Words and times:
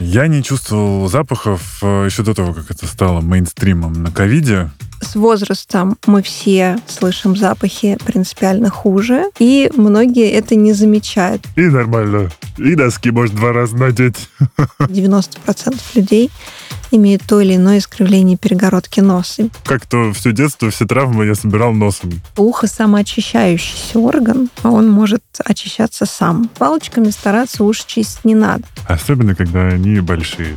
Я 0.00 0.28
не 0.28 0.42
чувствовал 0.42 1.08
запахов 1.08 1.78
э, 1.82 2.04
еще 2.06 2.22
до 2.22 2.34
того, 2.34 2.54
как 2.54 2.70
это 2.70 2.86
стало 2.86 3.20
мейнстримом 3.20 3.92
на 3.92 4.12
ковиде. 4.12 4.70
С 5.08 5.14
возрастом 5.14 5.96
мы 6.04 6.22
все 6.22 6.78
слышим 6.86 7.34
запахи 7.34 7.96
принципиально 8.04 8.68
хуже, 8.68 9.30
и 9.38 9.70
многие 9.74 10.30
это 10.30 10.54
не 10.54 10.74
замечают. 10.74 11.42
И 11.56 11.62
нормально. 11.62 12.30
И 12.58 12.74
носки 12.74 13.10
может 13.10 13.34
два 13.34 13.54
раза 13.54 13.74
надеть. 13.74 14.28
90% 14.80 15.80
людей 15.94 16.30
имеют 16.90 17.22
то 17.26 17.40
или 17.40 17.56
иное 17.56 17.78
искривление 17.78 18.36
перегородки 18.36 19.00
носа. 19.00 19.48
Как-то 19.64 20.12
все 20.12 20.32
детство, 20.32 20.68
все 20.68 20.86
травмы 20.86 21.24
я 21.24 21.34
собирал 21.34 21.72
носом. 21.72 22.12
Ухо 22.36 22.66
самоочищающийся 22.66 23.98
орган, 23.98 24.50
а 24.62 24.70
он 24.70 24.90
может 24.90 25.22
очищаться 25.42 26.04
сам. 26.04 26.50
Палочками 26.58 27.08
стараться 27.08 27.64
уши 27.64 27.84
чистить 27.86 28.26
не 28.26 28.34
надо. 28.34 28.64
Особенно, 28.86 29.34
когда 29.34 29.68
они 29.68 30.00
большие. 30.00 30.54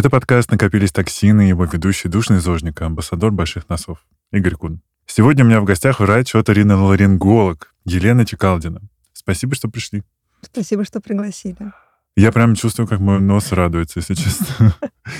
Это 0.00 0.08
подкаст 0.08 0.50
«Накопились 0.50 0.92
токсины» 0.92 1.42
его 1.42 1.66
ведущий 1.66 2.08
душный 2.08 2.38
зожник, 2.38 2.80
амбассадор 2.80 3.32
больших 3.32 3.68
носов 3.68 3.98
Игорь 4.32 4.54
Кун. 4.54 4.80
Сегодня 5.04 5.44
у 5.44 5.46
меня 5.46 5.60
в 5.60 5.64
гостях 5.64 6.00
врач-оториноларинголог 6.00 7.74
Елена 7.84 8.24
Чекалдина. 8.24 8.80
Спасибо, 9.12 9.54
что 9.54 9.68
пришли. 9.68 10.02
Спасибо, 10.40 10.86
что 10.86 11.02
пригласили. 11.02 11.74
Я 12.16 12.32
прям 12.32 12.54
чувствую, 12.54 12.88
как 12.88 13.00
мой 13.00 13.20
нос 13.20 13.52
радуется, 13.52 13.98
если 13.98 14.14
честно. 14.14 14.74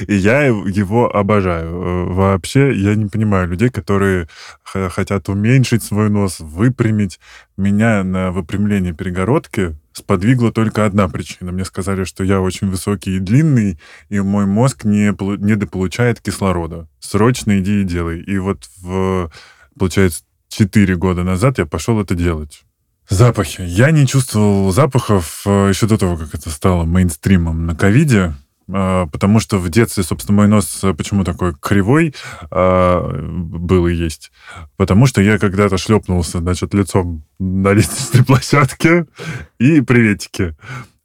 И 0.07 0.15
я 0.15 0.45
его 0.45 1.15
обожаю. 1.15 2.15
Вообще, 2.15 2.75
я 2.75 2.95
не 2.95 3.05
понимаю 3.05 3.49
людей, 3.49 3.69
которые 3.69 4.31
хотят 4.63 5.29
уменьшить 5.29 5.83
свой 5.83 6.09
нос, 6.09 6.41
выпрямить. 6.41 7.21
Меня 7.59 8.03
на 8.03 8.33
выпрямление 8.33 8.95
перегородки 8.95 9.77
сподвигла 9.93 10.53
только 10.53 10.87
одна 10.87 11.09
причина. 11.09 11.53
Мне 11.53 11.65
сказали, 11.65 12.05
что 12.05 12.25
я 12.25 12.41
очень 12.41 12.69
высокий 12.69 13.17
и 13.17 13.21
длинный, 13.21 13.79
и 14.09 14.21
мой 14.21 14.47
мозг 14.47 14.85
не, 14.85 15.15
не 15.45 15.57
дополучает 15.57 16.21
кислорода. 16.21 16.89
Срочно 17.01 17.59
иди 17.59 17.83
и 17.83 17.85
делай. 17.85 18.21
И 18.21 18.39
вот 18.39 18.69
в, 18.79 19.31
получается, 19.79 20.23
4 20.49 20.97
года 20.97 21.23
назад 21.23 21.59
я 21.59 21.67
пошел 21.67 22.01
это 22.01 22.15
делать. 22.15 22.63
Запахи. 23.09 23.63
Я 23.63 23.91
не 23.91 24.07
чувствовал 24.07 24.71
запахов 24.73 25.43
э, 25.45 25.71
еще 25.71 25.87
до 25.87 25.99
того, 25.99 26.17
как 26.17 26.33
это 26.35 26.49
стало 26.51 26.85
мейнстримом 26.85 27.67
на 27.67 27.75
ковиде, 27.75 28.35
потому 28.71 29.41
что 29.41 29.59
в 29.59 29.69
детстве, 29.69 30.03
собственно, 30.03 30.37
мой 30.37 30.49
нос 30.49 30.81
э, 30.83 30.95
почему 30.95 31.25
такой 31.25 31.55
кривой 31.55 32.15
был 32.51 33.87
и 33.87 33.95
есть. 33.95 34.33
Потому 34.77 35.07
что 35.07 35.21
я 35.21 35.39
когда-то 35.39 35.79
шлепнулся, 35.79 36.39
значит, 36.39 36.75
лицом 36.75 37.25
на 37.39 37.69
лестничной 37.73 38.25
площадке 38.25 39.07
и 39.59 39.81
приветики. 39.81 40.57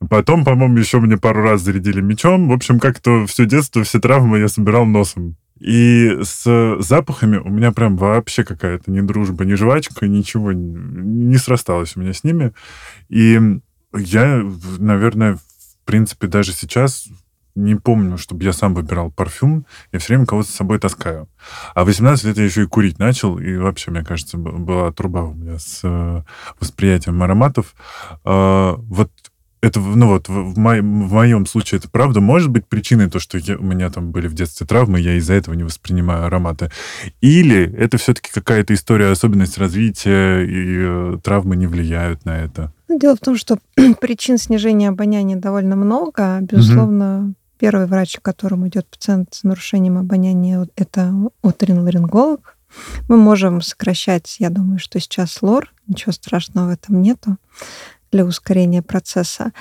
Потом, 0.09 0.43
по-моему, 0.43 0.77
еще 0.77 0.99
мне 0.99 1.17
пару 1.17 1.41
раз 1.41 1.61
зарядили 1.61 2.01
мечом. 2.01 2.49
В 2.49 2.51
общем, 2.51 2.79
как-то 2.79 3.25
все 3.25 3.45
детство, 3.45 3.83
все 3.83 3.99
травмы 3.99 4.39
я 4.39 4.47
собирал 4.47 4.85
носом. 4.85 5.37
И 5.59 6.17
с 6.21 6.77
запахами 6.79 7.37
у 7.37 7.49
меня 7.49 7.71
прям 7.71 7.95
вообще 7.95 8.43
какая-то 8.43 8.91
не 8.91 9.01
дружба, 9.01 9.45
не 9.45 9.55
жвачка, 9.55 10.07
ничего 10.07 10.51
не 10.51 11.37
срасталось 11.37 11.95
у 11.95 12.01
меня 12.01 12.13
с 12.13 12.23
ними. 12.23 12.53
И 13.07 13.39
я, 13.97 14.43
наверное, 14.79 15.35
в 15.35 15.85
принципе, 15.85 16.27
даже 16.27 16.51
сейчас 16.51 17.07
не 17.55 17.75
помню, 17.75 18.17
чтобы 18.17 18.43
я 18.43 18.53
сам 18.53 18.73
выбирал 18.73 19.11
парфюм. 19.11 19.65
Я 19.91 19.99
все 19.99 20.13
время 20.13 20.25
кого-то 20.25 20.49
с 20.49 20.55
собой 20.55 20.79
таскаю. 20.79 21.27
А 21.73 21.83
в 21.83 21.87
18 21.87 22.25
лет 22.25 22.37
я 22.37 22.43
еще 22.43 22.63
и 22.63 22.67
курить 22.67 22.99
начал. 22.99 23.39
И 23.39 23.55
вообще, 23.55 23.91
мне 23.91 24.03
кажется, 24.03 24.37
была 24.37 24.91
труба 24.91 25.23
у 25.23 25.33
меня 25.33 25.57
с 25.57 25.79
э, 25.83 26.23
восприятием 26.59 27.21
ароматов. 27.23 27.73
А, 28.23 28.75
вот 28.77 29.11
это, 29.65 29.79
ну 29.79 30.07
вот, 30.09 30.29
в, 30.29 30.57
мо- 30.59 30.81
в 30.81 31.13
моем 31.13 31.45
случае 31.47 31.79
это 31.79 31.89
правда 31.89 32.21
может 32.21 32.49
быть 32.49 32.67
причиной 32.67 33.09
то, 33.09 33.19
что 33.19 33.39
я, 33.39 33.57
у 33.57 33.63
меня 33.63 33.89
там 33.89 34.11
были 34.11 34.27
в 34.27 34.33
детстве 34.33 34.67
травмы, 34.67 34.99
я 34.99 35.15
из-за 35.15 35.33
этого 35.33 35.55
не 35.55 35.63
воспринимаю 35.63 36.25
ароматы. 36.25 36.69
Или 37.21 37.73
это 37.75 37.97
все-таки 37.97 38.29
какая-то 38.31 38.75
история, 38.75 39.07
особенность 39.07 39.57
развития, 39.57 40.43
и 40.43 40.75
э, 40.77 41.17
травмы 41.23 41.55
не 41.55 41.65
влияют 41.65 42.25
на 42.25 42.37
это? 42.37 42.71
Ну, 42.87 42.99
дело 42.99 43.15
в 43.15 43.21
том, 43.21 43.37
что 43.37 43.57
причин 43.99 44.37
снижения 44.37 44.89
обоняния 44.89 45.37
довольно 45.37 45.75
много. 45.75 46.37
Безусловно, 46.41 47.19
угу. 47.19 47.35
Первый 47.57 47.87
врач, 47.87 48.17
к 48.17 48.21
которому 48.21 48.67
идет 48.67 48.87
пациент 48.87 49.33
с 49.33 49.43
нарушением 49.43 49.97
обоняния, 49.97 50.67
это 50.75 51.13
оториноларинголог. 51.41 52.57
Мы 53.07 53.17
можем 53.17 53.61
сокращать, 53.61 54.37
я 54.39 54.49
думаю, 54.49 54.79
что 54.79 54.99
сейчас 54.99 55.41
лор, 55.41 55.73
ничего 55.87 56.11
страшного 56.11 56.67
в 56.67 56.71
этом 56.71 57.01
нету 57.01 57.37
для 58.11 58.25
ускорения 58.25 58.81
процесса. 58.81 59.51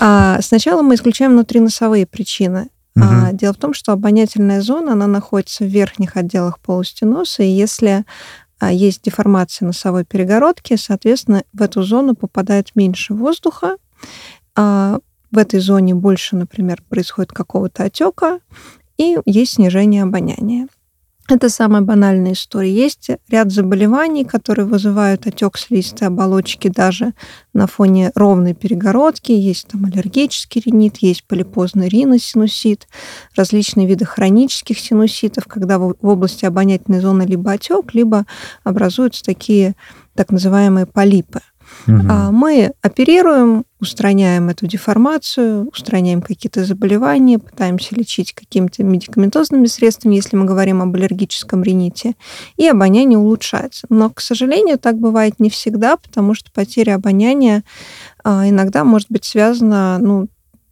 А 0.00 0.40
сначала 0.42 0.82
мы 0.82 0.94
исключаем 0.94 1.32
внутриносовые 1.32 2.06
причины. 2.06 2.68
Угу. 2.96 3.04
А, 3.04 3.32
дело 3.32 3.52
в 3.52 3.58
том, 3.58 3.74
что 3.74 3.92
обонятельная 3.92 4.60
зона, 4.60 4.92
она 4.92 5.06
находится 5.06 5.64
в 5.64 5.68
верхних 5.68 6.16
отделах 6.16 6.58
полости 6.58 7.04
носа, 7.04 7.42
и 7.42 7.48
если 7.48 8.04
а, 8.58 8.72
есть 8.72 9.02
деформация 9.02 9.66
носовой 9.66 10.04
перегородки, 10.04 10.76
соответственно, 10.76 11.44
в 11.52 11.62
эту 11.62 11.82
зону 11.82 12.14
попадает 12.14 12.74
меньше 12.74 13.14
воздуха, 13.14 13.76
а 14.56 14.98
в 15.30 15.38
этой 15.38 15.60
зоне 15.60 15.94
больше, 15.94 16.36
например, 16.36 16.82
происходит 16.88 17.32
какого-то 17.32 17.84
отека, 17.84 18.40
и 18.96 19.16
есть 19.26 19.54
снижение 19.54 20.02
обоняния. 20.02 20.68
Это 21.30 21.50
самая 21.50 21.82
банальная 21.82 22.32
история. 22.32 22.74
Есть 22.74 23.10
ряд 23.28 23.52
заболеваний, 23.52 24.24
которые 24.24 24.64
вызывают 24.64 25.26
отек 25.26 25.58
слизистой 25.58 26.08
оболочки 26.08 26.68
даже 26.68 27.12
на 27.52 27.66
фоне 27.66 28.12
ровной 28.14 28.54
перегородки. 28.54 29.32
Есть 29.32 29.68
там 29.68 29.84
аллергический 29.84 30.62
ринит, 30.64 30.96
есть 30.98 31.24
полипозный 31.24 31.88
риносинусит, 31.90 32.88
различные 33.36 33.86
виды 33.86 34.06
хронических 34.06 34.78
синуситов, 34.78 35.44
когда 35.44 35.78
в 35.78 35.94
области 36.00 36.46
обонятельной 36.46 37.00
зоны 37.00 37.24
либо 37.24 37.52
отек, 37.52 37.92
либо 37.92 38.24
образуются 38.64 39.22
такие 39.22 39.76
так 40.14 40.30
называемые 40.30 40.86
полипы. 40.86 41.42
Угу. 41.88 42.32
Мы 42.32 42.72
оперируем, 42.82 43.64
устраняем 43.80 44.48
эту 44.48 44.66
деформацию, 44.66 45.68
устраняем 45.68 46.20
какие-то 46.20 46.64
заболевания, 46.64 47.38
пытаемся 47.38 47.94
лечить 47.94 48.34
какими-то 48.34 48.84
медикаментозными 48.84 49.66
средствами, 49.66 50.16
если 50.16 50.36
мы 50.36 50.44
говорим 50.44 50.82
об 50.82 50.94
аллергическом 50.94 51.62
рините, 51.62 52.14
и 52.56 52.68
обоняние 52.68 53.18
улучшается. 53.18 53.86
Но, 53.88 54.10
к 54.10 54.20
сожалению, 54.20 54.78
так 54.78 54.98
бывает 54.98 55.34
не 55.38 55.50
всегда, 55.50 55.96
потому 55.96 56.34
что 56.34 56.50
потеря 56.52 56.96
обоняния 56.96 57.64
а, 58.24 58.48
иногда 58.48 58.84
может 58.84 59.08
быть 59.10 59.24
связана 59.24 59.98
ну, 59.98 60.28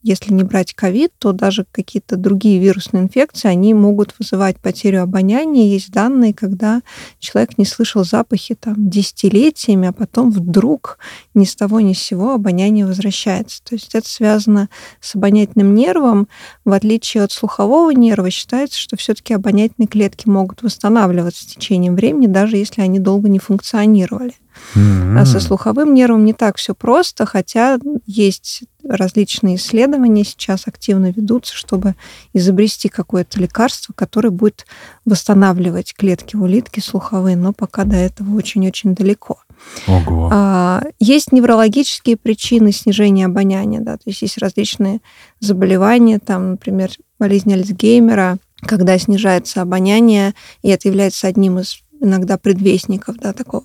если 0.07 0.33
не 0.33 0.45
брать 0.45 0.73
ковид, 0.73 1.13
то 1.19 1.33
даже 1.33 1.67
какие-то 1.73 2.17
другие 2.17 2.61
вирусные 2.61 3.03
инфекции, 3.03 3.49
они 3.49 3.75
могут 3.75 4.15
вызывать 4.21 4.57
потерю 4.61 5.03
обоняния. 5.03 5.67
Есть 5.67 5.91
данные, 5.91 6.33
когда 6.33 6.83
человек 7.19 7.59
не 7.59 7.65
слышал 7.65 8.05
запахи 8.05 8.55
там 8.55 8.89
десятилетиями, 8.89 9.89
а 9.89 9.93
потом 9.93 10.31
вдруг 10.31 10.99
ни 11.35 11.45
с 11.45 11.57
того 11.57 11.81
ни 11.81 11.93
с 11.93 11.99
сего 11.99 12.35
обоняние 12.35 12.87
возвращается. 12.87 13.65
То 13.65 13.75
есть 13.75 13.97
это 13.97 14.09
связано 14.09 14.69
с 15.01 15.17
обонятельным 15.17 15.75
нервом. 15.75 16.29
В 16.65 16.73
отличие 16.73 17.25
от 17.25 17.33
слухового 17.33 17.91
нерва, 17.91 18.31
считается, 18.31 18.79
что 18.79 18.97
все-таки 18.97 19.35
обонятельные 19.35 19.89
клетки 19.89 20.29
могут 20.29 20.63
восстанавливаться 20.63 21.43
с 21.43 21.47
течением 21.47 21.97
времени, 21.97 22.29
даже 22.29 22.57
если 22.59 22.81
они 22.81 23.01
долго 23.01 23.29
не 23.29 23.41
функционировали. 23.41 24.35
Mm-hmm. 24.75 25.19
А 25.19 25.27
со 25.27 25.41
слуховым 25.41 25.95
нервом 25.95 26.25
не 26.25 26.33
так 26.33 26.57
все 26.57 26.75
просто, 26.75 27.27
хотя 27.27 27.79
есть 28.07 28.65
различные 28.85 29.57
исследования 29.57 30.25
сейчас 30.25 30.67
активно 30.67 31.11
ведутся, 31.11 31.55
чтобы 31.55 31.95
изобрести 32.33 32.89
какое-то 32.89 33.41
лекарство, 33.41 33.93
которое 33.93 34.31
будет 34.31 34.67
восстанавливать 35.05 35.95
клетки 35.95 36.37
улитки 36.37 36.81
слуховые, 36.81 37.37
но 37.37 37.53
пока 37.53 37.85
до 37.85 37.97
этого 37.97 38.37
очень-очень 38.37 38.95
далеко. 38.95 39.39
Ого. 39.87 40.29
А, 40.33 40.83
есть 41.01 41.33
неврологические 41.33 42.17
причины 42.17 42.73
снижения 42.73 43.27
обоняния, 43.27 43.81
да, 43.81 43.97
то 43.97 44.05
есть 44.07 44.23
есть 44.23 44.39
различные 44.39 45.01
заболевания, 45.41 46.19
там, 46.19 46.53
например, 46.53 46.91
болезнь 47.19 47.53
Альцгеймера, 47.53 48.39
когда 48.61 48.99
снижается 48.99 49.63
обоняние, 49.63 50.35
и 50.63 50.69
это 50.69 50.89
является 50.89 51.27
одним 51.27 51.59
из 51.59 51.79
иногда 52.01 52.37
предвестников 52.37 53.17
да, 53.17 53.33
такого 53.33 53.65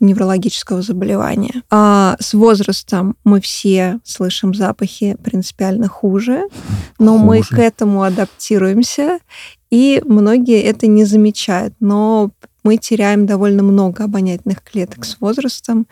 неврологического 0.00 0.82
заболевания. 0.82 1.62
А 1.70 2.16
с 2.20 2.34
возрастом 2.34 3.16
мы 3.24 3.40
все 3.40 4.00
слышим 4.04 4.54
запахи 4.54 5.16
принципиально 5.22 5.88
хуже, 5.88 6.48
но 6.98 7.12
хуже. 7.12 7.24
мы 7.24 7.42
к 7.42 7.58
этому 7.58 8.02
адаптируемся, 8.02 9.18
и 9.70 10.02
многие 10.04 10.60
это 10.60 10.86
не 10.86 11.04
замечают. 11.04 11.74
Но 11.80 12.30
мы 12.64 12.76
теряем 12.76 13.26
довольно 13.26 13.62
много 13.62 14.04
обонятельных 14.04 14.62
клеток 14.62 15.04
с 15.04 15.18
возрастом, 15.20 15.86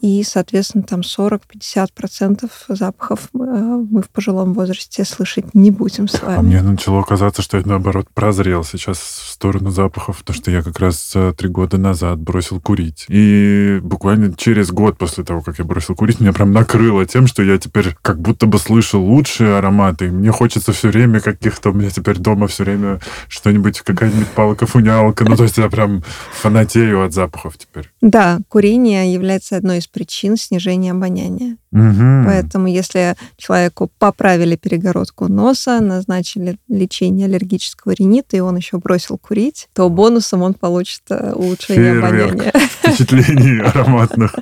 и, 0.00 0.22
соответственно, 0.24 0.82
там 0.82 1.00
40-50% 1.00 2.50
запахов 2.68 3.28
э, 3.34 3.38
мы 3.38 4.00
в 4.00 4.08
пожилом 4.08 4.54
возрасте 4.54 5.04
слышать 5.04 5.54
не 5.54 5.70
будем 5.70 6.08
с 6.08 6.22
вами. 6.22 6.38
А 6.38 6.42
мне 6.42 6.62
начало 6.62 7.02
казаться, 7.02 7.42
что 7.42 7.58
я, 7.58 7.62
наоборот, 7.66 8.08
прозрел 8.14 8.64
сейчас 8.64 8.98
в 8.98 9.30
сторону 9.30 9.70
запахов, 9.70 10.20
потому 10.20 10.36
что 10.36 10.50
я 10.50 10.62
как 10.62 10.78
раз 10.78 11.12
э, 11.14 11.34
три 11.36 11.50
года 11.50 11.76
назад 11.76 12.18
бросил 12.18 12.60
курить. 12.60 13.04
И 13.08 13.78
буквально 13.82 14.34
через 14.34 14.70
год 14.70 14.96
после 14.96 15.22
того, 15.22 15.42
как 15.42 15.58
я 15.58 15.66
бросил 15.66 15.94
курить, 15.94 16.18
меня 16.18 16.32
прям 16.32 16.52
накрыло 16.52 17.04
тем, 17.04 17.26
что 17.26 17.42
я 17.42 17.58
теперь 17.58 17.94
как 18.00 18.22
будто 18.22 18.46
бы 18.46 18.58
слышу 18.58 18.98
лучшие 18.98 19.56
ароматы. 19.56 20.06
И 20.06 20.10
мне 20.10 20.30
хочется 20.30 20.72
все 20.72 20.88
время 20.88 21.20
каких-то... 21.20 21.70
У 21.70 21.74
меня 21.74 21.90
теперь 21.90 22.16
дома 22.16 22.46
все 22.46 22.64
время 22.64 23.00
что-нибудь, 23.28 23.82
какая-нибудь 23.82 24.28
палка-фунялка. 24.28 25.26
Ну, 25.28 25.36
то 25.36 25.42
есть 25.42 25.58
я 25.58 25.68
прям 25.68 26.02
фанатею 26.32 27.04
от 27.04 27.12
запахов 27.12 27.58
теперь. 27.58 27.90
Да, 28.00 28.38
курение 28.48 29.12
является 29.12 29.58
одной 29.58 29.78
из 29.78 29.89
причин 29.92 30.36
снижения 30.36 30.92
обоняния. 30.92 31.56
Угу. 31.72 32.26
Поэтому 32.26 32.66
если 32.66 33.16
человеку 33.36 33.90
поправили 33.98 34.56
перегородку 34.56 35.28
носа, 35.28 35.80
назначили 35.80 36.58
лечение 36.68 37.26
аллергического 37.26 37.92
ринита, 37.92 38.36
и 38.36 38.40
он 38.40 38.56
еще 38.56 38.78
бросил 38.78 39.18
курить, 39.18 39.68
то 39.72 39.88
бонусом 39.88 40.42
он 40.42 40.54
получит 40.54 41.02
э, 41.10 41.32
улучшение 41.32 42.00
Фейерверк 42.00 42.32
обоняния. 42.32 42.52
впечатлений 42.82 43.60
ароматных. 43.64 44.34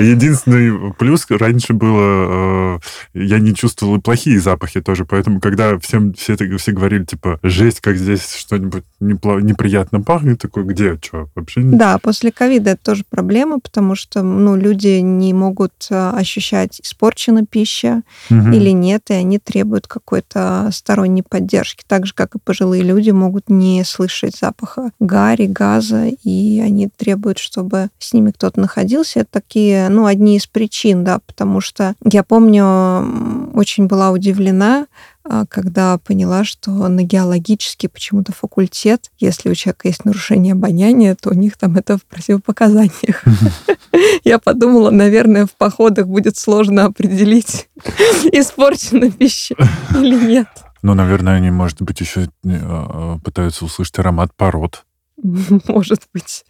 Единственный 0.00 0.92
плюс 0.94 1.26
раньше 1.28 1.72
было, 1.72 2.78
э, 3.14 3.24
я 3.24 3.38
не 3.38 3.54
чувствовал 3.54 3.96
и 3.96 4.00
плохие 4.00 4.40
запахи 4.40 4.80
тоже, 4.80 5.04
поэтому 5.04 5.40
когда 5.40 5.78
всем 5.78 6.12
все, 6.14 6.36
все 6.36 6.72
говорили, 6.72 7.04
типа, 7.04 7.38
жесть, 7.42 7.80
как 7.80 7.96
здесь 7.96 8.34
что-нибудь 8.34 8.84
неприятно 9.00 10.00
пахнет, 10.00 10.40
такой, 10.40 10.64
где, 10.64 10.98
что, 11.00 11.28
вообще 11.34 11.62
не... 11.62 11.76
Да, 11.76 11.98
после 11.98 12.32
ковида 12.32 12.70
это 12.70 12.82
тоже 12.82 13.04
проблема, 13.08 13.60
потому 13.60 13.94
что, 13.94 14.22
ну, 14.22 14.56
люди 14.56 15.00
не 15.00 15.32
могут 15.32 15.72
э, 15.90 16.10
ощущать, 16.10 16.80
испорчена 16.82 17.46
пища 17.46 18.02
угу. 18.30 18.50
или 18.50 18.70
нет, 18.70 19.10
и 19.10 19.14
они 19.14 19.38
требуют 19.38 19.86
какой-то 19.86 20.68
сторонней 20.72 21.22
поддержки, 21.22 21.84
так 21.86 22.06
же, 22.06 22.14
как 22.14 22.34
и 22.34 22.38
пожилые 22.38 22.82
люди 22.82 23.10
могут 23.10 23.48
не 23.48 23.84
слышать 23.84 24.36
запаха 24.36 24.90
гари, 25.00 25.46
газа, 25.46 26.06
и 26.24 26.60
они 26.60 26.88
требуют, 26.88 27.38
чтобы 27.38 27.88
с 27.98 28.12
ними 28.12 28.30
кто-то 28.30 28.60
находился. 28.60 29.20
Это 29.20 29.43
такие, 29.44 29.88
ну, 29.88 30.06
одни 30.06 30.36
из 30.36 30.46
причин, 30.46 31.04
да, 31.04 31.20
потому 31.20 31.60
что 31.60 31.94
я 32.04 32.22
помню, 32.22 33.52
очень 33.54 33.86
была 33.86 34.10
удивлена, 34.10 34.86
а, 35.22 35.44
когда 35.46 35.98
поняла, 35.98 36.44
что 36.44 36.70
на 36.70 37.02
геологический 37.02 37.88
почему-то 37.88 38.32
факультет, 38.32 39.10
если 39.18 39.50
у 39.50 39.54
человека 39.54 39.88
есть 39.88 40.04
нарушение 40.04 40.52
обоняния, 40.52 41.14
то 41.14 41.30
у 41.30 41.34
них 41.34 41.56
там 41.56 41.76
это 41.76 41.98
в 41.98 42.04
противопоказаниях. 42.04 43.24
Я 44.24 44.38
подумала, 44.38 44.90
наверное, 44.90 45.46
в 45.46 45.52
походах 45.52 46.06
будет 46.08 46.36
сложно 46.36 46.86
определить, 46.86 47.68
испорчена 48.32 49.10
пища 49.10 49.54
или 49.94 50.26
нет. 50.26 50.48
Ну, 50.82 50.94
наверное, 50.94 51.36
они, 51.36 51.50
может 51.50 51.80
быть, 51.80 52.00
еще 52.00 52.28
а, 52.44 53.18
пытаются 53.24 53.64
услышать 53.64 53.98
аромат 53.98 54.34
пород. 54.36 54.84
Может 55.68 56.02
быть. 56.12 56.44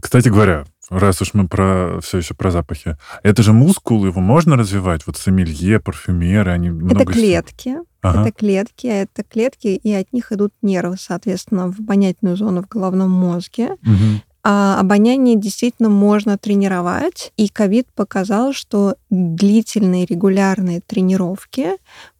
Кстати 0.00 0.28
говоря, 0.28 0.64
раз 0.90 1.22
уж 1.22 1.34
мы 1.34 1.48
про 1.48 2.00
все 2.02 2.18
еще 2.18 2.34
про 2.34 2.50
запахи, 2.50 2.96
это 3.22 3.42
же 3.42 3.52
мускул, 3.52 4.04
его 4.06 4.20
можно 4.20 4.56
развивать? 4.56 5.06
Вот 5.06 5.16
сомелье, 5.16 5.80
парфюмеры, 5.80 6.50
они 6.50 6.70
много... 6.70 7.02
Это 7.02 7.12
клетки. 7.12 7.76
Ага. 8.00 8.22
Это 8.22 8.32
клетки, 8.32 8.86
это 8.86 9.24
клетки, 9.24 9.68
и 9.68 9.92
от 9.92 10.12
них 10.12 10.30
идут 10.30 10.52
нервы, 10.62 10.96
соответственно, 10.98 11.72
в 11.72 11.80
обонятельную 11.80 12.36
зону 12.36 12.62
в 12.62 12.68
головном 12.68 13.10
мозге. 13.10 13.72
Угу. 13.82 14.22
А 14.44 14.78
обоняние 14.78 15.36
действительно 15.36 15.88
можно 15.88 16.38
тренировать, 16.38 17.32
и 17.36 17.48
ковид 17.48 17.88
показал, 17.94 18.52
что 18.52 18.94
длительные 19.10 20.06
регулярные 20.06 20.80
тренировки 20.80 21.72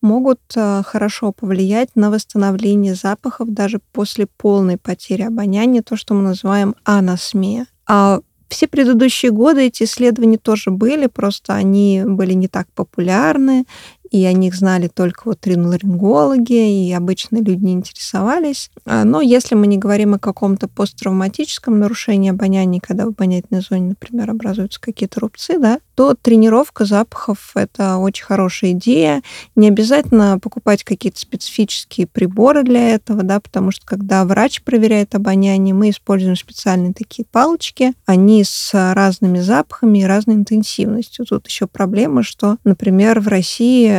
могут 0.03 0.41
а, 0.57 0.83
хорошо 0.83 1.33
повлиять 1.33 1.91
на 1.95 2.11
восстановление 2.11 2.95
запахов 2.95 3.55
даже 3.55 3.81
после 3.93 4.27
полной 4.27 4.77
потери 4.79 5.23
обоняния, 5.23 5.83
то, 5.83 5.97
что 5.97 6.15
мы 6.15 6.23
называем 6.23 6.75
анасмия. 6.85 7.67
А 7.87 8.21
все 8.49 8.67
предыдущие 8.67 9.31
годы 9.31 9.67
эти 9.67 9.85
исследования 9.85 10.39
тоже 10.39 10.71
были, 10.71 11.07
просто 11.07 11.55
они 11.55 12.03
были 12.05 12.33
не 12.33 12.49
так 12.49 12.67
популярны, 12.75 13.67
и 14.11 14.25
о 14.25 14.33
них 14.33 14.55
знали 14.55 14.89
только 14.89 15.23
вот 15.27 15.47
риноларингологи, 15.47 16.87
и 16.87 16.93
обычно 16.93 17.39
люди 17.39 17.65
не 17.65 17.73
интересовались. 17.73 18.71
А, 18.85 19.05
но 19.05 19.21
если 19.21 19.55
мы 19.55 19.67
не 19.67 19.79
говорим 19.79 20.15
о 20.15 20.19
каком-то 20.19 20.69
посттравматическом 20.69 21.79
нарушении 21.79 22.31
обоняния, 22.31 22.81
когда 22.81 23.05
в 23.05 23.09
обонятельной 23.09 23.63
зоне, 23.63 23.89
например, 23.91 24.31
образуются 24.31 24.81
какие-то 24.81 25.21
рубцы, 25.21 25.59
да, 25.59 25.81
то 25.95 26.15
тренировка 26.15 26.85
запахов— 26.85 27.53
это 27.55 27.97
очень 27.97 28.25
хорошая 28.25 28.73
идея. 28.73 29.23
Не 29.57 29.69
обязательно 29.69 30.39
покупать 30.39 30.85
какие-то 30.85 31.19
специфические 31.19 32.07
приборы 32.07 32.63
для 32.63 32.91
этого, 32.91 33.23
да, 33.23 33.41
потому 33.41 33.71
что 33.71 33.85
когда 33.85 34.25
врач 34.25 34.63
проверяет 34.63 35.15
обоняние, 35.15 35.75
мы 35.75 35.91
используем 35.91 36.37
специальные 36.37 36.95
такие 36.95 37.27
палочки, 37.31 37.95
они 38.07 38.45
с 38.45 38.71
разными 38.95 39.41
запахами 39.41 39.99
и 39.99 40.05
разной 40.05 40.37
интенсивностью. 40.37 41.27
Тут 41.27 41.47
еще 41.47 41.67
проблема, 41.67 42.23
что, 42.23 42.59
например, 42.65 43.21
в 43.21 43.29
России 43.29 43.98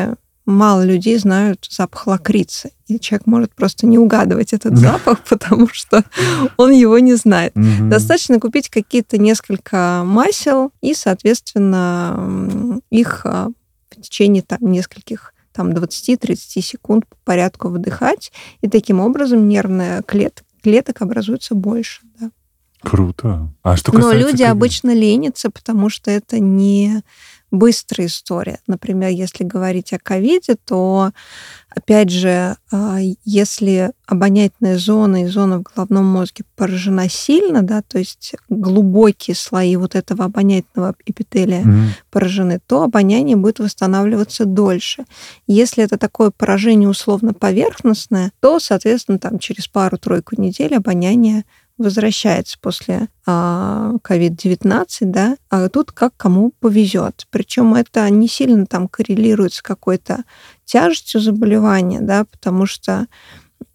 мало 0.49 0.85
людей 0.85 1.17
знают 1.17 1.67
запах 1.69 2.07
лакрицы. 2.07 2.71
И 2.87 2.99
человек 2.99 3.27
может 3.27 3.53
просто 3.53 3.85
не 3.85 3.97
угадывать 3.97 4.53
этот 4.53 4.73
да. 4.73 4.93
запах, 4.93 5.23
потому 5.29 5.69
что 5.71 6.03
он 6.57 6.71
его 6.71 6.99
не 6.99 7.15
знает. 7.15 7.55
Угу. 7.55 7.89
Достаточно 7.89 8.39
купить 8.39 8.69
какие-то 8.69 9.17
несколько 9.17 10.03
масел 10.05 10.71
и, 10.81 10.93
соответственно, 10.93 12.79
их 12.89 13.25
а, 13.25 13.49
в 13.89 14.01
течение 14.01 14.43
там, 14.43 14.59
нескольких 14.61 15.33
там 15.51 15.71
20-30 15.71 16.35
секунд 16.61 17.05
по 17.07 17.15
порядку 17.25 17.69
вдыхать, 17.69 18.31
и 18.61 18.69
таким 18.69 18.99
образом 18.99 19.47
нервная 19.47 20.01
клет, 20.03 20.43
клеток 20.61 21.01
образуется 21.01 21.55
больше. 21.55 22.01
Да. 22.19 22.31
Круто. 22.81 23.51
А 23.61 23.75
что 23.75 23.91
Но 23.91 24.13
люди 24.13 24.43
обычно 24.43 24.93
ленятся, 24.93 25.49
потому 25.49 25.89
что 25.89 26.11
это 26.11 26.39
не 26.39 27.03
быстрая 27.51 28.07
история. 28.07 28.59
Например, 28.67 29.09
если 29.09 29.43
говорить 29.43 29.93
о 29.93 29.99
ковиде, 29.99 30.55
то, 30.55 31.11
опять 31.69 32.09
же, 32.09 32.55
а, 32.71 32.99
если 33.25 33.91
обонятельная 34.05 34.77
зона 34.77 35.23
и 35.23 35.27
зона 35.27 35.59
в 35.59 35.63
головном 35.63 36.05
мозге 36.05 36.43
поражена 36.55 37.09
сильно, 37.09 37.61
да, 37.61 37.81
то 37.81 37.97
есть 37.97 38.35
глубокие 38.49 39.35
слои 39.35 39.75
вот 39.75 39.95
этого 39.95 40.25
обонятельного 40.25 40.95
эпителия 41.05 41.63
mm-hmm. 41.63 41.87
поражены, 42.11 42.59
то 42.65 42.83
обоняние 42.83 43.35
будет 43.35 43.59
восстанавливаться 43.59 44.45
дольше. 44.45 45.05
Если 45.47 45.83
это 45.83 45.97
такое 45.97 46.31
поражение 46.31 46.89
условно 46.89 47.33
поверхностное, 47.33 48.31
то, 48.39 48.59
соответственно, 48.59 49.19
там 49.19 49.39
через 49.39 49.67
пару-тройку 49.67 50.39
недель 50.39 50.75
обоняние 50.75 51.45
возвращается 51.79 52.57
после 52.61 53.07
COVID-19, 53.25 54.61
а, 54.65 54.85
да, 55.01 55.37
а 55.49 55.69
тут 55.69 55.91
как 55.91 56.15
кому 56.17 56.51
повезет. 56.59 57.25
Причем 57.31 57.73
это 57.73 58.07
не 58.09 58.27
сильно 58.27 58.65
там 58.65 58.87
коррелирует 58.87 59.53
с 59.53 59.61
какой-то 59.61 60.23
тяжестью 60.65 61.21
заболевания, 61.21 62.01
да, 62.01 62.25
потому 62.25 62.65
что 62.65 63.07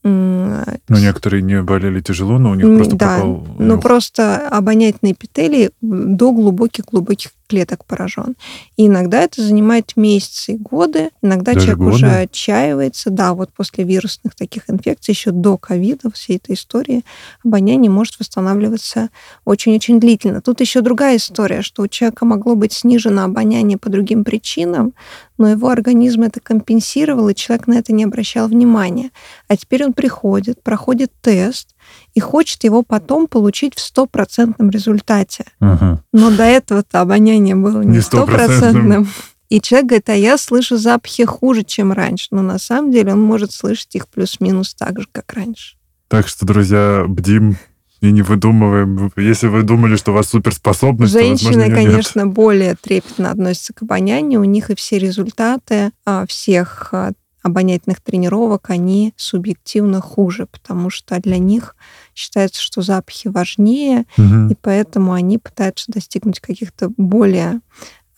ну, 0.02 0.64
некоторые 0.88 1.42
не 1.42 1.62
болели 1.62 2.00
тяжело, 2.00 2.38
но 2.38 2.50
у 2.50 2.54
них 2.54 2.66
просто 2.76 2.96
да, 2.96 3.16
попал... 3.16 3.46
Ну, 3.58 3.80
просто 3.80 4.48
обонятельные 4.48 5.14
эпителий 5.14 5.70
до 5.80 6.30
глубоких-глубоких 6.32 7.30
клеток 7.46 7.84
поражен. 7.84 8.36
И 8.76 8.86
иногда 8.86 9.20
это 9.22 9.42
занимает 9.42 9.96
месяцы 9.96 10.52
и 10.52 10.56
годы. 10.56 11.10
Иногда 11.22 11.54
Даже 11.54 11.66
человек 11.66 11.78
годы? 11.84 11.94
уже 11.94 12.10
отчаивается. 12.10 13.10
Да, 13.10 13.34
вот 13.34 13.52
после 13.52 13.84
вирусных 13.84 14.34
таких 14.34 14.68
инфекций, 14.68 15.12
еще 15.12 15.30
до 15.30 15.56
ковида, 15.56 16.10
всей 16.10 16.36
этой 16.36 16.54
истории, 16.54 17.04
обоняние 17.44 17.90
может 17.90 18.18
восстанавливаться 18.18 19.10
очень-очень 19.44 20.00
длительно. 20.00 20.40
Тут 20.40 20.60
еще 20.60 20.80
другая 20.80 21.16
история, 21.16 21.62
что 21.62 21.82
у 21.82 21.88
человека 21.88 22.24
могло 22.24 22.54
быть 22.54 22.72
снижено 22.72 23.24
обоняние 23.24 23.78
по 23.78 23.90
другим 23.90 24.24
причинам, 24.24 24.94
но 25.38 25.48
его 25.48 25.68
организм 25.68 26.22
это 26.22 26.40
компенсировал, 26.40 27.28
и 27.28 27.34
человек 27.34 27.66
на 27.66 27.74
это 27.74 27.92
не 27.92 28.04
обращал 28.04 28.48
внимания. 28.48 29.10
А 29.48 29.56
теперь 29.56 29.84
он 29.84 29.92
приходит, 29.92 30.62
проходит 30.62 31.12
тест, 31.20 31.73
и 32.14 32.20
хочет 32.20 32.64
его 32.64 32.82
потом 32.82 33.26
получить 33.26 33.74
в 33.74 33.80
стопроцентном 33.80 34.70
результате. 34.70 35.44
Угу. 35.60 36.00
Но 36.12 36.30
до 36.30 36.44
этого-то 36.44 37.00
обоняние 37.00 37.56
было 37.56 37.82
не 37.82 38.00
стопроцентным. 38.00 39.08
И 39.50 39.60
человек 39.60 39.88
говорит, 39.88 40.08
а 40.08 40.14
я 40.14 40.38
слышу 40.38 40.76
запахи 40.76 41.24
хуже, 41.24 41.62
чем 41.64 41.92
раньше. 41.92 42.28
Но 42.30 42.42
на 42.42 42.58
самом 42.58 42.90
деле 42.90 43.12
он 43.12 43.22
может 43.22 43.52
слышать 43.52 43.94
их 43.94 44.08
плюс-минус 44.08 44.74
так 44.74 45.00
же, 45.00 45.06
как 45.12 45.32
раньше. 45.32 45.76
Так 46.08 46.28
что, 46.28 46.46
друзья, 46.46 47.04
бдим 47.06 47.56
и 48.00 48.10
не 48.12 48.22
выдумываем. 48.22 49.10
Если 49.16 49.46
вы 49.46 49.62
думали, 49.62 49.96
что 49.96 50.12
у 50.12 50.14
вас 50.14 50.28
суперспособность, 50.28 51.12
Женщины, 51.12 51.52
то, 51.52 51.58
возможно, 51.58 51.74
конечно, 51.74 52.20
нет. 52.20 52.28
более 52.32 52.76
трепетно 52.76 53.30
относятся 53.30 53.72
к 53.72 53.82
обонянию. 53.82 54.40
У 54.40 54.44
них 54.44 54.70
и 54.70 54.74
все 54.74 54.98
результаты 54.98 55.90
а, 56.04 56.26
всех 56.26 56.88
а, 56.92 57.12
обонятельных 57.44 58.00
тренировок, 58.00 58.70
они 58.70 59.12
субъективно 59.16 60.00
хуже, 60.00 60.46
потому 60.46 60.88
что 60.88 61.20
для 61.20 61.38
них 61.38 61.76
считается, 62.14 62.60
что 62.60 62.80
запахи 62.80 63.28
важнее, 63.28 64.06
угу. 64.16 64.48
и 64.50 64.56
поэтому 64.60 65.12
они 65.12 65.36
пытаются 65.38 65.92
достигнуть 65.92 66.40
каких-то 66.40 66.90
более 66.96 67.60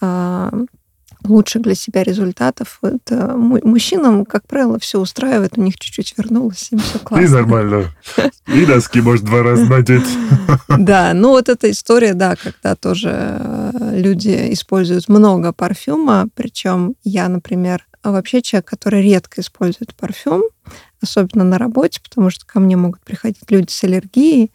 а, 0.01 0.53
лучших 1.25 1.63
для 1.63 1.75
себя 1.75 2.05
результатов. 2.05 2.79
Это 2.83 3.37
мужчинам, 3.37 4.25
как 4.25 4.47
правило, 4.47 4.79
все 4.79 5.01
устраивает, 5.01 5.59
у 5.59 5.63
них 5.63 5.77
чуть-чуть 5.77 6.15
вернулось, 6.17 6.69
им 6.71 6.79
все 6.79 7.01
классно. 7.01 7.25
И 7.25 7.29
нормально. 7.29 7.85
И 8.47 8.65
носки 8.65 9.01
может 9.01 9.25
два 9.25 9.43
раза 9.43 9.65
надеть. 9.65 10.07
Да, 10.69 11.13
ну 11.15 11.31
вот 11.31 11.49
эта 11.49 11.71
история, 11.71 12.15
да, 12.15 12.37
когда 12.37 12.77
тоже 12.77 13.11
э, 13.13 13.99
люди 13.99 14.53
используют 14.53 15.09
много 15.09 15.53
парфюма, 15.53 16.29
причем 16.35 16.95
я, 17.03 17.29
например, 17.29 17.87
вообще 18.13 18.43
человек, 18.43 18.67
который 18.67 19.03
редко 19.03 19.41
использует 19.41 19.95
парфюм, 19.95 20.43
особенно 21.01 21.45
на 21.45 21.59
работе, 21.59 22.01
потому 22.03 22.31
что 22.31 22.47
ко 22.47 22.61
мне 22.61 22.77
могут 22.77 23.03
приходить 23.03 23.51
люди 23.51 23.71
с 23.71 23.85
аллергией, 23.85 24.51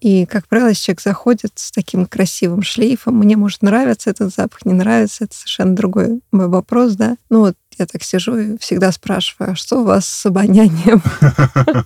и, 0.00 0.24
как 0.24 0.48
правило, 0.48 0.74
человек 0.74 1.02
заходит 1.02 1.52
с 1.56 1.70
таким 1.70 2.06
красивым 2.06 2.62
шлейфом, 2.62 3.18
мне 3.18 3.36
может 3.36 3.60
нравиться 3.60 4.08
этот 4.08 4.34
запах, 4.34 4.64
не 4.64 4.72
нравится, 4.72 5.24
это 5.24 5.34
совершенно 5.34 5.76
другой 5.76 6.20
мой 6.32 6.48
вопрос, 6.48 6.94
да. 6.94 7.16
Ну 7.28 7.40
вот 7.40 7.56
я 7.78 7.86
так 7.86 8.02
сижу 8.02 8.36
и 8.36 8.58
всегда 8.58 8.92
спрашиваю, 8.92 9.52
а 9.52 9.54
что 9.54 9.80
у 9.80 9.84
вас 9.84 10.06
с 10.06 10.24
обонянием? 10.24 11.02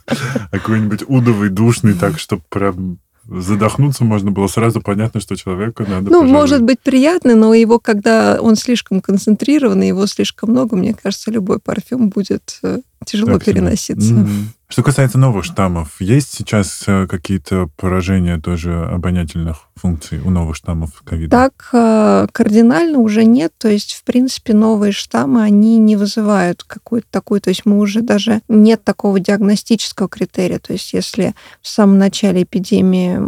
Какой-нибудь 0.52 1.04
удовый, 1.08 1.48
душный, 1.50 1.94
так, 1.94 2.20
чтобы 2.20 2.42
прям 2.48 2.98
задохнуться 3.26 4.04
можно 4.04 4.30
было 4.30 4.46
сразу 4.46 4.80
понятно, 4.80 5.20
что 5.20 5.36
человеку 5.36 5.82
надо. 5.82 6.10
Ну, 6.10 6.20
пожалуй. 6.20 6.30
может 6.30 6.62
быть 6.62 6.80
приятный, 6.80 7.34
но 7.34 7.54
его, 7.54 7.78
когда 7.78 8.38
он 8.40 8.56
слишком 8.56 9.00
концентрированный, 9.00 9.88
его 9.88 10.06
слишком 10.06 10.50
много, 10.50 10.76
мне 10.76 10.94
кажется, 10.94 11.30
любой 11.30 11.58
парфюм 11.58 12.08
будет 12.08 12.58
э, 12.62 12.80
тяжело 13.04 13.34
так 13.34 13.44
переноситься. 13.44 14.14
Mm-hmm. 14.14 14.44
Что 14.74 14.82
касается 14.82 15.18
новых 15.18 15.44
штаммов, 15.44 16.00
есть 16.00 16.34
сейчас 16.34 16.82
э, 16.88 17.06
какие-то 17.06 17.68
поражения 17.76 18.40
тоже 18.40 18.74
обонятельных 18.86 19.68
функций 19.76 20.18
у 20.18 20.30
новых 20.30 20.56
штаммов 20.56 21.00
ковида? 21.04 21.30
Так 21.30 21.68
э, 21.72 22.26
кардинально 22.32 22.98
уже 22.98 23.24
нет. 23.24 23.52
То 23.56 23.68
есть, 23.68 23.92
в 23.92 24.02
принципе, 24.02 24.52
новые 24.52 24.90
штаммы, 24.90 25.44
они 25.44 25.78
не 25.78 25.94
вызывают 25.94 26.64
какую-то 26.64 27.06
такую... 27.08 27.40
То 27.40 27.50
есть 27.50 27.64
мы 27.64 27.78
уже 27.78 28.00
даже... 28.00 28.40
Нет 28.48 28.82
такого 28.82 29.20
диагностического 29.20 30.08
критерия. 30.08 30.58
То 30.58 30.72
есть 30.72 30.92
если 30.92 31.36
в 31.62 31.68
самом 31.68 31.98
начале 31.98 32.42
эпидемии 32.42 33.20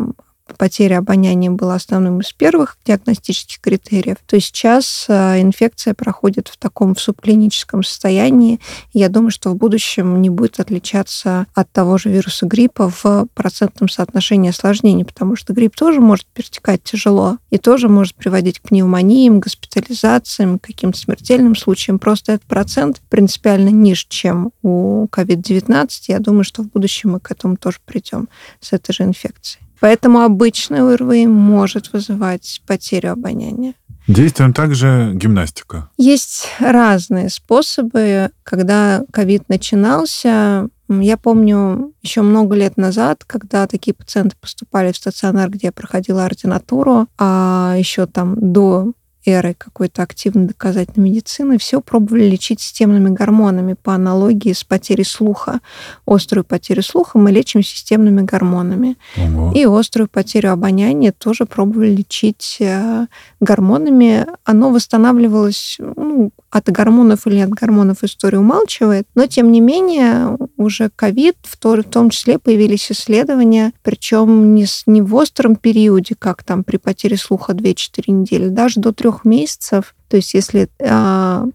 потеря 0.55 0.99
обоняния 0.99 1.51
была 1.51 1.75
основным 1.75 2.21
из 2.21 2.33
первых 2.33 2.79
диагностических 2.85 3.61
критериев, 3.61 4.17
то 4.27 4.39
сейчас 4.41 5.07
э, 5.09 5.41
инфекция 5.41 5.95
проходит 5.95 6.49
в 6.49 6.57
таком 6.57 6.95
в 6.95 7.01
субклиническом 7.01 7.83
состоянии. 7.83 8.61
Я 8.93 9.09
думаю, 9.09 9.31
что 9.31 9.51
в 9.51 9.57
будущем 9.57 10.23
не 10.23 10.31
будет 10.31 10.61
отличаться 10.61 11.47
от 11.55 11.71
того 11.73 11.99
же 11.99 12.11
вируса 12.11 12.47
гриппа 12.47 12.91
в 12.91 13.27
процентном 13.35 13.89
соотношении 13.89 14.51
осложнений, 14.51 15.05
потому 15.05 15.37
что 15.37 15.53
грипп 15.53 15.77
тоже 15.77 16.01
может 16.01 16.27
перетекать 16.27 16.83
тяжело 16.83 17.39
и 17.51 17.59
тоже 17.59 17.89
может 17.89 18.15
приводить 18.15 18.61
к 18.61 18.69
пневмониям, 18.69 19.41
госпитализациям, 19.41 20.59
каким-то 20.59 20.99
смертельным 20.99 21.57
случаям. 21.57 21.99
Просто 21.99 22.33
этот 22.33 22.47
процент 22.47 23.03
принципиально 23.09 23.71
ниже, 23.71 24.07
чем 24.09 24.53
у 24.63 25.07
COVID-19. 25.07 25.89
Я 26.09 26.19
думаю, 26.19 26.45
что 26.45 26.63
в 26.63 26.69
будущем 26.69 27.13
мы 27.13 27.21
к 27.21 27.31
этому 27.31 27.57
тоже 27.57 27.79
придем 27.85 28.29
с 28.61 28.73
этой 28.73 28.93
же 28.93 29.03
инфекцией. 29.03 29.66
Поэтому 29.81 30.21
обычный 30.21 30.81
ОРВИ 30.81 31.27
может 31.27 31.93
вызывать 31.93 32.63
потерю 32.67 33.13
обоняния. 33.13 33.75
Действуем 34.07 34.53
также 34.53 35.13
гимнастика. 35.15 35.91
Есть 35.97 36.49
разные 36.61 37.29
способы. 37.29 38.31
Когда 38.45 39.03
ковид 39.13 39.49
начинался, 39.49 40.69
я 40.89 41.17
помню 41.17 41.93
еще 42.03 42.23
много 42.23 42.55
лет 42.55 42.77
назад, 42.77 43.25
когда 43.25 43.67
такие 43.67 43.95
пациенты 43.95 44.37
поступали 44.41 44.93
в 44.93 44.97
стационар, 44.97 45.51
где 45.51 45.69
я 45.69 45.73
проходила 45.73 46.25
ординатуру, 46.25 47.09
а 47.19 47.75
еще 47.77 48.07
там 48.07 48.37
до 48.39 48.93
эры 49.27 49.55
какой-то 49.55 50.03
активной 50.03 50.47
доказательной 50.47 51.11
медицины, 51.11 51.59
все 51.59 51.81
пробовали 51.81 52.25
лечить 52.25 52.61
системными 52.61 53.11
гормонами 53.11 53.75
по 53.75 53.95
аналогии 53.95 54.53
с 54.53 54.65
потерей 54.65 55.05
слуха. 55.05 55.61
Острую 56.07 56.45
потерю 56.45 56.83
слуха 56.83 57.19
мы 57.19 57.31
лечим 57.31 57.63
системными 57.63 58.23
гормонами. 58.23 58.97
Ого. 59.17 59.53
И 59.55 59.65
острую 59.65 60.09
потерю 60.09 60.53
обоняния 60.53 61.13
тоже 61.13 61.47
пробовали 61.47 61.95
лечить 61.97 62.57
э, 62.61 63.07
гормонами. 63.41 64.27
Оно 64.45 64.71
восстанавливалось 64.71 65.77
ну, 65.79 66.31
от 66.51 66.71
гормонов 66.71 67.27
или 67.27 67.41
от 67.41 67.51
гормонов 67.51 68.03
история 68.03 68.39
умалчивает, 68.39 69.07
но 69.15 69.27
тем 69.27 69.53
не 69.53 69.61
менее 69.61 70.37
уже 70.57 70.91
ковид, 70.95 71.37
в 71.43 71.57
том 71.59 72.11
числе 72.11 72.39
появились 72.39 72.91
исследования, 72.91 73.73
причем 73.83 74.55
не, 74.55 74.67
не 74.87 75.03
в 75.03 75.15
остром 75.15 75.57
периоде, 75.57 76.15
как 76.19 76.43
там 76.45 76.65
при 76.65 76.79
потере 76.79 77.17
слуха 77.17 77.53
2-4 77.53 78.11
недели, 78.11 78.49
даже 78.49 78.81
до 78.81 78.93
трех 79.17 79.25
месяцев. 79.25 79.95
То 80.09 80.17
есть 80.17 80.35
если 80.35 80.69
э, 80.79 81.47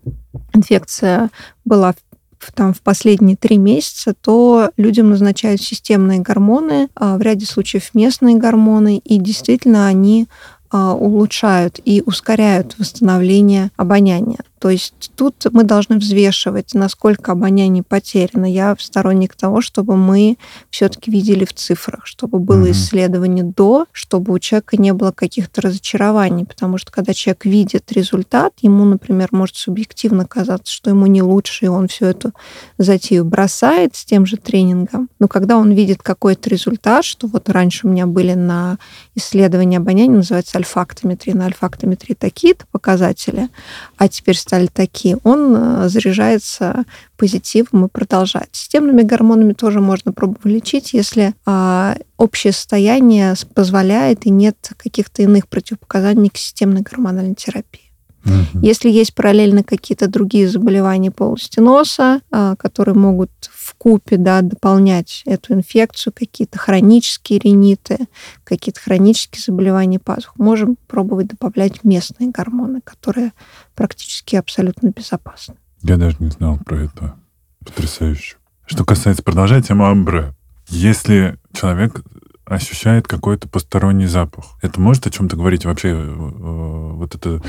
инфекция 0.53 1.29
была 1.65 1.93
в, 2.39 2.51
там, 2.53 2.73
в 2.73 2.81
последние 2.81 3.37
три 3.37 3.57
месяца, 3.57 4.13
то 4.19 4.71
людям 4.77 5.11
назначают 5.11 5.61
системные 5.61 6.19
гормоны, 6.19 6.89
а 6.95 7.17
в 7.17 7.21
ряде 7.21 7.45
случаев 7.45 7.93
местные 7.93 8.35
гормоны, 8.35 8.97
и 8.97 9.17
действительно 9.19 9.85
они 9.85 10.27
а, 10.71 10.95
улучшают 10.95 11.79
и 11.85 12.01
ускоряют 12.03 12.75
восстановление 12.79 13.69
обоняния. 13.77 14.39
То 14.61 14.69
есть 14.69 15.09
тут 15.15 15.47
мы 15.53 15.63
должны 15.63 15.97
взвешивать, 15.97 16.75
насколько 16.75 17.31
обоняние 17.31 17.81
потеряно. 17.81 18.45
Я 18.45 18.75
сторонник 18.77 19.33
того, 19.33 19.59
чтобы 19.59 19.97
мы 19.97 20.37
все-таки 20.69 21.09
видели 21.09 21.45
в 21.45 21.53
цифрах, 21.53 22.05
чтобы 22.05 22.37
было 22.37 22.67
mm-hmm. 22.67 22.71
исследование 22.71 23.43
до, 23.43 23.87
чтобы 23.91 24.31
у 24.31 24.37
человека 24.37 24.77
не 24.77 24.93
было 24.93 25.11
каких-то 25.11 25.61
разочарований, 25.61 26.45
потому 26.45 26.77
что 26.77 26.91
когда 26.91 27.11
человек 27.11 27.45
видит 27.45 27.91
результат, 27.91 28.53
ему, 28.61 28.85
например, 28.85 29.29
может 29.31 29.55
субъективно 29.55 30.27
казаться, 30.27 30.71
что 30.71 30.91
ему 30.91 31.07
не 31.07 31.23
лучше, 31.23 31.65
и 31.65 31.67
он 31.67 31.87
всю 31.87 32.05
эту 32.05 32.31
затею 32.77 33.25
бросает 33.25 33.95
с 33.95 34.05
тем 34.05 34.27
же 34.27 34.37
тренингом. 34.37 35.09
Но 35.17 35.27
когда 35.27 35.57
он 35.57 35.71
видит 35.71 36.03
какой-то 36.03 36.51
результат, 36.51 37.03
что 37.03 37.25
вот 37.25 37.49
раньше 37.49 37.87
у 37.87 37.89
меня 37.89 38.05
были 38.05 38.35
на 38.35 38.77
исследовании 39.15 39.77
обоняния, 39.77 40.17
называется 40.17 40.59
альфактометрия, 40.59 41.33
на 41.33 41.45
альфактометрии 41.45 42.13
такие-то 42.13 42.65
показатели, 42.71 43.49
а 43.97 44.07
теперь 44.07 44.37
стали 44.51 44.67
такие, 44.67 45.17
он 45.23 45.55
э, 45.55 45.87
заряжается 45.87 46.83
позитивом 47.15 47.85
и 47.85 47.87
продолжает. 47.87 48.49
Системными 48.51 49.01
гормонами 49.01 49.53
тоже 49.53 49.79
можно 49.79 50.11
пробовать 50.11 50.43
лечить, 50.43 50.91
если 50.91 51.33
а, 51.45 51.95
общее 52.17 52.51
состояние 52.51 53.35
позволяет 53.55 54.25
и 54.25 54.29
нет 54.29 54.57
каких-то 54.75 55.21
иных 55.21 55.47
противопоказаний 55.47 56.29
к 56.29 56.35
системной 56.35 56.81
гормональной 56.81 57.35
терапии. 57.35 57.90
Угу. 58.25 58.63
Если 58.65 58.89
есть 58.89 59.15
параллельно 59.15 59.63
какие-то 59.63 60.07
другие 60.07 60.47
заболевания 60.47 61.11
полости 61.11 61.59
носа, 61.59 62.21
а, 62.31 62.55
которые 62.55 62.95
могут 62.95 63.31
в 63.51 63.75
купе 63.75 64.17
да, 64.17 64.41
дополнять 64.41 65.23
эту 65.25 65.53
инфекцию, 65.53 66.13
какие-то 66.15 66.59
хронические 66.59 67.39
риниты, 67.39 67.97
какие-то 68.43 68.79
хронические 68.79 69.41
заболевания 69.41 69.99
пазух, 69.99 70.33
можем 70.37 70.77
пробовать 70.87 71.27
добавлять 71.27 71.83
местные 71.83 72.29
гормоны, 72.29 72.81
которые 72.83 73.31
практически 73.75 74.35
абсолютно 74.35 74.89
безопасны. 74.89 75.55
Я 75.81 75.97
даже 75.97 76.17
не 76.19 76.29
знал 76.29 76.59
про 76.59 76.83
это. 76.83 77.15
Потрясающе. 77.65 78.37
Что 78.65 78.85
касается, 78.85 79.23
продолжая 79.23 79.61
тему 79.61 79.85
амбре. 79.85 80.33
Если 80.69 81.37
человек 81.53 82.01
ощущает 82.55 83.07
какой-то 83.07 83.47
посторонний 83.47 84.07
запах. 84.07 84.57
Это 84.61 84.79
может 84.79 85.07
о 85.07 85.11
чем-то 85.11 85.35
говорить 85.35 85.65
вообще? 85.65 85.89
Э, 85.89 86.91
вот 86.93 87.15
эта 87.15 87.41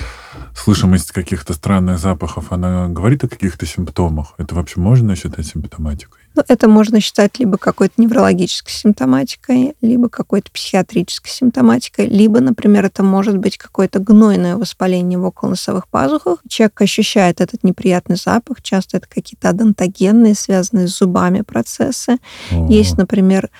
слышимость 0.54 1.12
каких-то 1.12 1.52
странных 1.54 1.98
запахов, 1.98 2.52
она 2.52 2.88
говорит 2.88 3.24
о 3.24 3.28
каких-то 3.28 3.66
симптомах? 3.66 4.34
Это 4.38 4.54
вообще 4.54 4.80
можно 4.80 5.16
считать 5.16 5.46
симптоматикой? 5.46 6.22
Ну, 6.34 6.42
это 6.48 6.66
можно 6.66 7.00
считать 7.00 7.38
либо 7.38 7.58
какой-то 7.58 8.00
неврологической 8.00 8.72
симптоматикой, 8.72 9.74
либо 9.82 10.08
какой-то 10.08 10.50
психиатрической 10.50 11.30
симптоматикой, 11.30 12.06
либо, 12.06 12.40
например, 12.40 12.86
это 12.86 13.02
может 13.02 13.36
быть 13.36 13.58
какое-то 13.58 13.98
гнойное 13.98 14.56
воспаление 14.56 15.18
в 15.18 15.26
околоносовых 15.26 15.88
пазухах. 15.88 16.38
Человек 16.48 16.80
ощущает 16.80 17.42
этот 17.42 17.64
неприятный 17.64 18.16
запах, 18.16 18.62
часто 18.62 18.96
это 18.96 19.08
какие-то 19.08 19.50
адонтогенные, 19.50 20.34
связанные 20.34 20.88
с 20.88 20.96
зубами 20.96 21.42
процессы. 21.42 22.16
О. 22.50 22.66
Есть, 22.70 22.96
например, 22.96 23.50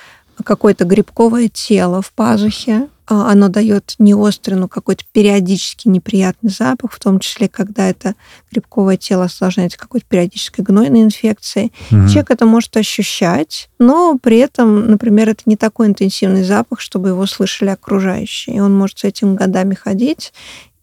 какое-то 0.45 0.85
грибковое 0.85 1.49
тело 1.49 2.03
в 2.03 2.13
пазухе. 2.13 2.89
А, 3.07 3.33
оно 3.33 3.49
дает 3.49 3.95
не 3.99 4.15
острый, 4.15 4.55
но 4.55 4.69
какой-то 4.69 5.05
периодически 5.13 5.89
неприятный 5.89 6.51
запах, 6.51 6.93
в 6.93 6.99
том 6.99 7.19
числе, 7.19 7.49
когда 7.49 7.89
это 7.91 8.15
грибковое 8.51 8.97
тело 8.97 9.25
осложняется 9.25 9.79
какой-то 9.79 10.07
периодической 10.09 10.65
гнойной 10.65 11.03
инфекцией. 11.03 11.73
Угу. 11.91 12.09
Человек 12.09 12.31
это 12.31 12.47
может 12.47 12.77
ощущать, 12.77 13.69
но 13.79 14.19
при 14.19 14.39
этом, 14.39 14.91
например, 14.91 15.29
это 15.29 15.43
не 15.47 15.57
такой 15.57 15.89
интенсивный 15.89 16.45
запах, 16.45 16.81
чтобы 16.81 17.09
его 17.09 17.27
слышали 17.27 17.71
окружающие. 17.71 18.57
И 18.57 18.61
он 18.61 18.75
может 18.75 19.01
с 19.01 19.05
этим 19.05 19.35
годами 19.35 19.75
ходить 19.75 20.33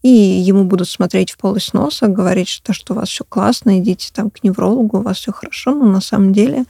и 0.02 0.08
ему 0.08 0.64
будут 0.64 0.88
смотреть 0.88 1.32
в 1.32 1.36
полость 1.36 1.74
носа, 1.74 2.06
говорить, 2.06 2.48
что, 2.48 2.72
что 2.72 2.94
у 2.94 2.96
вас 2.96 3.10
все 3.10 3.24
классно, 3.24 3.78
идите 3.78 4.10
там 4.14 4.30
к 4.30 4.42
неврологу, 4.42 4.98
у 4.98 5.02
вас 5.02 5.18
все 5.18 5.32
хорошо, 5.32 5.74
но 5.74 5.84
на 5.84 6.00
самом 6.00 6.32
деле 6.32 6.64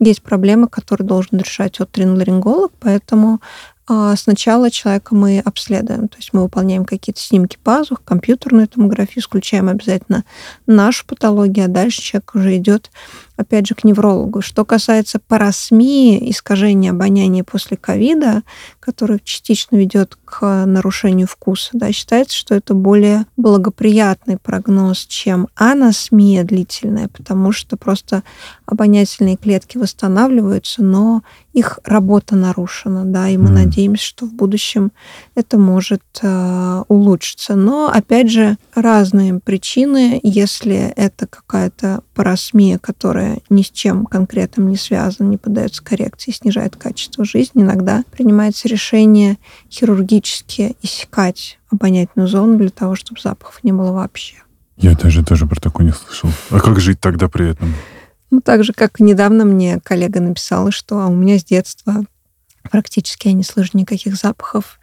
есть 0.00 0.22
проблемы, 0.22 0.68
которые 0.68 1.06
должен 1.06 1.38
решать 1.38 1.80
оториноларинголог, 1.80 2.72
поэтому 2.80 3.40
а 3.88 4.16
сначала 4.16 4.68
человека 4.68 5.14
мы 5.14 5.38
обследуем, 5.38 6.08
то 6.08 6.16
есть 6.16 6.32
мы 6.32 6.42
выполняем 6.42 6.84
какие-то 6.84 7.20
снимки 7.20 7.56
пазух, 7.62 8.02
компьютерную 8.02 8.66
томографию, 8.66 9.22
исключаем 9.22 9.68
обязательно 9.68 10.24
нашу 10.66 11.06
патологию, 11.06 11.66
а 11.66 11.68
дальше 11.68 12.02
человек 12.02 12.34
уже 12.34 12.56
идет 12.56 12.90
опять 13.36 13.66
же, 13.66 13.74
к 13.74 13.84
неврологу. 13.84 14.40
Что 14.40 14.64
касается 14.64 15.18
парасмии, 15.18 16.30
искажения 16.30 16.90
обоняния 16.90 17.44
после 17.44 17.76
ковида, 17.76 18.42
который 18.80 19.20
частично 19.22 19.76
ведет 19.76 20.16
к 20.26 20.66
нарушению 20.66 21.26
вкуса, 21.26 21.70
да, 21.72 21.92
считается, 21.92 22.36
что 22.36 22.54
это 22.54 22.74
более 22.74 23.24
благоприятный 23.36 24.36
прогноз, 24.36 25.06
чем 25.06 25.48
анасмия 25.54 26.44
длительная, 26.44 27.08
потому 27.08 27.52
что 27.52 27.76
просто 27.76 28.24
обонятельные 28.66 29.36
клетки 29.36 29.78
восстанавливаются, 29.78 30.82
но 30.82 31.22
их 31.56 31.78
работа 31.84 32.36
нарушена, 32.36 33.06
да, 33.06 33.30
и 33.30 33.38
мы 33.38 33.48
mm. 33.48 33.52
надеемся, 33.52 34.04
что 34.04 34.26
в 34.26 34.34
будущем 34.34 34.92
это 35.34 35.56
может 35.56 36.02
э, 36.20 36.82
улучшиться. 36.88 37.54
Но, 37.54 37.88
опять 37.88 38.30
же, 38.30 38.58
разные 38.74 39.40
причины, 39.40 40.20
если 40.22 40.92
это 40.96 41.26
какая-то 41.26 42.02
парасмия, 42.14 42.78
которая 42.78 43.38
ни 43.48 43.62
с 43.62 43.70
чем 43.70 44.04
конкретным 44.04 44.68
не 44.68 44.76
связана, 44.76 45.28
не 45.28 45.38
поддается 45.38 45.82
коррекции, 45.82 46.30
снижает 46.30 46.76
качество 46.76 47.24
жизни, 47.24 47.62
иногда 47.62 48.04
принимается 48.12 48.68
решение 48.68 49.38
хирургически 50.16 50.76
иссякать 50.82 51.58
обонятельную 51.70 52.28
зону 52.28 52.58
для 52.58 52.70
того, 52.70 52.94
чтобы 52.94 53.20
запахов 53.20 53.62
не 53.62 53.72
было 53.72 53.92
вообще. 53.92 54.36
Я 54.76 54.94
даже 54.94 55.24
тоже 55.24 55.46
про 55.46 55.60
такое 55.60 55.86
не 55.86 55.92
слышал. 55.92 56.30
А 56.50 56.60
как 56.60 56.80
жить 56.80 57.00
тогда 57.00 57.28
при 57.28 57.50
этом? 57.50 57.74
Ну, 58.30 58.40
так 58.40 58.64
же, 58.64 58.72
как 58.72 59.00
недавно 59.00 59.44
мне 59.44 59.80
коллега 59.80 60.20
написала, 60.20 60.70
что 60.70 61.00
а 61.00 61.06
у 61.06 61.14
меня 61.14 61.38
с 61.38 61.44
детства 61.44 62.04
практически 62.70 63.28
я 63.28 63.32
не 63.32 63.44
слышу 63.44 63.70
никаких 63.74 64.16
запахов, 64.16 64.78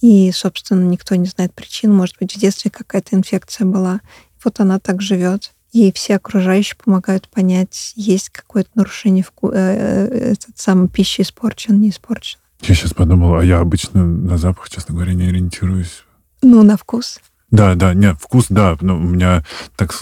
и, 0.00 0.30
собственно, 0.32 0.84
никто 0.84 1.14
не 1.14 1.26
знает 1.26 1.52
причин. 1.54 1.92
Может 1.92 2.16
быть, 2.20 2.34
в 2.34 2.38
детстве 2.38 2.70
какая-то 2.70 3.16
инфекция 3.16 3.66
была. 3.66 4.00
Вот 4.44 4.60
она 4.60 4.78
так 4.78 5.02
живет 5.02 5.52
и 5.72 5.90
все 5.92 6.16
окружающие 6.16 6.76
помогают 6.76 7.28
понять, 7.28 7.92
есть 7.96 8.28
какое-то 8.30 8.70
нарушение 8.76 9.24
вку... 9.24 9.50
Э, 9.50 9.54
э, 9.56 10.32
этот 10.32 10.56
самый 10.56 10.88
пищи 10.88 11.22
испорчен, 11.22 11.80
не 11.80 11.88
испорчен. 11.90 12.38
Я 12.66 12.74
сейчас 12.74 12.94
подумал, 12.94 13.36
а 13.36 13.44
я 13.44 13.60
обычно 13.60 14.06
на 14.06 14.38
запах, 14.38 14.70
честно 14.70 14.94
говоря, 14.94 15.12
не 15.12 15.26
ориентируюсь. 15.28 16.04
Ну, 16.40 16.62
на 16.62 16.78
вкус. 16.78 17.20
Да, 17.50 17.74
да, 17.74 17.92
нет, 17.92 18.16
вкус, 18.18 18.46
да. 18.48 18.76
Но 18.80 18.96
у 18.96 19.00
меня 19.00 19.44
так 19.76 19.92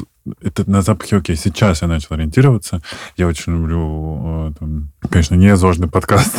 это 0.41 0.69
на 0.71 0.83
запахе 0.83 1.17
окей. 1.17 1.37
Сейчас 1.37 1.83
я 1.83 1.89
начал 1.89 2.15
ориентироваться. 2.15 2.81
Я 3.17 3.27
очень 3.27 3.53
люблю, 3.53 4.51
э, 4.51 4.53
там, 4.59 4.93
конечно, 5.11 5.35
неозожный 5.35 5.89
подкаст. 5.89 6.35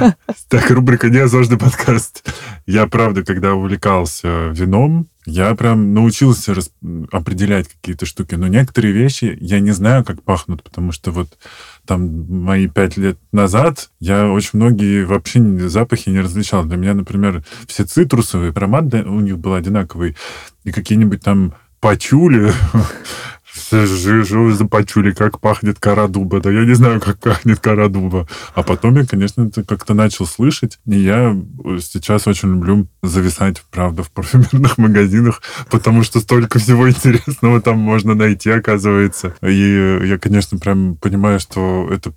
Так, 0.48 0.70
рубрика 0.70 1.08
неозожный 1.08 1.58
подкаст. 1.58 2.24
Я, 2.66 2.86
правда, 2.86 3.24
когда 3.24 3.54
увлекался 3.54 4.48
вином, 4.48 5.08
я 5.26 5.54
прям 5.54 5.94
научился 5.94 6.54
определять 7.10 7.68
какие-то 7.68 8.06
штуки, 8.06 8.34
но 8.34 8.46
некоторые 8.46 8.92
вещи 8.92 9.36
я 9.40 9.60
не 9.60 9.72
знаю, 9.72 10.04
как 10.04 10.22
пахнут, 10.22 10.62
потому 10.62 10.92
что 10.92 11.10
вот 11.10 11.28
там 11.86 12.26
мои 12.28 12.66
пять 12.66 12.96
лет 12.96 13.18
назад 13.32 13.90
я 14.00 14.28
очень 14.30 14.50
многие 14.54 15.04
вообще 15.04 15.40
запахи 15.68 16.08
не 16.08 16.20
различал. 16.20 16.64
Для 16.64 16.76
меня, 16.76 16.94
например, 16.94 17.44
все 17.66 17.84
цитрусовые, 17.84 18.52
аромат 18.52 18.92
у 18.94 19.20
них 19.20 19.38
был 19.38 19.54
одинаковый, 19.54 20.16
и 20.64 20.72
какие-нибудь 20.72 21.22
там 21.22 21.54
пачули, 21.80 22.52
Жижу 23.70 24.52
запачули, 24.52 25.12
как 25.12 25.40
пахнет 25.40 25.78
кора 25.78 26.08
дуба. 26.08 26.40
Да 26.40 26.50
я 26.50 26.64
не 26.64 26.74
знаю, 26.74 27.00
как 27.00 27.18
пахнет 27.18 27.60
кора 27.60 27.88
дуба. 27.88 28.26
А 28.54 28.62
потом 28.62 28.96
я, 28.96 29.06
конечно, 29.06 29.50
как-то 29.66 29.94
начал 29.94 30.26
слышать. 30.26 30.78
И 30.86 30.98
я 30.98 31.36
сейчас 31.80 32.26
очень 32.26 32.50
люблю 32.50 32.88
зависать, 33.02 33.62
правда, 33.70 34.02
в 34.02 34.10
парфюмерных 34.10 34.78
магазинах, 34.78 35.42
потому 35.70 36.02
что 36.02 36.20
столько 36.20 36.58
всего 36.58 36.88
интересного 36.88 37.60
там 37.60 37.78
можно 37.78 38.14
найти, 38.14 38.50
оказывается. 38.50 39.34
И 39.42 40.00
я, 40.04 40.18
конечно, 40.18 40.58
прям 40.58 40.96
понимаю, 40.96 41.38
что 41.40 41.88
это 41.90 42.12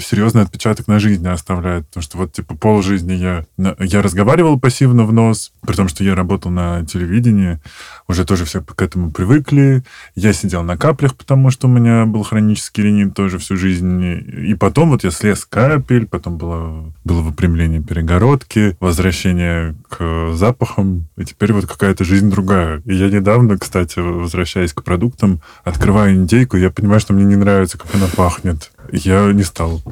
серьезный 0.00 0.42
отпечаток 0.42 0.88
на 0.88 0.98
жизни 0.98 1.28
оставляет. 1.28 1.86
Потому 1.88 2.02
что 2.02 2.18
вот, 2.18 2.32
типа, 2.32 2.54
пол 2.54 2.82
жизни 2.82 3.14
я, 3.14 3.46
я 3.78 4.02
разговаривал 4.02 4.58
пассивно 4.58 5.04
в 5.04 5.12
нос, 5.12 5.52
при 5.66 5.74
том, 5.74 5.88
что 5.88 6.04
я 6.04 6.14
работал 6.14 6.50
на 6.50 6.84
телевидении, 6.84 7.60
уже 8.08 8.24
тоже 8.24 8.44
все 8.44 8.60
к 8.62 8.80
этому 8.82 9.10
привыкли. 9.10 9.82
Я 10.14 10.32
сидел 10.32 10.62
на 10.62 10.76
каплях, 10.76 11.14
потому 11.16 11.50
что 11.50 11.68
у 11.68 11.70
меня 11.70 12.04
был 12.06 12.22
хронический 12.22 12.82
ринит 12.82 13.14
тоже 13.14 13.38
всю 13.38 13.56
жизнь. 13.56 14.02
И 14.02 14.54
потом 14.54 14.90
вот 14.90 15.04
я 15.04 15.10
слез 15.10 15.44
капель, 15.44 16.06
потом 16.06 16.36
было, 16.36 16.92
было 17.04 17.20
выпрямление 17.22 17.82
перегородки, 17.82 18.76
возвращение 18.80 19.76
к 19.88 20.32
запахам, 20.34 21.08
и 21.16 21.24
теперь 21.24 21.52
вот 21.52 21.66
какая-то 21.66 22.04
жизнь 22.04 22.30
другая. 22.30 22.82
И 22.84 22.94
я 22.94 23.08
недавно, 23.08 23.58
кстати, 23.58 23.98
возвращаясь 23.98 24.72
к 24.72 24.82
продуктам, 24.82 25.40
открываю 25.64 26.14
индейку, 26.14 26.56
я 26.56 26.70
понимаю, 26.70 27.00
что 27.00 27.12
мне 27.12 27.24
не 27.24 27.36
нравится, 27.36 27.78
как 27.78 27.94
она 27.94 28.06
пахнет. 28.14 28.70
Я 28.92 29.32
не 29.32 29.42
стал. 29.42 29.82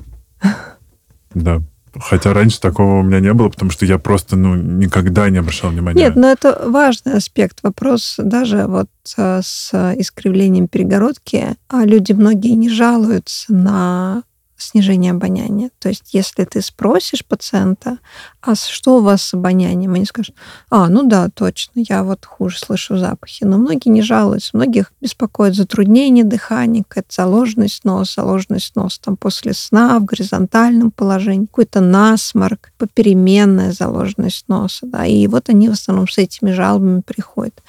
Да. 1.34 1.60
Хотя 1.98 2.32
раньше 2.32 2.60
такого 2.60 3.00
у 3.00 3.02
меня 3.02 3.20
не 3.20 3.32
было, 3.32 3.48
потому 3.48 3.70
что 3.70 3.84
я 3.86 3.98
просто 3.98 4.36
ну, 4.36 4.54
никогда 4.54 5.28
не 5.30 5.38
обращал 5.38 5.70
внимания. 5.70 6.04
Нет, 6.04 6.16
но 6.16 6.28
это 6.28 6.64
важный 6.66 7.14
аспект. 7.14 7.62
Вопрос 7.62 8.16
даже 8.18 8.66
вот 8.66 8.88
э, 9.16 9.40
с 9.42 9.72
искривлением 9.96 10.68
перегородки. 10.68 11.56
А 11.68 11.84
люди 11.84 12.12
многие 12.12 12.52
не 12.52 12.68
жалуются 12.68 13.52
на 13.52 14.22
снижение 14.58 15.12
обоняния. 15.12 15.70
То 15.78 15.88
есть, 15.88 16.12
если 16.12 16.44
ты 16.44 16.60
спросишь 16.60 17.24
пациента, 17.24 17.98
а 18.42 18.54
что 18.54 18.98
у 18.98 19.02
вас 19.02 19.22
с 19.22 19.34
обонянием, 19.34 19.94
они 19.94 20.04
скажут, 20.04 20.34
а, 20.70 20.88
ну 20.88 21.04
да, 21.04 21.28
точно, 21.28 21.80
я 21.88 22.02
вот 22.02 22.26
хуже 22.26 22.58
слышу 22.58 22.98
запахи. 22.98 23.44
Но 23.44 23.58
многие 23.58 23.88
не 23.88 24.02
жалуются, 24.02 24.56
многих 24.56 24.92
беспокоит 25.00 25.54
затруднение 25.54 26.24
дыхания, 26.24 26.84
какая-то 26.86 27.14
заложенность 27.14 27.84
носа, 27.84 28.22
заложенность 28.22 28.76
носа 28.76 29.00
там 29.00 29.16
после 29.16 29.54
сна 29.54 29.98
в 29.98 30.04
горизонтальном 30.04 30.90
положении, 30.90 31.46
какой-то 31.46 31.80
насморк, 31.80 32.72
попеременная 32.78 33.72
заложенность 33.72 34.48
носа, 34.48 34.86
да, 34.86 35.06
и 35.06 35.26
вот 35.26 35.48
они 35.48 35.68
в 35.68 35.72
основном 35.72 36.08
с 36.08 36.18
этими 36.18 36.50
жалобами 36.50 37.00
приходят. 37.00 37.62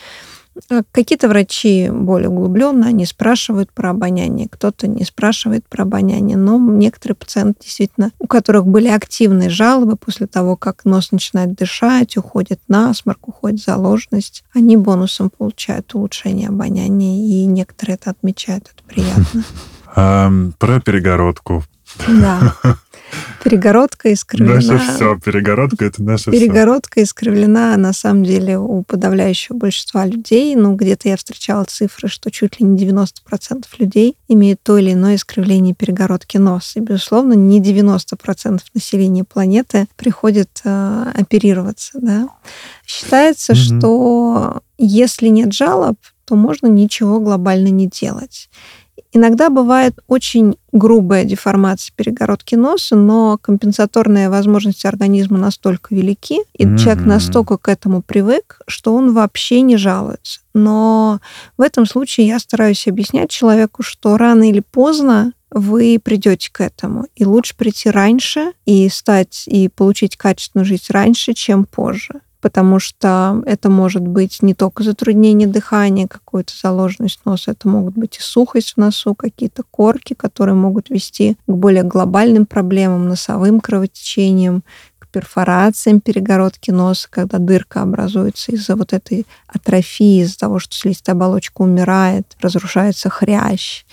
А 0.70 0.82
какие-то 0.92 1.28
врачи 1.28 1.90
более 1.90 2.30
углубленно, 2.30 2.88
они 2.88 3.06
спрашивают 3.06 3.72
про 3.72 3.92
обоняние, 3.92 4.48
кто-то 4.50 4.88
не 4.88 5.04
спрашивает 5.04 5.66
про 5.68 5.84
обоняние, 5.84 6.38
но 6.38 6.58
некоторые 6.58 7.16
пациенты 7.16 7.62
действительно, 7.64 8.12
у 8.20 8.28
которых 8.28 8.66
были 8.68 8.88
активные 8.88 9.50
жалобы 9.50 9.96
после 9.96 10.28
того, 10.28 10.56
как 10.56 10.86
нос 10.86 11.12
начинает 11.12 11.56
дышать, 11.56 12.18
уходит 12.18 12.60
насморк, 12.68 13.28
уходит 13.28 13.62
заложенность, 13.62 14.44
они 14.54 14.78
бонусом 14.78 15.30
получают 15.30 15.94
улучшение 15.96 16.50
обоняния, 16.50 17.18
и 17.18 17.46
некоторые 17.46 17.96
это 17.96 18.12
отмечают, 18.12 18.72
это 18.74 18.84
приятно. 18.84 19.44
Про 20.60 20.80
перегородку. 20.80 21.64
Да. 22.08 22.54
Перегородка 23.44 24.14
искривлена. 24.14 24.56
Наше 24.56 24.78
все. 24.78 25.20
Перегородка— 25.20 25.86
это 25.88 26.04
наше 26.04 26.32
Перегородка 26.32 26.94
все. 26.96 27.04
искривлена, 27.04 27.78
на 27.78 27.94
самом 27.94 28.24
деле, 28.24 28.58
у 28.58 28.84
подавляющего 28.84 29.56
большинства 29.56 30.06
людей. 30.06 30.56
Ну, 30.56 30.76
где-то 30.76 31.10
я 31.10 31.18
встречала 31.18 31.64
цифры, 31.64 32.08
что 32.08 32.32
чуть 32.32 32.60
ли 32.60 32.66
не 32.66 32.78
90% 32.78 33.66
людей 33.78 34.18
имеют 34.28 34.62
то 34.64 34.78
или 34.78 34.94
иное 34.94 35.16
искривление 35.16 35.74
перегородки 35.74 36.38
носа. 36.38 36.80
И, 36.80 36.82
безусловно, 36.82 37.34
не 37.34 37.62
90% 37.62 38.60
населения 38.74 39.24
планеты 39.24 39.88
приходит 39.96 40.62
э, 40.64 41.12
оперироваться. 41.16 42.00
Да? 42.02 42.30
Считается, 42.86 43.54
mm-hmm. 43.54 43.80
что 43.80 44.62
если 44.78 45.28
нет 45.28 45.54
жалоб, 45.54 45.98
то 46.26 46.36
можно 46.36 46.68
ничего 46.68 47.20
глобально 47.20 47.70
не 47.70 47.88
делать. 47.88 48.50
Иногда 49.12 49.50
бывает 49.50 49.98
очень 50.08 50.56
грубая 50.72 51.24
деформация 51.24 51.94
перегородки 51.96 52.54
носа, 52.54 52.96
но 52.96 53.40
компенсаторные 53.40 54.30
возможности 54.30 54.86
организма 54.86 55.40
настолько 55.40 55.96
велики, 55.96 56.42
и 56.54 56.66
mm-hmm. 56.66 56.78
человек 56.78 57.06
настолько 57.06 57.58
к 57.58 57.70
этому 57.70 58.04
привык, 58.04 58.62
что 58.68 58.94
он 58.94 59.14
вообще 59.14 59.62
не 59.62 59.78
жалуется. 59.78 60.42
Но 60.54 61.22
в 61.58 61.62
этом 61.62 61.88
случае 61.88 62.28
я 62.28 62.40
стараюсь 62.40 62.88
объяснять 62.88 63.32
человеку, 63.32 63.82
что 63.82 64.16
рано 64.18 64.48
или 64.48 64.60
поздно 64.60 65.34
вы 65.50 66.00
придете 66.04 66.52
к 66.52 66.62
этому. 66.62 67.08
И 67.16 67.26
лучше 67.26 67.56
прийти 67.56 67.90
раньше 67.90 68.54
и 68.66 68.88
стать 68.90 69.46
и 69.48 69.70
получить 69.70 70.18
качественную 70.18 70.66
жизнь 70.66 70.86
раньше, 70.90 71.34
чем 71.34 71.66
позже 71.66 72.22
потому 72.42 72.80
что 72.80 73.42
это 73.46 73.70
может 73.70 74.08
быть 74.08 74.42
не 74.42 74.54
только 74.54 74.84
затруднение 74.84 75.48
дыхания, 75.48 76.08
какую-то 76.08 76.54
заложенность 76.60 77.22
носа, 77.26 77.52
это 77.52 77.68
могут 77.68 77.96
быть 77.96 78.18
и 78.18 78.22
сухость 78.22 78.74
в 78.74 78.78
носу, 78.78 79.16
какие-то 79.16 79.64
корки, 79.70 80.14
которые 80.14 80.56
могут 80.56 80.90
вести 80.90 81.38
к 81.48 81.52
более 81.52 81.84
глобальным 81.84 82.46
проблемам, 82.46 83.08
носовым 83.08 83.60
кровотечениям, 83.60 84.64
перфорациям 85.12 86.02
перегородки 86.02 86.72
носа, 86.72 87.08
когда 87.10 87.38
дырка 87.38 87.82
образуется 87.82 88.52
из-за 88.52 88.76
вот 88.76 88.94
этой 88.94 89.26
атрофии, 89.48 90.22
из-за 90.22 90.40
того, 90.40 90.60
что 90.60 90.76
слизистая 90.76 91.16
оболочка 91.16 91.62
умирает, 91.62 92.36
разрушается 92.42 93.10
хрящ. 93.10 93.84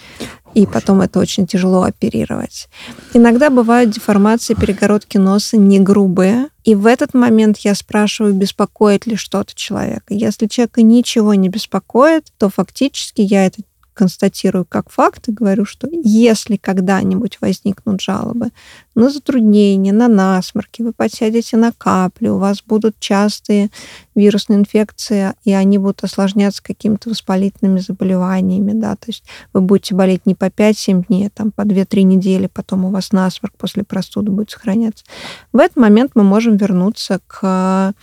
И 0.55 0.67
потом 0.67 1.03
это 1.03 1.19
очень 1.19 1.47
тяжело 1.47 1.83
оперировать. 1.83 2.69
Иногда 3.13 3.51
бывают 3.51 3.91
деформации 3.91 4.55
перегородки 4.55 5.19
носа 5.19 5.59
не 5.59 5.81
грубые, 5.81 6.49
и 6.65 6.75
в 6.75 6.87
этот 6.87 7.13
момент 7.13 7.59
я 7.59 7.75
спрашиваю, 7.75 8.33
беспокоит 8.33 9.07
ли 9.07 9.17
что-то 9.17 9.55
человека. 9.55 10.15
Если 10.15 10.47
человека 10.47 10.83
ничего 10.83 11.35
не 11.35 11.49
беспокоит, 11.51 12.27
то 12.39 12.49
фактически 12.49 13.21
я 13.21 13.47
это 13.47 13.61
констатирую 13.97 14.67
как 14.69 14.91
факт 14.91 15.29
и 15.29 15.33
говорю, 15.33 15.65
что 15.65 15.89
если 15.91 16.57
когда-нибудь 16.57 17.39
возникнут 17.41 18.01
жалобы 18.01 18.51
на 18.95 19.11
затруднения, 19.11 19.93
на 19.93 20.07
насморки, 20.09 20.83
вы 20.83 20.93
подсядете 20.93 21.57
на 21.57 21.73
капли, 21.73 22.29
у 22.29 22.39
вас 22.39 22.63
будут 22.63 23.01
частые 23.01 23.71
вирусные 24.15 24.61
инфекции, 24.61 25.33
и 25.45 25.53
они 25.53 25.79
будут 25.79 26.05
осложняться 26.05 26.63
какими-то 26.63 27.11
воспалительными 27.11 27.79
заболеваниями, 27.79 28.73
да, 28.73 28.97
то 28.97 29.07
есть 29.09 29.25
вы 29.53 29.63
будете 29.63 29.95
болеть 29.95 30.27
не 30.27 30.35
по 30.35 30.47
5-7 30.47 31.07
дней, 31.07 31.27
а 31.29 31.31
там 31.31 31.51
по 31.51 31.63
2-3 31.63 32.03
недели, 32.03 32.47
потом 32.47 32.85
у 32.85 32.91
вас 32.91 33.13
насморк 33.13 33.55
после 33.57 33.83
простуды 33.83 34.31
будет 34.31 34.51
сохраняться. 34.51 35.05
В 35.53 35.59
этот 35.59 35.77
момент 35.77 36.13
мы 36.15 36.23
можем 36.23 36.57
вернуться 36.57 37.21
к 37.27 37.95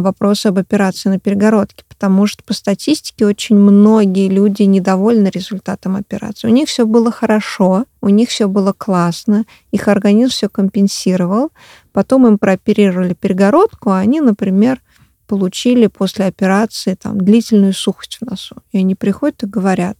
вопросы 0.00 0.48
об 0.48 0.58
операции 0.58 1.08
на 1.08 1.18
перегородке, 1.18 1.84
потому 1.88 2.26
что 2.26 2.42
по 2.44 2.52
статистике 2.52 3.26
очень 3.26 3.56
многие 3.56 4.28
люди 4.28 4.62
недовольны 4.62 5.28
результатом 5.28 5.96
операции. 5.96 6.48
У 6.48 6.50
них 6.50 6.68
все 6.68 6.86
было 6.86 7.10
хорошо, 7.10 7.84
у 8.00 8.08
них 8.08 8.28
все 8.28 8.48
было 8.48 8.72
классно, 8.72 9.44
их 9.70 9.88
организм 9.88 10.30
все 10.30 10.48
компенсировал, 10.48 11.50
потом 11.92 12.26
им 12.26 12.38
прооперировали 12.38 13.14
перегородку, 13.14 13.90
а 13.90 13.98
они, 13.98 14.20
например, 14.20 14.80
получили 15.26 15.86
после 15.86 16.24
операции 16.24 16.94
там, 16.94 17.20
длительную 17.20 17.74
сухость 17.74 18.18
в 18.20 18.24
носу. 18.24 18.56
И 18.72 18.78
они 18.78 18.94
приходят 18.94 19.42
и 19.42 19.46
говорят, 19.46 19.98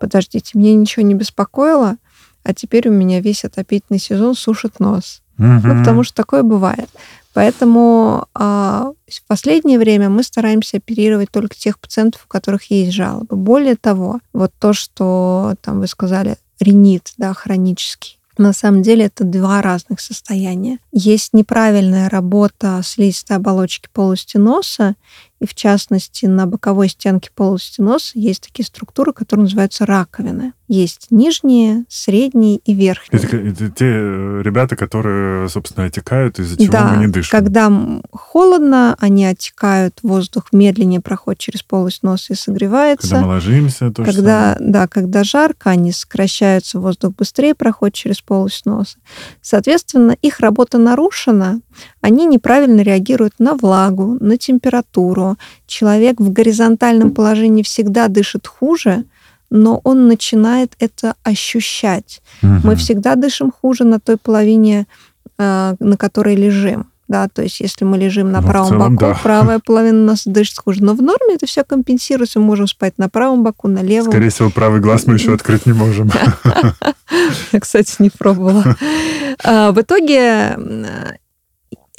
подождите, 0.00 0.52
мне 0.54 0.74
ничего 0.74 1.04
не 1.04 1.14
беспокоило, 1.14 1.96
а 2.42 2.54
теперь 2.54 2.88
у 2.88 2.92
меня 2.92 3.20
весь 3.20 3.44
отопительный 3.44 4.00
сезон 4.00 4.34
сушит 4.34 4.80
нос. 4.80 5.22
Угу. 5.38 5.46
Ну, 5.46 5.78
потому 5.78 6.02
что 6.02 6.14
такое 6.14 6.42
бывает. 6.42 6.88
Поэтому 7.32 8.26
а, 8.34 8.92
в 9.08 9.26
последнее 9.26 9.78
время 9.78 10.08
мы 10.08 10.22
стараемся 10.22 10.78
оперировать 10.78 11.30
только 11.30 11.56
тех 11.56 11.78
пациентов, 11.78 12.24
у 12.24 12.28
которых 12.28 12.70
есть 12.70 12.92
жалобы. 12.92 13.36
Более 13.36 13.76
того, 13.76 14.20
вот 14.32 14.52
то, 14.58 14.72
что 14.72 15.54
там 15.62 15.80
вы 15.80 15.86
сказали, 15.86 16.36
ринит, 16.58 17.12
да, 17.16 17.32
хронический, 17.32 18.18
на 18.40 18.52
самом 18.52 18.82
деле 18.82 19.06
это 19.06 19.24
два 19.24 19.60
разных 19.60 20.00
состояния. 20.00 20.78
Есть 20.92 21.34
неправильная 21.34 22.08
работа 22.08 22.80
слизистой 22.82 23.36
оболочки 23.36 23.88
полости 23.92 24.38
носа 24.38 24.96
и 25.40 25.46
в 25.46 25.54
частности 25.54 26.26
на 26.26 26.46
боковой 26.46 26.88
стенке 26.88 27.30
полости 27.34 27.80
носа 27.80 28.12
есть 28.14 28.42
такие 28.42 28.64
структуры, 28.64 29.12
которые 29.12 29.44
называются 29.44 29.86
раковины. 29.86 30.52
Есть 30.68 31.08
нижние, 31.10 31.84
средние 31.88 32.58
и 32.58 32.74
верхние. 32.74 33.20
Это, 33.20 33.36
это 33.36 33.70
те 33.70 33.86
э, 33.86 34.42
ребята, 34.44 34.76
которые, 34.76 35.48
собственно, 35.48 35.86
отекают, 35.86 36.38
из-за 36.38 36.56
чего 36.56 36.70
да, 36.70 36.92
мы 36.92 37.06
не 37.06 37.12
дышим. 37.12 37.30
когда 37.30 37.72
холодно, 38.12 38.96
они 39.00 39.24
отекают, 39.24 39.98
воздух 40.04 40.52
медленнее 40.52 41.00
проходит 41.00 41.40
через 41.40 41.62
полость 41.62 42.04
носа 42.04 42.34
и 42.34 42.36
согревается. 42.36 43.08
Когда 43.08 43.22
мы 43.22 43.32
ложимся, 43.32 43.90
то 43.90 44.04
когда, 44.04 44.56
Да, 44.60 44.86
когда 44.86 45.24
жарко, 45.24 45.70
они 45.70 45.90
сокращаются, 45.90 46.78
воздух 46.78 47.14
быстрее 47.16 47.56
проходит 47.56 47.94
через 47.94 48.20
полость 48.20 48.64
носа. 48.66 48.98
Соответственно, 49.42 50.16
их 50.22 50.38
работа 50.38 50.78
нарушена, 50.78 51.62
они 52.00 52.26
неправильно 52.26 52.80
реагируют 52.80 53.34
на 53.38 53.54
влагу, 53.54 54.16
на 54.20 54.36
температуру. 54.36 55.36
Человек 55.66 56.20
в 56.20 56.32
горизонтальном 56.32 57.12
положении 57.12 57.62
всегда 57.62 58.08
дышит 58.08 58.46
хуже, 58.46 59.04
но 59.50 59.80
он 59.84 60.06
начинает 60.08 60.74
это 60.78 61.14
ощущать. 61.22 62.22
Угу. 62.42 62.60
Мы 62.64 62.76
всегда 62.76 63.16
дышим 63.16 63.52
хуже 63.52 63.84
на 63.84 63.98
той 63.98 64.16
половине, 64.16 64.86
а, 65.38 65.74
на 65.80 65.96
которой 65.96 66.36
лежим. 66.36 66.86
Да, 67.10 67.26
то 67.26 67.42
есть 67.42 67.58
если 67.58 67.84
мы 67.84 67.98
лежим 67.98 68.30
на 68.30 68.40
ну, 68.40 68.46
правом 68.46 68.68
целом, 68.68 68.94
боку, 68.94 69.12
да. 69.12 69.20
правая 69.20 69.58
половина 69.64 70.04
нас 70.04 70.22
дышит 70.24 70.58
хуже. 70.58 70.84
Но 70.84 70.94
в 70.94 71.02
норме 71.02 71.34
это 71.34 71.44
все 71.44 71.64
компенсируется. 71.64 72.38
Мы 72.38 72.46
можем 72.46 72.68
спать 72.68 72.98
на 72.98 73.08
правом 73.08 73.42
боку, 73.42 73.66
на 73.66 73.82
левом. 73.82 74.12
Скорее 74.12 74.30
всего, 74.30 74.48
правый 74.48 74.80
глаз 74.80 75.08
мы 75.08 75.14
еще 75.14 75.34
открыть 75.34 75.66
не 75.66 75.72
можем. 75.72 76.08
Я, 77.52 77.58
кстати, 77.58 77.96
не 77.98 78.10
пробовала. 78.10 78.76
А, 79.42 79.72
в 79.72 79.80
итоге 79.80 80.58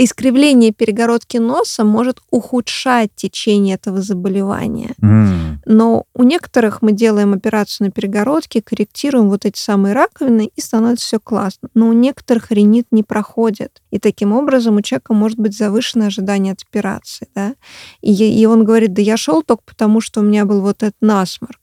искривление 0.03 0.71
перегородки 0.71 1.37
носа 1.37 1.83
может 1.83 2.19
ухудшать 2.29 3.11
течение 3.15 3.75
этого 3.75 4.01
заболевания. 4.01 4.95
Mm. 5.01 5.57
Но 5.65 6.05
у 6.13 6.23
некоторых 6.23 6.81
мы 6.81 6.91
делаем 6.91 7.33
операцию 7.33 7.87
на 7.87 7.91
перегородке, 7.91 8.61
корректируем 8.61 9.29
вот 9.29 9.45
эти 9.45 9.59
самые 9.59 9.93
раковины, 9.93 10.51
и 10.55 10.61
становится 10.61 11.05
все 11.05 11.19
классно. 11.19 11.69
Но 11.73 11.87
у 11.89 11.93
некоторых 11.93 12.51
ринит 12.51 12.87
не 12.91 13.03
проходит. 13.03 13.81
И 13.91 13.99
таким 13.99 14.33
образом 14.33 14.77
у 14.77 14.81
человека 14.81 15.13
может 15.13 15.37
быть 15.37 15.55
завышенное 15.55 16.07
ожидание 16.07 16.53
от 16.53 16.63
операции. 16.67 17.27
Да? 17.35 17.55
И, 18.01 18.11
и 18.11 18.45
он 18.45 18.63
говорит, 18.63 18.93
да 18.93 19.01
я 19.01 19.17
шел 19.17 19.43
только 19.43 19.63
потому, 19.65 20.01
что 20.01 20.21
у 20.21 20.23
меня 20.23 20.45
был 20.45 20.61
вот 20.61 20.83
этот 20.83 20.95
насморк. 21.01 21.60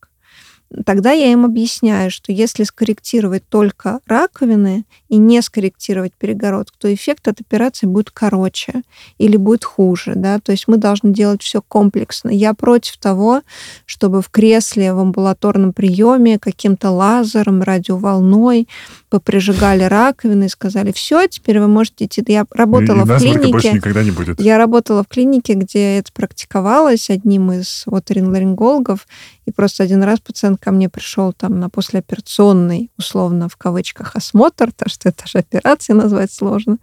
Тогда 0.85 1.13
я 1.13 1.33
им 1.33 1.47
объясняю, 1.47 2.11
что 2.11 2.31
если 2.31 2.65
скорректировать 2.65 3.43
только 3.49 4.01
раковины 4.07 4.85
и 5.09 5.17
не 5.17 5.41
скорректировать 5.41 6.13
перегородку, 6.13 6.77
то 6.79 6.93
эффект 6.93 7.27
от 7.27 7.41
операции 7.41 7.87
будет 7.87 8.11
короче 8.11 8.83
или 9.17 9.39
будет 9.39 9.65
хуже. 9.65 10.13
Да? 10.15 10.41
То 10.41 10.53
есть 10.53 10.69
мы 10.69 10.77
должны 10.77 11.13
делать 11.13 11.43
все 11.43 11.63
комплексно. 11.63 12.29
Я 12.29 12.53
против 12.53 12.99
того, 12.99 13.41
чтобы 13.87 14.21
в 14.21 14.29
кресле 14.29 14.93
в 14.93 14.99
амбулаторном 14.99 15.73
приеме 15.73 16.39
каким-то 16.39 16.91
лазером, 16.91 17.63
радиоволной 17.63 18.69
поприжигали 19.09 19.85
раковины 19.85 20.45
и 20.45 20.49
сказали, 20.49 20.93
все, 20.93 21.27
теперь 21.27 21.61
вы 21.61 21.69
можете 21.69 22.05
идти. 22.05 22.23
Я 22.29 22.47
работала 22.51 23.01
и, 23.01 23.05
в 23.05 23.19
клинике. 23.19 23.53
больше 23.53 23.73
никогда 23.73 24.03
не 24.03 24.11
будет. 24.11 24.41
Я 24.41 24.59
работала 24.59 25.03
в 25.03 25.09
клинике, 25.09 25.55
где 25.55 25.99
это 25.99 26.13
практиковалось 26.13 27.09
одним 27.11 27.53
из 27.53 27.85
оториноларингологов, 27.87 29.07
и 29.47 29.51
просто 29.51 29.83
один 29.83 30.03
раз 30.03 30.21
пациент 30.21 30.61
ко 30.61 30.71
мне 30.73 30.91
пришел 30.91 31.33
там 31.33 31.59
на 31.59 31.71
послеоперационный, 31.71 32.91
условно, 32.99 33.49
в 33.49 33.57
кавычках, 33.57 34.15
осмотр, 34.15 34.73
то 34.73 34.89
что 34.91 35.09
это 35.09 35.27
же 35.27 35.39
операция 35.39 35.95
назвать 35.95 36.31
сложно, 36.31 36.79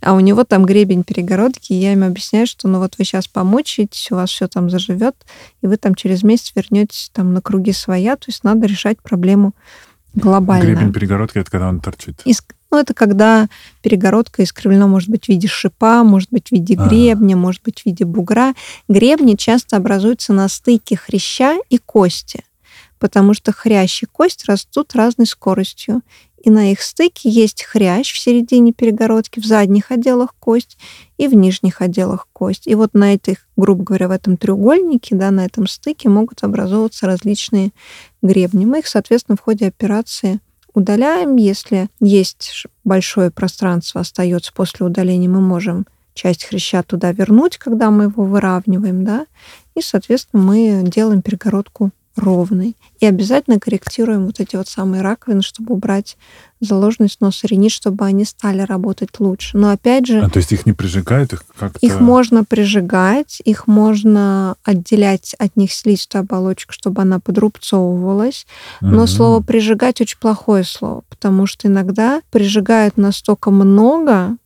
а 0.00 0.14
у 0.14 0.20
него 0.20 0.42
там 0.44 0.64
гребень 0.64 1.04
перегородки, 1.04 1.72
и 1.72 1.76
я 1.76 1.92
им 1.92 2.02
объясняю, 2.02 2.48
что 2.48 2.66
ну 2.66 2.80
вот 2.80 2.96
вы 2.98 3.04
сейчас 3.04 3.28
помучаетесь, 3.28 4.10
у 4.10 4.16
вас 4.16 4.30
все 4.30 4.48
там 4.48 4.68
заживет, 4.68 5.14
и 5.62 5.68
вы 5.68 5.76
там 5.76 5.94
через 5.94 6.24
месяц 6.24 6.52
вернетесь 6.56 7.10
там 7.12 7.32
на 7.32 7.40
круги 7.40 7.72
своя, 7.72 8.16
то 8.16 8.24
есть 8.26 8.42
надо 8.42 8.66
решать 8.66 9.00
проблему 9.00 9.54
глобально. 10.18 10.64
Гребень 10.64 10.92
перегородки— 10.92 11.38
это 11.38 11.50
когда 11.50 11.68
он 11.68 11.80
торчит? 11.80 12.20
Из, 12.24 12.42
ну, 12.70 12.78
это 12.78 12.94
когда 12.94 13.48
перегородка 13.82 14.44
искривлена, 14.44 14.86
может 14.86 15.08
быть, 15.08 15.26
в 15.26 15.28
виде 15.28 15.48
шипа, 15.48 16.04
может 16.04 16.30
быть, 16.30 16.48
в 16.48 16.52
виде 16.52 16.76
а. 16.78 16.86
гребня, 16.86 17.36
может 17.36 17.62
быть, 17.62 17.82
в 17.82 17.86
виде 17.86 18.04
бугра. 18.04 18.54
Гребни 18.88 19.34
часто 19.34 19.76
образуются 19.76 20.32
на 20.32 20.48
стыке 20.48 20.96
хряща 20.96 21.56
и 21.70 21.78
кости, 21.78 22.44
потому 22.98 23.34
что 23.34 23.52
хрящ 23.52 24.02
и 24.02 24.06
кость 24.06 24.44
растут 24.46 24.94
разной 24.94 25.26
скоростью. 25.26 26.02
И 26.42 26.50
на 26.50 26.70
их 26.72 26.82
стыке 26.82 27.28
есть 27.28 27.64
хрящ 27.64 28.12
в 28.12 28.18
середине 28.18 28.72
перегородки, 28.72 29.40
в 29.40 29.44
задних 29.44 29.90
отделах 29.90 30.34
кость 30.38 30.78
и 31.16 31.26
в 31.26 31.34
нижних 31.34 31.80
отделах 31.80 32.28
кость. 32.32 32.66
И 32.66 32.74
вот 32.74 32.94
на 32.94 33.14
этих, 33.14 33.46
грубо 33.56 33.84
говоря, 33.84 34.08
в 34.08 34.12
этом 34.12 34.36
треугольнике, 34.36 35.16
да, 35.16 35.30
на 35.30 35.44
этом 35.44 35.66
стыке 35.66 36.08
могут 36.08 36.42
образовываться 36.44 37.06
различные 37.06 37.70
гребни. 38.22 38.66
Мы 38.66 38.80
их, 38.80 38.86
соответственно, 38.86 39.36
в 39.36 39.40
ходе 39.40 39.66
операции 39.66 40.40
удаляем. 40.74 41.36
Если 41.36 41.88
есть 42.00 42.66
большое 42.84 43.30
пространство, 43.30 44.00
остается 44.00 44.52
после 44.52 44.86
удаления, 44.86 45.28
мы 45.28 45.40
можем 45.40 45.86
часть 46.14 46.44
хряща 46.44 46.82
туда 46.82 47.12
вернуть, 47.12 47.58
когда 47.58 47.90
мы 47.90 48.04
его 48.04 48.24
выравниваем, 48.24 49.04
да, 49.04 49.26
и, 49.76 49.80
соответственно, 49.80 50.42
мы 50.42 50.82
делаем 50.84 51.22
перегородку 51.22 51.90
ровной. 52.18 52.76
И 53.00 53.06
обязательно 53.06 53.58
корректируем 53.58 54.26
вот 54.26 54.40
эти 54.40 54.56
вот 54.56 54.68
самые 54.68 55.02
раковины, 55.02 55.42
чтобы 55.42 55.74
убрать 55.74 56.16
заложенность 56.60 57.20
носа 57.20 57.46
ринит, 57.46 57.70
чтобы 57.70 58.04
они 58.04 58.24
стали 58.24 58.62
работать 58.62 59.10
лучше. 59.20 59.56
Но 59.56 59.70
опять 59.70 60.06
же... 60.06 60.20
А 60.20 60.28
то 60.28 60.38
есть 60.38 60.52
их 60.52 60.66
не 60.66 60.72
прижигают? 60.72 61.32
Их 61.32 61.44
как-то... 61.58 61.78
Их 61.80 62.00
можно 62.00 62.44
прижигать, 62.44 63.40
их 63.44 63.66
можно 63.66 64.56
отделять 64.64 65.34
от 65.38 65.56
них 65.56 65.72
слизистую 65.72 66.20
оболочку, 66.20 66.72
чтобы 66.72 67.02
она 67.02 67.20
подрубцовывалась. 67.20 68.46
Но 68.80 69.02
угу. 69.02 69.06
слово 69.06 69.42
«прижигать» 69.42 70.00
очень 70.00 70.18
плохое 70.18 70.64
слово, 70.64 71.02
потому 71.08 71.46
что 71.46 71.68
иногда 71.68 72.20
прижигают 72.30 72.96
настолько 72.96 73.50
много, 73.50 74.36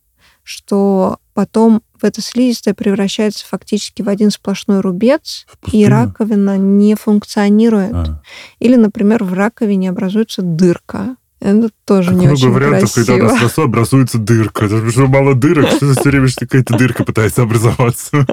что 0.43 1.17
потом 1.33 1.81
в 1.99 2.03
эта 2.03 2.21
слизистая 2.21 2.73
превращается 2.73 3.45
фактически 3.47 4.01
в 4.01 4.09
один 4.09 4.31
сплошной 4.31 4.81
рубец, 4.81 5.45
и 5.71 5.85
раковина 5.85 6.57
не 6.57 6.95
функционирует. 6.95 7.93
А. 7.93 8.21
Или, 8.59 8.75
например, 8.75 9.23
в 9.23 9.33
раковине 9.33 9.89
образуется 9.89 10.41
дырка. 10.41 11.15
Это 11.39 11.69
тоже 11.83 12.11
как 12.11 12.19
не 12.19 12.27
много 12.27 12.37
очень 12.37 12.51
вариантов, 12.51 12.93
красиво. 12.93 13.05
когда 13.05 13.25
у 13.25 13.27
нас 13.27 13.39
в 13.39 13.43
носу 13.43 13.61
образуется 13.63 14.17
дырка. 14.17 14.65
Это 14.65 14.89
что, 14.91 15.07
мало 15.07 15.35
дырок? 15.35 15.67
Что 15.71 15.91
все 15.93 16.09
время 16.09 16.27
что 16.29 16.45
какая-то 16.45 16.77
дырка 16.77 17.03
пытается 17.03 17.41
образоваться? 17.41 18.25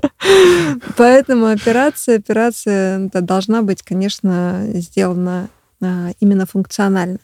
Поэтому 0.96 1.46
операция, 1.46 2.18
операция 2.18 3.06
это 3.06 3.20
должна 3.20 3.62
быть, 3.62 3.82
конечно, 3.82 4.64
сделана 4.74 5.48
а, 5.82 6.10
именно 6.20 6.46
функционально, 6.46 7.18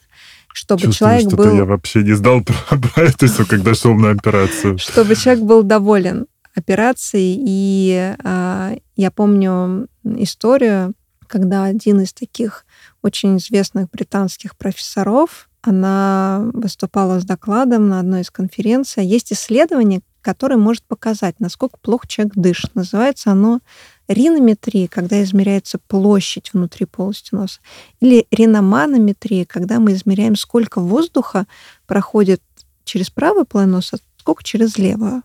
чтобы 0.56 0.84
Чувствую, 0.84 1.10
человек 1.10 1.28
что-то 1.28 1.50
был, 1.50 1.56
я 1.56 1.64
вообще 1.66 2.02
не 2.02 2.14
знал 2.14 2.40
про, 2.68 2.78
про 2.78 3.02
это 3.02 3.26
все, 3.26 3.44
когда 3.44 3.74
шел 3.74 3.94
на 3.94 4.10
операцию. 4.10 4.78
чтобы 4.78 5.14
человек 5.14 5.44
был 5.44 5.62
доволен 5.62 6.26
операцией. 6.54 7.38
И 7.46 8.16
а, 8.24 8.74
я 8.96 9.10
помню 9.10 9.86
историю, 10.02 10.94
когда 11.26 11.64
один 11.64 12.00
из 12.00 12.14
таких 12.14 12.64
очень 13.02 13.36
известных 13.36 13.90
британских 13.90 14.56
профессоров, 14.56 15.50
она 15.60 16.48
выступала 16.54 17.20
с 17.20 17.24
докладом 17.26 17.90
на 17.90 18.00
одной 18.00 18.22
из 18.22 18.30
конференций. 18.30 19.04
Есть 19.04 19.34
исследование, 19.34 20.00
которое 20.22 20.56
может 20.56 20.84
показать, 20.84 21.38
насколько 21.38 21.76
плохо 21.82 22.08
человек 22.08 22.32
дышит. 22.34 22.74
Называется 22.74 23.30
оно 23.30 23.60
ринометрия, 24.08 24.88
когда 24.88 25.22
измеряется 25.22 25.78
площадь 25.78 26.52
внутри 26.52 26.86
полости 26.86 27.34
носа, 27.34 27.60
или 28.00 28.26
риноманометрия, 28.30 29.44
когда 29.44 29.80
мы 29.80 29.92
измеряем, 29.92 30.36
сколько 30.36 30.80
воздуха 30.80 31.46
проходит 31.86 32.42
через 32.84 33.10
правую 33.10 33.46
половину 33.46 33.76
носа, 33.76 33.98
сколько 34.18 34.44
через 34.44 34.78
левую. 34.78 35.22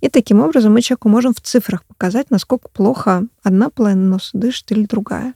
И 0.00 0.08
таким 0.08 0.40
образом 0.40 0.72
мы 0.72 0.82
человеку 0.82 1.08
можем 1.08 1.34
в 1.34 1.40
цифрах 1.40 1.84
показать, 1.84 2.30
насколько 2.30 2.68
плохо 2.68 3.26
одна 3.42 3.70
половина 3.70 4.08
носа 4.08 4.30
дышит 4.34 4.70
или 4.70 4.86
другая. 4.86 5.34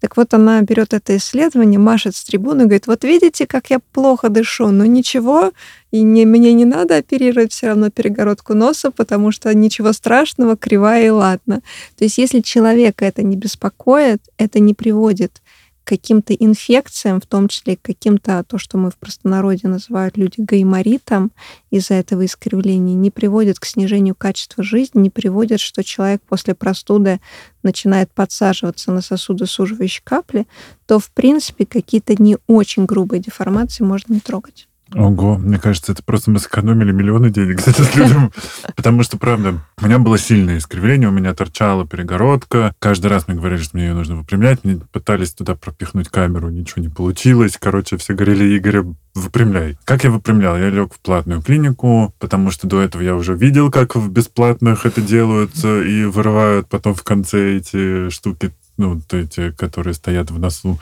Так 0.00 0.16
вот, 0.16 0.34
она 0.34 0.60
берет 0.62 0.92
это 0.92 1.16
исследование, 1.16 1.78
машет 1.78 2.14
с 2.14 2.24
трибуны 2.24 2.64
говорит, 2.64 2.86
вот 2.86 3.04
видите, 3.04 3.46
как 3.46 3.70
я 3.70 3.78
плохо 3.78 4.28
дышу, 4.28 4.68
но 4.68 4.84
ничего, 4.84 5.52
и 5.90 6.02
не, 6.02 6.26
мне 6.26 6.52
не 6.52 6.64
надо 6.64 6.96
оперировать 6.96 7.52
все 7.52 7.68
равно 7.68 7.90
перегородку 7.90 8.54
носа, 8.54 8.90
потому 8.90 9.30
что 9.30 9.54
ничего 9.54 9.92
страшного, 9.92 10.56
кривая 10.56 11.06
и 11.06 11.10
ладно. 11.10 11.62
То 11.96 12.04
есть 12.04 12.18
если 12.18 12.40
человека 12.40 13.04
это 13.04 13.22
не 13.22 13.36
беспокоит, 13.36 14.20
это 14.36 14.60
не 14.60 14.74
приводит 14.74 15.40
каким-то 15.84 16.34
инфекциям, 16.34 17.20
в 17.20 17.26
том 17.26 17.48
числе 17.48 17.76
каким-то, 17.80 18.44
то, 18.44 18.58
что 18.58 18.78
мы 18.78 18.90
в 18.90 18.96
простонародье 18.96 19.68
называют 19.68 20.16
люди 20.16 20.36
гайморитом, 20.38 21.30
из-за 21.70 21.94
этого 21.94 22.24
искривления, 22.24 22.94
не 22.94 23.10
приводит 23.10 23.58
к 23.58 23.66
снижению 23.66 24.14
качества 24.14 24.64
жизни, 24.64 25.00
не 25.00 25.10
приводит, 25.10 25.60
что 25.60 25.84
человек 25.84 26.22
после 26.22 26.54
простуды 26.54 27.20
начинает 27.62 28.10
подсаживаться 28.12 28.92
на 28.92 29.00
сосудосуживающие 29.00 30.02
капли, 30.04 30.46
то, 30.86 30.98
в 30.98 31.10
принципе, 31.10 31.66
какие-то 31.66 32.20
не 32.20 32.38
очень 32.46 32.86
грубые 32.86 33.20
деформации 33.20 33.84
можно 33.84 34.14
не 34.14 34.20
трогать. 34.20 34.68
Ого, 34.92 35.38
мне 35.38 35.58
кажется, 35.58 35.92
это 35.92 36.02
просто 36.04 36.30
мы 36.30 36.38
сэкономили 36.38 36.92
миллионы 36.92 37.30
денег 37.30 37.60
с 37.60 37.68
этим 37.68 37.84
людям. 37.94 38.32
Потому 38.76 39.02
что, 39.02 39.16
правда, 39.16 39.60
у 39.80 39.86
меня 39.86 39.98
было 39.98 40.18
сильное 40.18 40.58
искривление, 40.58 41.08
у 41.08 41.12
меня 41.12 41.34
торчала 41.34 41.86
перегородка. 41.86 42.74
Каждый 42.78 43.06
раз 43.06 43.26
мне 43.26 43.36
говорили, 43.36 43.60
что 43.60 43.76
мне 43.76 43.86
ее 43.86 43.94
нужно 43.94 44.16
выпрямлять. 44.16 44.62
Мне 44.62 44.80
пытались 44.92 45.32
туда 45.32 45.54
пропихнуть 45.54 46.08
камеру, 46.08 46.48
ничего 46.50 46.82
не 46.82 46.88
получилось. 46.88 47.56
Короче, 47.58 47.96
все 47.96 48.14
говорили, 48.14 48.56
Игорь, 48.56 48.82
выпрямляй. 49.14 49.78
Как 49.84 50.04
я 50.04 50.10
выпрямлял? 50.10 50.56
Я 50.56 50.70
лег 50.70 50.94
в 50.94 51.00
платную 51.00 51.42
клинику, 51.42 52.14
потому 52.18 52.50
что 52.50 52.66
до 52.66 52.80
этого 52.80 53.02
я 53.02 53.16
уже 53.16 53.34
видел, 53.34 53.70
как 53.70 53.96
в 53.96 54.10
бесплатных 54.10 54.86
это 54.86 55.00
делают 55.00 55.52
и 55.64 56.04
вырывают 56.04 56.68
потом 56.68 56.94
в 56.94 57.02
конце 57.02 57.56
эти 57.56 58.10
штуки 58.10 58.52
ну, 58.76 59.00
эти, 59.12 59.50
которые 59.52 59.94
стоят 59.94 60.30
в 60.30 60.38
носу 60.38 60.78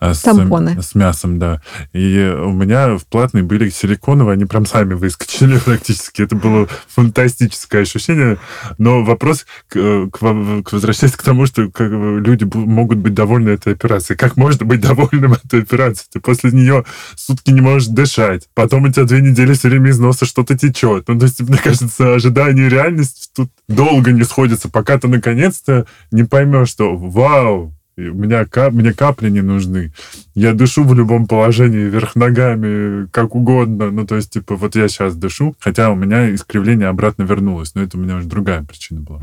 с, 0.00 0.20
Тампоны. 0.20 0.80
с 0.80 0.94
мясом, 0.94 1.38
да. 1.38 1.60
И 1.92 2.18
у 2.18 2.50
меня 2.50 2.96
в 2.96 3.06
платной 3.06 3.42
были 3.42 3.70
силиконовые, 3.70 4.34
они 4.34 4.44
прям 4.44 4.66
сами 4.66 4.94
выскочили 4.94 5.58
практически. 5.64 6.22
Это 6.22 6.36
было 6.36 6.68
фантастическое 6.88 7.82
ощущение. 7.82 8.38
Но 8.78 9.02
вопрос, 9.02 9.46
к, 9.68 10.08
к, 10.10 10.18
к 10.18 10.72
возвращаясь 10.72 11.14
к 11.14 11.22
тому, 11.22 11.46
что 11.46 11.70
как, 11.70 11.90
люди 11.90 12.44
могут 12.44 12.98
быть 12.98 13.14
довольны 13.14 13.50
этой 13.50 13.72
операцией. 13.72 14.16
Как 14.16 14.36
можно 14.36 14.64
быть 14.66 14.80
довольным 14.80 15.32
этой 15.44 15.62
операцией? 15.62 16.08
Ты 16.12 16.20
после 16.20 16.50
нее 16.50 16.84
сутки 17.16 17.50
не 17.50 17.60
можешь 17.60 17.88
дышать. 17.88 18.48
Потом 18.54 18.84
у 18.84 18.92
тебя 18.92 19.04
две 19.04 19.20
недели 19.20 19.54
все 19.54 19.68
время 19.68 19.90
из 19.90 19.98
носа 19.98 20.26
что-то 20.26 20.56
течет. 20.56 21.08
Ну, 21.08 21.18
то 21.18 21.26
есть, 21.26 21.40
мне 21.48 21.58
кажется, 21.58 22.14
ожидание 22.14 22.66
и 22.66 22.70
реальность 22.70 23.30
тут 23.34 23.50
долго 23.68 24.12
не 24.12 24.24
сходятся, 24.24 24.68
пока 24.68 24.98
ты 24.98 25.08
наконец-то 25.08 25.86
не 26.10 26.24
поймешь, 26.24 26.68
что 26.68 26.96
вау, 26.96 27.31
вау, 27.32 27.74
у 27.96 28.00
меня 28.00 28.44
кап, 28.44 28.72
мне 28.72 28.92
капли 28.92 29.30
не 29.30 29.42
нужны. 29.42 29.92
Я 30.34 30.54
дышу 30.54 30.84
в 30.84 30.94
любом 30.94 31.26
положении, 31.26 31.88
вверх 31.88 32.16
ногами, 32.16 33.06
как 33.08 33.34
угодно. 33.34 33.90
Ну, 33.90 34.06
то 34.06 34.16
есть, 34.16 34.30
типа, 34.30 34.56
вот 34.56 34.76
я 34.76 34.88
сейчас 34.88 35.14
дышу, 35.14 35.54
хотя 35.58 35.90
у 35.90 35.94
меня 35.94 36.34
искривление 36.34 36.88
обратно 36.88 37.24
вернулось, 37.24 37.74
но 37.74 37.82
это 37.82 37.98
у 37.98 38.00
меня 38.00 38.16
уже 38.16 38.26
другая 38.26 38.62
причина 38.62 39.00
была. 39.00 39.20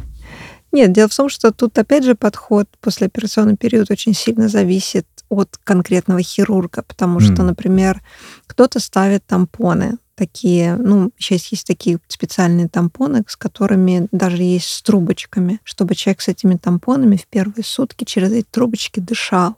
Нет, 0.71 0.91
дело 0.91 1.07
в 1.07 1.15
том, 1.15 1.29
что 1.29 1.51
тут, 1.51 1.77
опять 1.79 2.03
же, 2.03 2.13
подход 2.13 2.67
послеоперационный 2.79 3.57
период 3.57 3.89
очень 3.89 4.13
сильно 4.13 4.47
зависит 4.47 5.07
от 5.29 5.57
конкретного 5.63 6.21
хирурга, 6.21 6.83
потому 6.83 7.19
что, 7.19 7.41
mm. 7.41 7.45
например, 7.45 8.01
кто-то 8.45 8.79
ставит 8.79 9.25
тампоны, 9.25 9.97
такие, 10.19 10.75
ну, 10.75 11.11
сейчас 11.17 11.45
есть 11.47 11.65
такие 11.65 11.97
специальные 12.09 12.67
тампоны, 12.67 13.23
с 13.25 13.37
которыми 13.37 14.09
даже 14.11 14.43
есть 14.43 14.67
с 14.67 14.81
трубочками, 14.81 15.61
чтобы 15.63 15.95
человек 15.95 16.19
с 16.19 16.27
этими 16.27 16.57
тампонами 16.57 17.15
в 17.15 17.25
первые 17.25 17.63
сутки 17.63 18.03
через 18.03 18.33
эти 18.33 18.47
трубочки 18.51 18.99
дышал. 18.99 19.55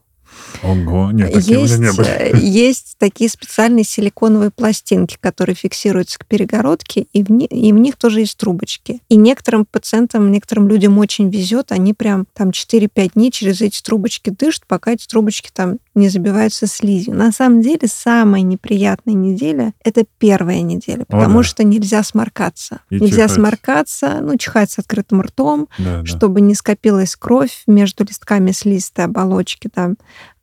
Ого, 0.63 1.11
нет, 1.11 1.33
такие 1.33 1.61
есть, 1.61 1.73
у 1.73 1.77
меня 1.79 1.91
не 1.91 1.97
были. 1.97 2.45
Есть 2.45 2.95
такие 2.99 3.29
специальные 3.29 3.83
силиконовые 3.83 4.51
пластинки, 4.51 5.17
которые 5.19 5.55
фиксируются 5.55 6.19
к 6.19 6.27
перегородке, 6.27 7.07
и 7.11 7.23
в, 7.23 7.31
ни, 7.31 7.45
и 7.45 7.73
в 7.73 7.77
них 7.77 7.95
тоже 7.95 8.19
есть 8.19 8.37
трубочки. 8.37 9.01
И 9.09 9.15
некоторым 9.15 9.65
пациентам, 9.65 10.31
некоторым 10.31 10.67
людям 10.67 10.99
очень 10.99 11.29
везет, 11.29 11.71
они 11.71 11.93
прям 11.93 12.27
там 12.33 12.49
4-5 12.49 13.11
дней 13.15 13.31
через 13.31 13.61
эти 13.61 13.81
трубочки 13.81 14.29
дышат, 14.29 14.65
пока 14.67 14.91
эти 14.91 15.07
трубочки 15.07 15.49
там 15.51 15.77
не 15.95 16.09
забиваются 16.09 16.67
слизью. 16.67 17.15
На 17.15 17.31
самом 17.31 17.61
деле 17.61 17.87
самая 17.87 18.41
неприятная 18.41 19.13
неделя— 19.13 19.73
это 19.83 20.05
первая 20.19 20.61
неделя, 20.61 21.05
потому 21.07 21.39
О, 21.39 21.41
да. 21.41 21.47
что 21.47 21.63
нельзя 21.63 22.03
сморкаться. 22.03 22.79
И 22.89 22.95
нельзя 22.99 23.23
чихать. 23.23 23.31
сморкаться, 23.31 24.19
ну, 24.21 24.37
чихать 24.37 24.71
с 24.71 24.79
открытым 24.79 25.21
ртом, 25.21 25.67
Да, 25.77 25.99
да. 26.01 26.05
чтобы 26.05 26.41
не 26.41 26.55
скопилась 26.55 27.15
кровь 27.15 27.63
между 27.67 28.03
листками 28.05 28.51
слизистой 28.51 29.05
оболочки, 29.05 29.69
там, 29.73 29.97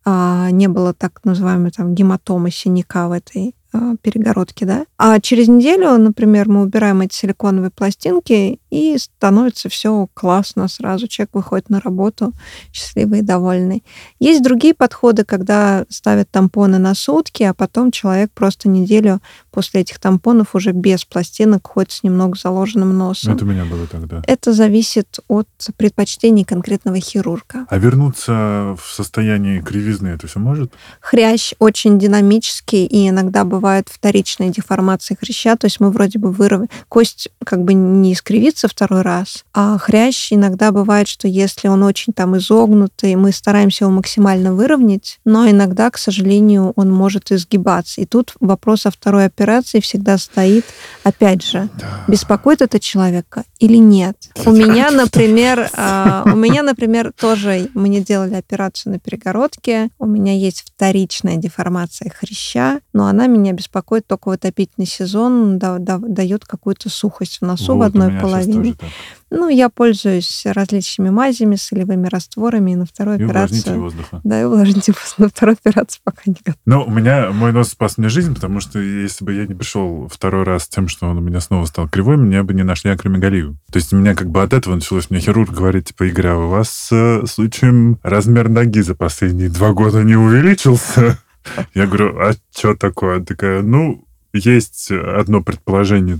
а, 0.05 0.49
не 0.51 0.67
было 0.67 0.93
так 0.93 1.19
называемой 1.23 1.71
там 1.71 1.93
гематомы, 1.93 2.51
синяка 2.51 3.07
в 3.07 3.11
этой 3.11 3.55
а, 3.71 3.95
перегородки, 4.01 4.63
да. 4.63 4.85
А 4.97 5.19
через 5.19 5.47
неделю, 5.47 5.95
например, 5.97 6.49
мы 6.49 6.61
убираем 6.63 7.01
эти 7.01 7.13
силиконовые 7.15 7.69
пластинки, 7.69 8.59
и 8.69 8.97
становится 8.97 9.69
все 9.69 10.07
классно 10.13 10.67
сразу. 10.67 11.07
Человек 11.07 11.33
выходит 11.33 11.69
на 11.69 11.79
работу 11.79 12.33
счастливый 12.71 13.19
и 13.19 13.21
довольный. 13.21 13.83
Есть 14.19 14.43
другие 14.43 14.73
подходы, 14.73 15.23
когда 15.23 15.85
ставят 15.89 16.29
тампоны 16.29 16.77
на 16.77 16.93
сутки, 16.95 17.43
а 17.43 17.53
потом 17.53 17.91
человек 17.91 18.31
просто 18.31 18.69
неделю 18.69 19.21
после 19.51 19.81
этих 19.81 19.99
тампонов 19.99 20.55
уже 20.55 20.71
без 20.71 21.05
пластинок 21.05 21.67
ходит 21.67 21.91
с 21.91 22.03
немного 22.03 22.37
заложенным 22.37 22.97
носом. 22.97 23.33
Это 23.33 23.45
у 23.45 23.47
меня 23.47 23.65
было 23.65 23.87
тогда. 23.87 24.21
Это 24.27 24.53
зависит 24.53 25.19
от 25.27 25.47
предпочтений 25.77 26.43
конкретного 26.43 26.99
хирурга. 26.99 27.65
А 27.69 27.77
вернуться 27.77 28.75
в 28.79 28.85
состоянии 28.93 29.59
кривизны 29.61 30.09
это 30.09 30.27
все 30.27 30.39
может? 30.39 30.71
Хрящ 30.99 31.53
очень 31.59 31.99
динамический, 31.99 32.85
и 32.85 33.09
иногда 33.09 33.43
бывает 33.43 33.89
вторичная 33.89 34.49
деформация 34.49 35.17
хряща, 35.19 35.55
то 35.55 35.65
есть 35.65 35.79
мы 35.79 35.91
вроде 35.91 36.19
бы 36.19 36.31
вырвали... 36.31 36.69
Кость 36.87 37.29
как 37.45 37.63
бы 37.63 37.73
не 37.73 38.13
искривится 38.13 38.58
второй 38.67 39.01
раз, 39.01 39.45
а 39.53 39.77
хрящ 39.77 40.33
иногда 40.33 40.71
бывает, 40.71 41.07
что 41.07 41.27
если 41.27 41.67
он 41.67 41.83
очень 41.83 42.13
там 42.13 42.37
изогнутый, 42.37 43.15
мы 43.15 43.31
стараемся 43.31 43.85
его 43.85 43.91
максимально 43.93 44.53
выровнять, 44.53 45.19
но 45.25 45.49
иногда, 45.49 45.89
к 45.89 45.97
сожалению, 45.97 46.73
он 46.75 46.91
может 46.91 47.31
изгибаться. 47.31 48.01
И 48.01 48.05
тут 48.05 48.33
вопрос 48.39 48.85
о 48.85 48.91
второй 48.91 49.25
операции 49.25 49.79
всегда 49.79 50.17
стоит, 50.17 50.65
опять 51.03 51.43
же, 51.45 51.69
Да. 51.79 52.03
беспокоит 52.07 52.61
это 52.61 52.79
человека 52.79 53.43
или 53.59 53.77
нет. 53.77 54.17
У 54.45 54.51
меня, 54.51 54.91
например, 54.91 55.69
а, 55.73 56.23
у 56.25 56.35
меня, 56.35 56.63
например, 56.63 57.13
тоже 57.19 57.69
мне 57.73 58.01
делали 58.01 58.35
операцию 58.35 58.93
на 58.93 58.99
перегородке. 58.99 59.89
У 59.99 60.05
меня 60.05 60.33
есть 60.35 60.63
вторичная 60.75 61.37
деформация 61.37 62.09
хряща, 62.09 62.79
но 62.93 63.07
она 63.07 63.27
меня 63.27 63.53
беспокоит 63.53 64.07
только 64.07 64.29
в 64.29 64.31
отопительный 64.31 64.87
сезон, 64.87 65.59
да- 65.59 65.77
да- 65.79 65.99
дает 65.99 66.45
какую-то 66.45 66.89
сухость 66.89 67.39
в 67.39 67.45
носу 67.45 67.73
в 67.73 67.77
Вот, 67.77 67.83
у 67.83 67.87
одной 67.87 68.07
меня 68.09 68.19
тоже 68.53 68.73
так. 68.75 68.89
Ну, 69.31 69.47
я 69.47 69.69
пользуюсь 69.69 70.43
различными 70.45 71.09
мазями, 71.09 71.55
солевыми 71.55 72.07
растворами, 72.07 72.71
и 72.71 72.75
на 72.75 72.85
вторую 72.85 73.19
И 73.19 73.23
операцию... 73.23 73.79
воздуха. 73.79 74.21
Да, 74.23 74.41
и 74.41 74.43
увлажнитель 74.43 74.93
воздуха. 74.93 75.21
На 75.21 75.29
вторую 75.29 75.57
операцию 75.63 76.01
пока 76.03 76.21
не 76.25 76.33
готова. 76.33 76.57
Но 76.65 76.83
у 76.83 76.89
меня 76.89 77.31
мой 77.31 77.51
нос 77.51 77.69
спас 77.69 77.97
мне 77.97 78.09
жизнь, 78.09 78.33
потому 78.33 78.59
что 78.59 78.79
если 78.79 79.23
бы 79.23 79.33
я 79.33 79.45
не 79.45 79.53
пришел 79.53 80.07
второй 80.07 80.43
раз 80.43 80.63
с 80.63 80.67
тем, 80.69 80.87
что 80.87 81.07
он 81.07 81.17
у 81.19 81.21
меня 81.21 81.41
снова 81.41 81.65
стал 81.65 81.87
кривой, 81.87 82.17
мне 82.17 82.41
бы 82.41 82.53
не 82.53 82.63
нашли 82.63 82.89
акромегалию. 82.89 83.57
То 83.71 83.77
есть 83.77 83.93
у 83.93 83.97
меня 83.97 84.15
как 84.15 84.29
бы 84.29 84.41
от 84.41 84.53
этого 84.53 84.75
началось. 84.75 85.09
Мне 85.09 85.19
хирург 85.19 85.51
говорит, 85.51 85.85
типа, 85.85 86.05
Игорь, 86.05 86.27
а 86.27 86.37
у 86.37 86.49
вас 86.49 86.89
э, 86.91 87.25
случаем 87.27 87.99
размер 88.01 88.49
ноги 88.49 88.81
за 88.81 88.95
последние 88.95 89.49
два 89.49 89.73
года 89.73 90.03
не 90.03 90.15
увеличился? 90.15 91.19
Я 91.73 91.85
говорю, 91.85 92.17
а 92.19 92.33
что 92.55 92.75
такое? 92.75 93.23
Такая, 93.23 93.61
ну, 93.61 94.05
есть 94.33 94.91
одно 94.91 95.41
предположение. 95.41 96.19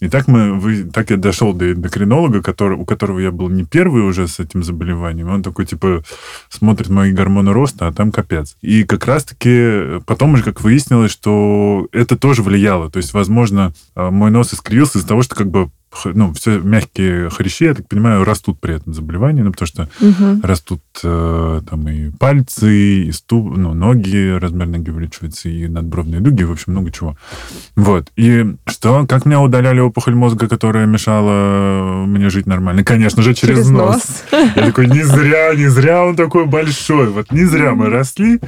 И 0.00 0.08
так, 0.08 0.28
мы, 0.28 0.54
вы, 0.54 0.84
так 0.84 1.10
я 1.10 1.16
дошел 1.16 1.52
до 1.52 1.72
эндокринолога, 1.72 2.42
который, 2.42 2.76
у 2.76 2.84
которого 2.84 3.18
я 3.18 3.30
был 3.30 3.48
не 3.48 3.64
первый 3.64 4.02
уже 4.02 4.28
с 4.28 4.40
этим 4.40 4.62
заболеванием. 4.62 5.28
Он 5.28 5.42
такой, 5.42 5.66
типа, 5.66 6.02
смотрит 6.48 6.88
мои 6.88 7.12
гормоны 7.12 7.52
роста, 7.52 7.86
а 7.86 7.92
там 7.92 8.12
капец. 8.12 8.56
И 8.60 8.84
как 8.84 9.06
раз-таки 9.06 10.00
потом 10.06 10.34
уже 10.34 10.42
как 10.42 10.60
выяснилось, 10.60 11.12
что 11.12 11.88
это 11.92 12.16
тоже 12.16 12.42
влияло. 12.42 12.90
То 12.90 12.96
есть, 12.96 13.12
возможно, 13.14 13.72
мой 13.94 14.30
нос 14.30 14.52
искривился 14.52 14.98
из-за 14.98 15.08
того, 15.08 15.22
что 15.22 15.34
как 15.34 15.50
бы 15.50 15.70
ну, 16.04 16.32
все 16.32 16.58
мягкие 16.58 17.30
хрящи, 17.30 17.64
я 17.64 17.74
так 17.74 17.88
понимаю, 17.88 18.24
растут 18.24 18.60
при 18.60 18.76
этом 18.76 18.94
заболевании, 18.94 19.42
ну, 19.42 19.52
потому 19.52 19.66
что 19.66 19.88
угу. 20.00 20.40
растут 20.42 20.82
э, 21.02 21.60
там 21.68 21.88
и 21.88 22.10
пальцы, 22.10 23.06
и 23.06 23.12
ступ, 23.12 23.56
ну, 23.56 23.74
ноги, 23.74 24.36
размер 24.38 24.66
ноги 24.66 24.90
увеличивается, 24.90 25.48
и 25.48 25.66
надбровные 25.66 26.20
дуги, 26.20 26.42
в 26.44 26.52
общем, 26.52 26.72
много 26.72 26.90
чего. 26.90 27.16
Вот. 27.76 28.10
И 28.16 28.44
что? 28.66 29.06
Как 29.06 29.26
меня 29.26 29.40
удаляли 29.40 29.80
опухоль 29.80 30.14
мозга, 30.14 30.48
которая 30.48 30.86
мешала 30.86 32.04
мне 32.06 32.30
жить 32.30 32.46
нормально? 32.46 32.84
Конечно 32.84 33.22
же, 33.22 33.34
через, 33.34 33.56
через 33.56 33.68
нос. 33.70 34.24
нос. 34.30 34.52
Я 34.56 34.66
такой, 34.66 34.86
не 34.86 35.02
зря, 35.02 35.54
не 35.54 35.68
зря 35.68 36.04
он 36.04 36.16
такой 36.16 36.46
большой. 36.46 37.08
Вот 37.08 37.30
не 37.32 37.44
зря 37.44 37.74
мы 37.74 37.86
росли. 37.86 38.40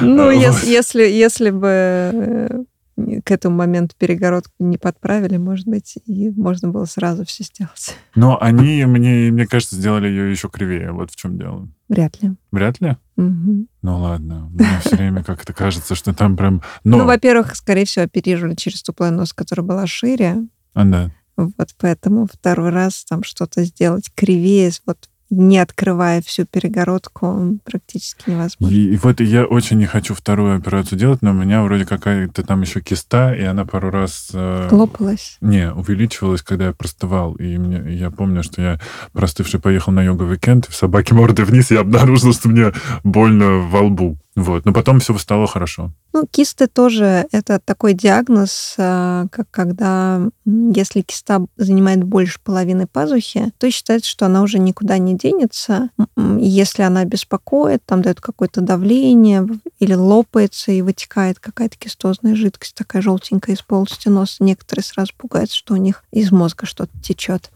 Ну, 0.00 0.24
вот. 0.24 0.64
если, 0.64 1.04
если 1.04 1.50
бы 1.50 1.68
э, 1.68 2.48
к 2.96 3.30
этому 3.30 3.56
моменту 3.56 3.94
перегородку 3.98 4.52
не 4.60 4.78
подправили, 4.78 5.36
может 5.36 5.66
быть, 5.66 5.98
и 6.06 6.30
можно 6.30 6.68
было 6.68 6.84
сразу 6.84 7.24
все 7.24 7.44
сделать. 7.44 7.96
Но 8.14 8.40
они, 8.40 8.84
мне, 8.84 9.30
мне 9.30 9.46
кажется, 9.46 9.76
сделали 9.76 10.08
ее 10.08 10.30
еще 10.30 10.48
кривее. 10.48 10.92
Вот 10.92 11.10
в 11.10 11.16
чем 11.16 11.36
дело. 11.36 11.68
Вряд 11.88 12.22
ли. 12.22 12.32
Вряд 12.52 12.80
ли? 12.80 12.96
Угу. 13.16 13.66
Ну 13.82 13.98
ладно. 13.98 14.50
Мне 14.52 14.80
все 14.84 14.96
время 14.96 15.24
как-то 15.24 15.52
кажется, 15.52 15.94
что 15.94 16.14
там 16.14 16.36
прям... 16.36 16.62
Но... 16.84 16.98
Ну, 16.98 17.04
во-первых, 17.04 17.56
скорее 17.56 17.84
всего, 17.84 18.04
оперировали 18.04 18.54
через 18.54 18.82
ту 18.82 18.94
нос, 19.10 19.32
которая 19.32 19.66
была 19.66 19.86
шире. 19.86 20.46
А, 20.72 20.84
да. 20.84 21.10
Вот 21.36 21.74
поэтому 21.78 22.28
второй 22.32 22.70
раз 22.70 23.04
там 23.04 23.24
что-то 23.24 23.64
сделать 23.64 24.10
кривее, 24.14 24.70
вот 24.86 25.08
не 25.30 25.58
открывая 25.58 26.22
всю 26.22 26.44
перегородку, 26.44 27.58
практически 27.64 28.30
невозможно. 28.30 28.74
И, 28.74 28.94
и 28.94 28.96
вот 28.96 29.20
я 29.20 29.44
очень 29.44 29.78
не 29.78 29.86
хочу 29.86 30.14
вторую 30.14 30.56
операцию 30.56 30.98
делать, 30.98 31.22
но 31.22 31.30
у 31.30 31.34
меня 31.34 31.62
вроде 31.62 31.84
какая-то 31.84 32.42
там 32.42 32.62
еще 32.62 32.80
киста, 32.80 33.34
и 33.34 33.42
она 33.42 33.64
пару 33.64 33.90
раз... 33.90 34.30
Э, 34.32 34.68
Лопалась? 34.70 35.38
Не, 35.40 35.72
увеличивалась, 35.72 36.42
когда 36.42 36.66
я 36.66 36.72
простывал. 36.72 37.34
И 37.34 37.56
мне, 37.58 37.96
я 37.96 38.10
помню, 38.10 38.42
что 38.42 38.62
я 38.62 38.80
простывший 39.12 39.60
поехал 39.60 39.92
на 39.92 40.02
йога-викенд, 40.02 40.66
в 40.66 40.74
собаке 40.74 41.14
морды 41.14 41.44
вниз, 41.44 41.70
и 41.70 41.74
я 41.74 41.80
обнаружил, 41.80 42.32
что 42.32 42.48
мне 42.48 42.72
больно 43.02 43.58
во 43.58 43.82
лбу. 43.82 44.18
Вот. 44.36 44.64
Но 44.64 44.72
потом 44.72 45.00
все 45.00 45.16
стало 45.16 45.46
хорошо. 45.46 45.92
Ну, 46.12 46.26
кисты 46.30 46.66
тоже 46.66 47.26
это 47.30 47.60
такой 47.64 47.94
диагноз, 47.94 48.74
а, 48.78 49.26
как 49.30 49.48
когда, 49.50 50.20
если 50.44 51.02
киста 51.02 51.46
занимает 51.56 52.02
больше 52.02 52.38
половины 52.42 52.86
пазухи, 52.86 53.52
то 53.58 53.70
считается, 53.70 54.10
что 54.10 54.26
она 54.26 54.42
уже 54.42 54.58
никуда 54.58 54.98
не 54.98 55.16
денется. 55.16 55.90
Если 56.38 56.82
она 56.82 57.04
беспокоит, 57.04 57.82
там 57.84 58.02
дает 58.02 58.20
какое-то 58.20 58.60
давление 58.60 59.46
или 59.78 59.94
лопается 59.94 60.72
и 60.72 60.82
вытекает 60.82 61.38
какая-то 61.38 61.76
кистозная 61.76 62.34
жидкость, 62.34 62.74
такая 62.74 63.02
желтенькая 63.02 63.54
из 63.54 63.62
полости 63.62 64.08
носа, 64.08 64.42
некоторые 64.42 64.84
сразу 64.84 65.12
пугаются, 65.16 65.56
что 65.56 65.74
у 65.74 65.78
них 65.78 66.02
из 66.10 66.32
мозга 66.32 66.66
что-то 66.66 66.92
течет. 67.02 67.50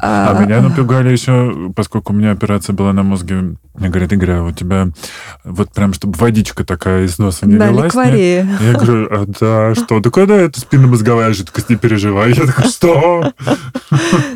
А, 0.00 0.36
а 0.36 0.44
меня 0.44 0.60
напугали 0.60 1.10
еще, 1.10 1.72
поскольку 1.74 2.12
у 2.12 2.16
меня 2.16 2.32
операция 2.32 2.74
была 2.74 2.92
на 2.92 3.02
мозге, 3.02 3.56
мне 3.74 3.88
говорят, 3.88 4.12
Игорь, 4.12 4.30
а 4.32 4.42
у 4.42 4.52
тебя 4.52 4.88
вот 5.44 5.71
прям, 5.74 5.92
чтобы 5.92 6.18
водичка 6.18 6.64
такая 6.64 7.04
из 7.04 7.18
носа 7.18 7.46
не 7.46 7.56
да, 7.56 7.68
лилась. 7.68 7.86
Ликвария. 7.86 8.48
Я 8.60 8.72
говорю, 8.72 9.08
а 9.10 9.26
да, 9.26 9.74
что? 9.74 10.00
Да 10.00 10.10
когда 10.10 10.36
это 10.36 10.60
спинномозговая 10.60 11.32
жидкость, 11.32 11.70
не 11.70 11.76
переживай. 11.76 12.32
Я 12.32 12.46
такой, 12.46 12.68
что? 12.68 13.32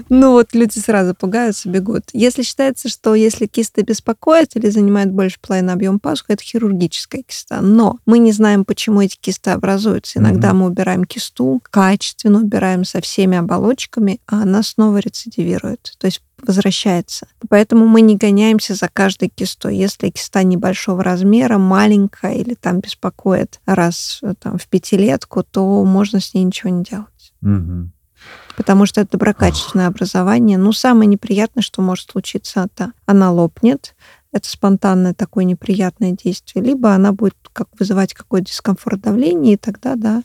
Ну 0.08 0.32
вот 0.32 0.54
люди 0.54 0.78
сразу 0.78 1.14
пугаются, 1.14 1.68
бегут. 1.68 2.04
Если 2.12 2.42
считается, 2.42 2.88
что 2.88 3.14
если 3.14 3.46
кисты 3.46 3.82
беспокоят 3.82 4.56
или 4.56 4.68
занимают 4.68 5.10
больше 5.10 5.38
половины 5.40 5.70
объема 5.70 5.98
пазухи, 5.98 6.32
это 6.32 6.42
хирургическая 6.42 7.22
киста. 7.22 7.60
Но 7.60 7.98
мы 8.06 8.18
не 8.18 8.32
знаем, 8.32 8.64
почему 8.64 9.00
эти 9.00 9.16
кисты 9.16 9.50
образуются. 9.50 10.18
Иногда 10.18 10.52
мы 10.52 10.66
убираем 10.66 11.04
кисту, 11.04 11.60
качественно 11.70 12.40
убираем 12.40 12.84
со 12.84 13.00
всеми 13.00 13.36
оболочками, 13.36 14.20
а 14.26 14.42
она 14.42 14.62
снова 14.62 14.98
рецидивирует. 14.98 15.94
То 15.98 16.06
есть 16.06 16.22
возвращается. 16.42 17.28
Поэтому 17.48 17.86
мы 17.86 18.02
не 18.02 18.16
гоняемся 18.16 18.74
за 18.74 18.88
каждой 18.88 19.28
кистой. 19.28 19.76
Если 19.76 20.10
киста 20.10 20.42
небольшого 20.42 21.02
размера, 21.02 21.58
маленькая 21.58 22.34
или 22.34 22.54
там 22.54 22.80
беспокоит 22.80 23.60
раз 23.64 24.20
э, 24.22 24.34
там, 24.38 24.58
в 24.58 24.66
пятилетку, 24.68 25.42
то 25.42 25.84
можно 25.84 26.20
с 26.20 26.34
ней 26.34 26.44
ничего 26.44 26.70
не 26.70 26.84
делать. 26.84 27.32
Угу. 27.42 27.90
Потому 28.56 28.86
что 28.86 29.02
это 29.02 29.12
доброкачественное 29.12 29.88
образование. 29.88 30.56
Ну, 30.56 30.72
самое 30.72 31.06
неприятное, 31.06 31.62
что 31.62 31.82
может 31.82 32.10
случиться, 32.10 32.68
это 32.72 32.92
она 33.04 33.30
лопнет, 33.30 33.94
это 34.32 34.48
спонтанное 34.48 35.14
такое 35.14 35.44
неприятное 35.44 36.12
действие, 36.12 36.64
либо 36.64 36.92
она 36.92 37.12
будет 37.12 37.36
как 37.52 37.68
вызывать 37.78 38.14
какой-то 38.14 38.46
дискомфорт 38.46 39.00
давления, 39.00 39.54
и 39.54 39.58
тогда, 39.58 39.94
да, 39.96 40.22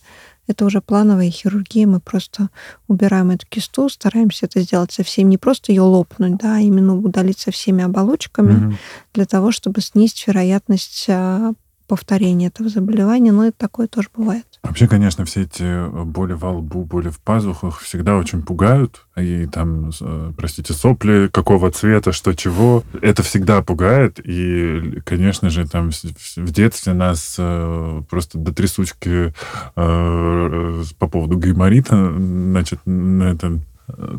это 0.47 0.65
уже 0.65 0.81
плановая 0.81 1.29
хирургия. 1.29 1.87
Мы 1.87 1.99
просто 1.99 2.49
убираем 2.87 3.31
эту 3.31 3.45
кисту, 3.47 3.89
стараемся 3.89 4.47
это 4.47 4.59
сделать 4.61 4.91
совсем 4.91 5.29
не 5.29 5.37
просто 5.37 5.71
ее 5.71 5.83
лопнуть, 5.83 6.37
да, 6.37 6.55
а 6.55 6.59
именно 6.59 6.97
удалить 6.97 7.39
со 7.39 7.51
всеми 7.51 7.83
оболочками 7.83 8.67
угу. 8.67 8.75
для 9.13 9.25
того, 9.25 9.51
чтобы 9.51 9.81
снизить 9.81 10.27
вероятность 10.27 11.05
а, 11.07 11.53
повторения 11.87 12.47
этого 12.47 12.69
заболевания, 12.69 13.31
но 13.31 13.45
это 13.45 13.57
такое 13.57 13.87
тоже 13.87 14.09
бывает. 14.13 14.50
Вообще, 14.63 14.87
конечно, 14.87 15.25
все 15.25 15.41
эти 15.41 15.63
э, 15.63 16.03
боли 16.03 16.33
во 16.33 16.51
лбу, 16.51 16.83
боли 16.83 17.09
в 17.09 17.19
пазухах 17.19 17.79
всегда 17.79 18.17
очень 18.17 18.43
пугают. 18.43 19.07
И 19.17 19.47
там, 19.47 19.89
э, 19.99 20.33
простите, 20.37 20.73
сопли 20.73 21.29
какого 21.33 21.71
цвета, 21.71 22.11
что 22.11 22.33
чего. 22.33 22.83
Это 23.01 23.23
всегда 23.23 23.63
пугает. 23.63 24.19
И, 24.23 25.01
конечно 25.03 25.49
же, 25.49 25.67
там 25.67 25.89
в 25.89 26.51
детстве 26.51 26.93
нас 26.93 27.35
э, 27.39 28.01
просто 28.07 28.37
до 28.37 28.53
трясучки 28.53 29.33
по 29.75 31.07
поводу 31.07 31.37
гайморита, 31.37 32.13
значит, 32.17 32.79
на 32.85 33.31
этом 33.31 33.63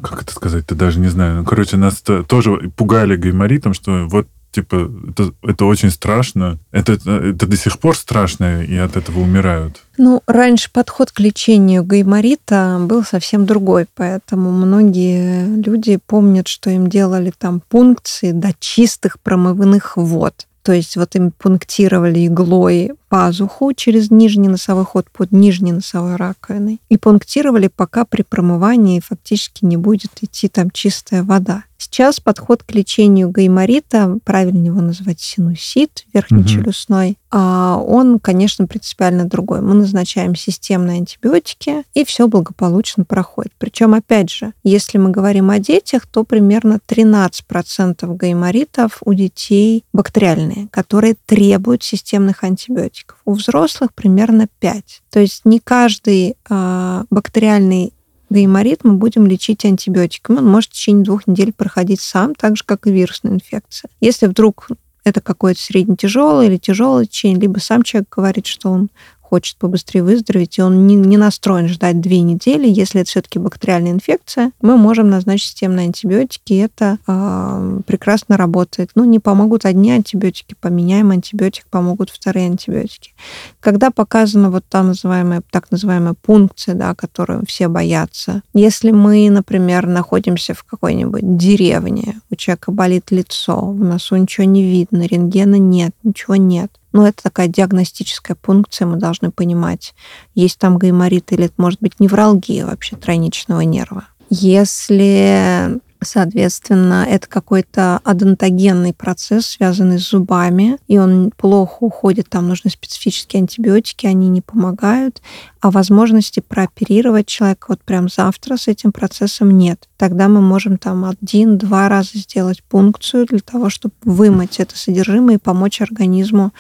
как 0.03 0.23
это 0.23 0.33
сказать, 0.33 0.67
ты 0.67 0.75
даже 0.75 1.01
не 1.01 1.09
знаю. 1.09 1.37
Ну, 1.37 1.45
короче, 1.45 1.77
нас 1.77 2.03
тоже 2.03 2.71
пугали 2.77 3.17
гайморитом, 3.17 3.73
что 3.73 4.07
вот 4.07 4.29
типа, 4.53 4.91
это, 5.09 5.33
это 5.43 5.65
очень 5.65 5.91
страшно. 5.91 6.59
Это, 6.71 6.93
это 6.93 7.47
до 7.47 7.57
сих 7.57 7.79
пор 7.79 7.97
страшно, 7.97 8.63
и 8.63 8.77
от 8.77 8.97
этого 8.97 9.21
умирают. 9.21 9.81
Ну, 9.99 10.23
раньше 10.27 10.71
подход 10.73 11.11
к 11.11 11.21
лечению 11.21 11.85
гайморита 11.85 12.79
был 12.81 13.03
совсем 13.05 13.47
другой, 13.47 13.87
поэтому 13.95 14.51
многие 14.51 15.47
люди 15.63 15.99
помнят, 16.07 16.49
что 16.49 16.71
им 16.71 16.89
делали 16.89 17.33
там 17.37 17.61
пункции 17.61 18.33
до 18.33 18.55
чистых 18.59 19.19
промывных 19.21 19.97
вод. 19.97 20.47
То 20.63 20.73
есть 20.73 20.97
вот 20.97 21.17
им 21.17 21.33
пунктировали 21.33 22.27
иглой 22.27 22.93
пазуху 23.09 23.73
через 23.75 24.11
нижний 24.11 24.49
носовой 24.49 24.85
ход 24.85 25.07
под 25.11 25.33
нижней 25.33 25.73
носовой 25.73 26.17
раковиной 26.17 26.81
и 26.89 26.97
пунктировали, 26.97 27.67
пока 27.67 28.05
при 28.05 28.23
промывании 28.23 29.01
фактически 29.01 29.65
не 29.65 29.77
будет 29.77 30.13
идти 30.21 30.49
там 30.49 30.71
чистая 30.71 31.25
вода. 31.25 31.65
Сейчас 31.83 32.21
подход 32.21 32.63
к 32.63 32.73
лечению 32.75 33.29
гайморита, 33.29 34.17
правильно 34.23 34.67
его 34.67 34.81
называть 34.81 35.19
синусит 35.19 36.05
верхнечелюстной, 36.15 37.11
угу. 37.11 37.17
а 37.33 37.77
он, 37.77 38.21
конечно, 38.21 38.69
принципиально 38.69 39.25
другой. 39.25 39.63
Мы 39.63 39.75
назначаем 39.75 40.37
системные 40.37 40.99
антибиотики, 40.99 41.83
и 41.93 42.05
все 42.05 42.29
благополучно 42.29 43.05
проходит. 43.05 43.53
Причем, 43.59 43.95
опять 43.95 44.31
же, 44.31 44.53
если 44.63 44.97
мы 44.99 45.11
говорим 45.11 45.51
о 45.51 45.59
детях, 45.59 46.07
то 46.07 46.23
примерно 46.23 46.79
13% 46.87 48.15
гайморитов 48.15 48.99
у 49.05 49.13
детей 49.13 49.85
бактериальные, 49.93 50.69
которые 50.71 51.17
требуют 51.27 51.83
системных 51.83 52.45
антибиотиков. 52.45 53.19
У 53.25 53.33
взрослых 53.33 53.93
примерно 53.93 54.47
5. 54.61 55.03
То 55.11 55.19
есть 55.19 55.45
не 55.45 55.59
каждый 55.59 56.37
э, 56.49 57.05
бактериальный 57.11 57.93
гайморит 58.33 58.85
мы 58.85 58.95
будем 58.95 59.27
лечить 59.27 59.65
антибиотиками. 59.65 60.39
Он 60.39 60.47
может 60.47 60.71
в 60.71 60.75
течение 60.75 61.05
двух 61.05 61.27
недель 61.27 61.53
проходить 61.53 62.01
сам, 62.01 62.35
так 62.35 62.57
же, 62.57 62.65
как 62.65 62.87
и 62.87 62.93
вирусная 62.93 63.35
инфекция. 63.35 63.91
Если 64.01 64.27
вдруг 64.27 64.69
это 65.05 65.21
какое-то 65.21 65.61
средне-тяжелое 65.61 66.47
или 66.47 66.57
тяжелое 66.57 67.03
лечение, 67.03 67.41
либо 67.41 67.59
сам 67.59 67.83
человек 67.83 68.09
говорит, 68.15 68.47
что 68.47 68.71
он 68.71 68.89
хочет 69.33 69.57
побыстрее 69.57 70.03
выздороветь, 70.03 70.59
и 70.59 70.63
он 70.63 70.87
не, 70.87 70.95
не 70.95 71.17
настроен 71.17 71.67
ждать 71.67 72.03
две 72.03 72.21
недели, 72.21 72.69
если 72.69 73.01
это 73.01 73.09
все-таки 73.09 73.39
бактериальная 73.39 73.93
инфекция, 73.93 74.53
мы 74.61 74.77
можем 74.77 75.09
назначить 75.09 75.53
системные 75.53 75.87
антибиотики, 75.87 76.53
и 76.53 76.59
это 76.59 76.99
э, 77.07 77.81
прекрасно 77.87 78.37
работает. 78.37 78.91
Ну, 78.95 79.05
не 79.05 79.21
помогут 79.21 79.65
одни 79.65 79.91
антибиотики, 79.91 80.55
поменяем 80.61 81.13
антибиотик, 81.13 81.65
помогут 81.71 82.11
вторые 82.11 82.45
антибиотики. 82.45 83.15
Когда 83.61 83.91
показана 83.91 84.51
вот 84.51 84.67
та 84.69 84.83
называемая, 84.83 85.43
так 85.51 85.71
называемая 85.71 86.15
пункция, 86.21 86.75
да, 86.75 86.95
которую 86.95 87.47
все 87.47 87.69
боятся, 87.69 88.43
если 88.53 88.91
мы, 88.91 89.31
например, 89.31 89.87
находимся 89.87 90.53
в 90.53 90.63
какой-нибудь 90.63 91.39
деревне, 91.39 92.21
у 92.31 92.35
человека 92.35 92.71
болит 92.71 93.11
лицо, 93.11 93.59
в 93.59 93.83
носу 93.83 94.17
ничего 94.17 94.45
не 94.45 94.63
видно, 94.63 95.07
рентгена 95.07 95.57
нет, 95.57 95.93
ничего 96.03 96.37
нет, 96.37 96.71
Но 96.93 97.07
это 97.07 97.23
такая 97.23 97.49
диагностическая 97.49 98.37
пункция, 98.37 98.87
мы 98.87 98.97
должны 98.97 99.31
понимать, 99.31 99.95
есть 100.35 100.59
там 100.59 100.79
гайморит 100.79 101.33
или 101.33 101.47
это 101.47 101.55
может 101.57 101.81
быть 101.81 102.01
невралгия 102.01 102.67
вообще 102.67 102.97
тройничного 102.97 103.61
нерва. 103.61 104.05
Если 104.31 105.81
Соответственно, 106.03 107.07
это 107.09 107.29
какой-то 107.29 108.01
адонтогенный 108.05 108.93
процесс, 108.93 109.47
связанный 109.47 109.99
с 109.99 110.11
зубами, 110.11 110.79
и 110.89 110.99
он 110.99 111.33
плохо 111.37 111.79
уходит, 111.81 112.29
там 112.29 112.49
нужны 112.49 112.71
специфические 112.71 113.41
антибиотики, 113.41 114.07
они 114.07 114.29
не 114.29 114.41
помогают, 114.41 115.23
а 115.61 115.71
возможности 115.71 116.41
прооперировать 116.41 117.27
человека 117.27 117.67
вот 117.69 117.83
прям 117.83 118.09
завтра 118.09 118.57
с 118.57 118.67
этим 118.67 118.91
процессом 118.91 119.57
нет. 119.57 119.89
Тогда 119.97 120.27
мы 120.27 120.41
можем 120.41 120.77
там 120.77 121.05
один-два 121.05 121.89
раза 121.89 122.19
сделать 122.19 122.65
пункцию 122.65 123.27
для 123.27 123.39
того, 123.39 123.71
чтобы 123.71 123.95
вымыть 124.03 124.59
это 124.59 124.77
содержимое 124.77 125.37
и 125.37 125.39
помочь 125.39 125.81
организму. 125.81 126.53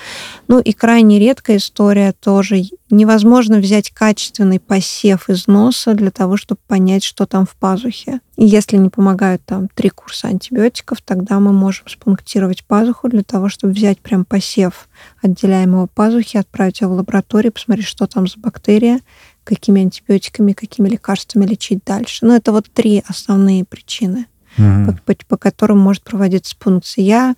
Ну 0.47 0.61
и 0.61 0.72
крайне 0.72 1.18
редкая 1.18 1.57
история 1.57 2.12
тоже. 2.12 2.62
Невозможно 2.93 3.57
взять 3.57 3.90
качественный 3.90 4.61
посев 4.61 5.30
из 5.30 5.47
носа 5.47 5.95
для 5.95 6.11
того, 6.11 6.36
чтобы 6.36 6.61
понять, 6.66 7.03
что 7.03 7.24
там 7.24 7.47
в 7.47 7.57
пазухе. 7.57 8.20
И 8.36 8.45
если 8.45 8.76
не 8.76 8.90
помогают 8.90 9.43
там 9.47 9.68
три 9.68 9.88
курса 9.88 10.28
антибиотиков, 10.28 11.01
тогда 11.01 11.40
мы 11.40 11.55
можем 11.55 11.88
спунктировать 11.88 12.66
пазуху 12.66 13.09
для 13.09 13.22
того, 13.22 13.49
чтобы 13.49 13.72
взять 13.72 13.99
прям 13.99 14.26
посев 14.26 14.90
отделяемого 15.22 15.86
пазухи, 15.86 16.36
отправить 16.36 16.82
его 16.82 16.93
в 16.93 16.97
лабораторию, 16.99 17.51
посмотреть, 17.51 17.86
что 17.86 18.07
там 18.07 18.26
за 18.26 18.38
бактерия, 18.38 19.01
какими 19.43 19.80
антибиотиками, 19.80 20.53
какими 20.53 20.90
лекарствами 20.90 21.47
лечить 21.47 21.82
дальше. 21.86 22.26
Ну, 22.26 22.36
это 22.36 22.53
вот 22.53 22.66
три 22.70 23.03
основные 23.09 23.64
причины, 23.64 24.26
mm-hmm. 24.59 24.99
по, 25.07 25.14
по, 25.14 25.24
по 25.28 25.36
которым 25.38 25.78
может 25.78 26.03
проводиться 26.03 26.55
пункция. 26.59 27.36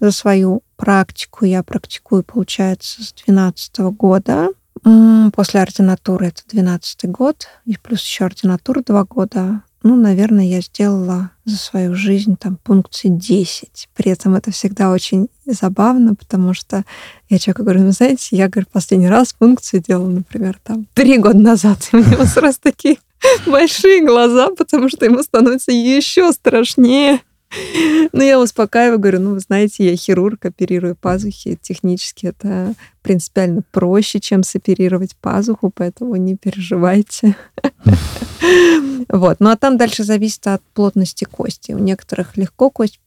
За 0.00 0.10
свою 0.10 0.62
практику, 0.76 1.46
я 1.46 1.62
практикую, 1.62 2.24
получается, 2.24 3.02
с 3.02 3.14
2012 3.14 3.78
года. 3.96 4.50
После 5.34 5.60
ординатуры 5.60 6.28
это 6.28 6.42
12 6.48 7.04
год, 7.10 7.46
и 7.66 7.76
плюс 7.76 8.02
еще 8.02 8.24
ординатура 8.24 8.82
два 8.82 9.04
года. 9.04 9.62
Ну, 9.84 9.96
наверное, 9.96 10.44
я 10.44 10.60
сделала 10.60 11.30
за 11.44 11.56
свою 11.56 11.94
жизнь 11.94 12.36
там 12.36 12.56
пункции 12.56 13.08
10. 13.08 13.88
При 13.94 14.12
этом 14.12 14.34
это 14.34 14.52
всегда 14.52 14.92
очень 14.92 15.28
забавно, 15.44 16.14
потому 16.14 16.54
что 16.54 16.84
я 17.28 17.38
человеку 17.38 17.64
говорю, 17.64 17.82
ну, 17.82 17.90
знаете, 17.90 18.36
я, 18.36 18.48
говорю, 18.48 18.68
последний 18.72 19.08
раз 19.08 19.32
пункцию 19.32 19.82
делала, 19.82 20.08
например, 20.08 20.58
там, 20.62 20.86
три 20.94 21.18
года 21.18 21.38
назад. 21.38 21.88
И 21.92 21.96
у 21.96 21.98
него 21.98 22.24
сразу 22.26 22.58
такие 22.60 22.98
большие 23.46 24.04
глаза, 24.06 24.50
потому 24.56 24.88
что 24.88 25.04
ему 25.04 25.22
становится 25.22 25.72
еще 25.72 26.32
страшнее. 26.32 27.20
Ну, 28.12 28.22
я 28.22 28.40
успокаиваю, 28.40 28.98
говорю, 28.98 29.20
ну, 29.20 29.34
вы 29.34 29.40
знаете, 29.40 29.90
я 29.90 29.96
хирург, 29.96 30.44
оперирую 30.44 30.96
пазухи. 30.96 31.58
Технически 31.60 32.26
это 32.26 32.74
принципиально 33.02 33.62
проще, 33.70 34.20
чем 34.20 34.42
соперировать 34.42 35.16
пазуху, 35.16 35.70
поэтому 35.74 36.16
не 36.16 36.36
переживайте. 36.36 37.36
Вот. 39.08 39.38
Ну, 39.40 39.50
а 39.50 39.56
там 39.56 39.76
дальше 39.76 40.04
зависит 40.04 40.46
от 40.46 40.62
плотности 40.74 41.24
кости. 41.24 41.72
У 41.72 41.78
некоторых 41.78 42.36
легко 42.36 42.70
кость 42.70 42.98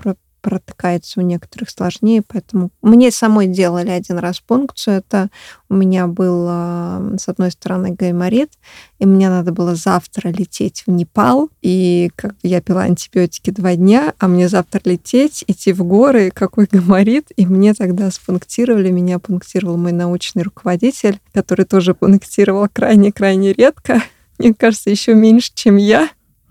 протыкается, 0.46 1.22
у 1.22 1.24
некоторых 1.24 1.72
сложнее, 1.72 2.22
поэтому 2.22 2.70
мне 2.84 3.10
самой 3.10 3.48
делали 3.48 3.89
один 3.89 4.20
раз 4.20 4.41
пункцию. 4.41 4.98
Это 4.98 5.30
у 5.70 5.74
меня 5.74 6.06
был, 6.06 6.46
а, 6.48 7.16
с 7.18 7.28
одной 7.28 7.50
стороны, 7.50 7.96
гайморит, 7.96 8.52
и 9.00 9.08
мне 9.08 9.30
надо 9.30 9.52
было 9.52 9.74
завтра 9.74 10.30
лететь 10.30 10.84
в 10.86 10.91
Непал, 10.91 11.50
и 11.64 12.12
как 12.16 12.36
я 12.43 12.62
пила 12.62 12.84
антибиотики 12.84 13.50
два 13.50 13.76
дня, 13.76 14.14
а 14.20 14.28
мне 14.28 14.48
завтра 14.48 14.82
лететь, 14.86 15.43
идти 15.48 15.74
в 15.74 15.84
горы, 15.84 16.30
какой 16.32 16.68
гайморит, 16.72 17.30
и 17.36 17.48
мне 17.48 17.74
тогда 17.74 18.12
спунктировали, 18.12 18.91
меня 18.91 19.18
пунктировал 19.18 19.78
мой 19.78 19.93
научный 19.93 20.43
руководитель, 20.43 21.20
который 21.34 21.66
тоже 21.66 21.96
пунктировал 21.96 22.68
крайне-крайне 22.72 23.52
редко, 23.52 24.04
мне 24.38 24.54
кажется, 24.54 24.91
еще 24.91 25.16
меньше, 25.16 25.52
чем 25.56 25.78
я. 25.78 26.10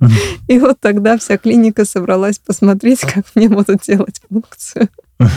И 0.49 0.59
вот 0.59 0.81
тогда 0.81 1.17
вся 1.19 1.39
клиника 1.39 1.85
собралась 1.85 2.39
посмотреть, 2.39 3.01
как 3.15 3.25
мне 3.35 3.49
будут 3.49 3.83
делать 3.83 4.21
функцию. 4.29 4.89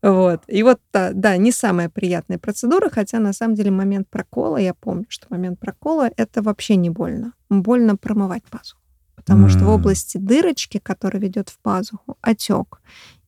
Вот. 0.00 0.42
И 0.46 0.62
вот, 0.62 0.78
да, 0.92 1.10
да, 1.12 1.36
не 1.36 1.50
самая 1.50 1.88
приятная 1.88 2.38
процедура, 2.38 2.88
хотя 2.88 3.18
на 3.18 3.32
самом 3.32 3.56
деле 3.56 3.72
момент 3.72 4.08
прокола, 4.08 4.56
я 4.56 4.72
помню, 4.72 5.06
что 5.08 5.26
момент 5.28 5.58
прокола 5.58 6.08
это 6.16 6.40
вообще 6.40 6.76
не 6.76 6.88
больно. 6.88 7.32
Больно 7.50 7.96
промывать 7.96 8.44
пазуху. 8.44 8.80
Потому 9.16 9.46
mm. 9.46 9.50
что 9.50 9.64
в 9.64 9.68
области 9.70 10.16
дырочки, 10.16 10.78
которая 10.78 11.20
ведет 11.20 11.48
в 11.48 11.58
пазуху, 11.58 12.16
отек. 12.20 12.80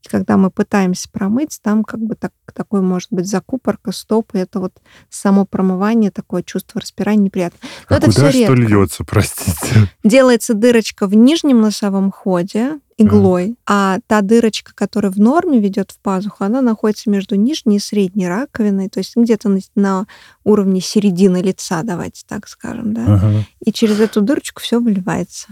И 0.03 0.09
когда 0.09 0.37
мы 0.37 0.51
пытаемся 0.51 1.09
промыть, 1.11 1.59
там 1.63 1.85
как 1.85 2.01
бы 2.01 2.15
так, 2.15 2.33
такой 2.55 2.81
может 2.81 3.09
быть 3.11 3.27
закупорка, 3.27 3.93
стоп, 3.93 4.35
и 4.35 4.39
это 4.39 4.61
вот 4.61 4.73
само 5.09 5.45
промывание, 5.45 6.11
такое 6.11 6.43
чувство 6.43 6.81
распирания 6.81 7.25
неприятно. 7.25 7.59
Но 7.89 7.97
а 7.97 7.99
это 7.99 8.07
куда 8.07 8.31
все 8.31 8.45
что 8.45 8.55
редко. 8.55 8.73
льется, 8.73 9.05
простите? 9.05 9.91
Делается 10.05 10.55
дырочка 10.55 11.07
в 11.07 11.15
нижнем 11.15 11.61
носовом 11.61 12.11
ходе 12.11 12.79
иглой, 13.01 13.49
mm. 13.49 13.57
а 13.67 13.99
та 14.07 14.21
дырочка, 14.21 14.73
которая 14.75 15.11
в 15.11 15.19
норме 15.19 15.59
ведет 15.59 15.91
в 15.91 15.99
пазуху, 16.01 16.45
она 16.45 16.61
находится 16.61 17.09
между 17.09 17.35
нижней 17.35 17.77
и 17.77 17.81
средней 17.81 18.29
раковиной, 18.29 18.91
то 18.91 18.99
есть 18.99 19.17
где-то 19.17 19.49
на, 19.49 19.61
на 19.75 20.07
уровне 20.45 20.83
середины 20.83 21.39
лица, 21.39 21.83
давайте 21.83 22.25
так 22.29 22.47
скажем, 22.47 22.93
да. 22.93 23.15
Ага. 23.15 23.45
И 23.65 23.73
через 23.73 24.01
эту 24.01 24.21
дырочку 24.21 24.61
все 24.61 24.81
выливается. 24.81 25.49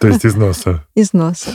То 0.00 0.08
есть 0.08 0.24
из 0.24 0.34
носа? 0.36 0.86
Из 0.94 1.12
носа. 1.12 1.50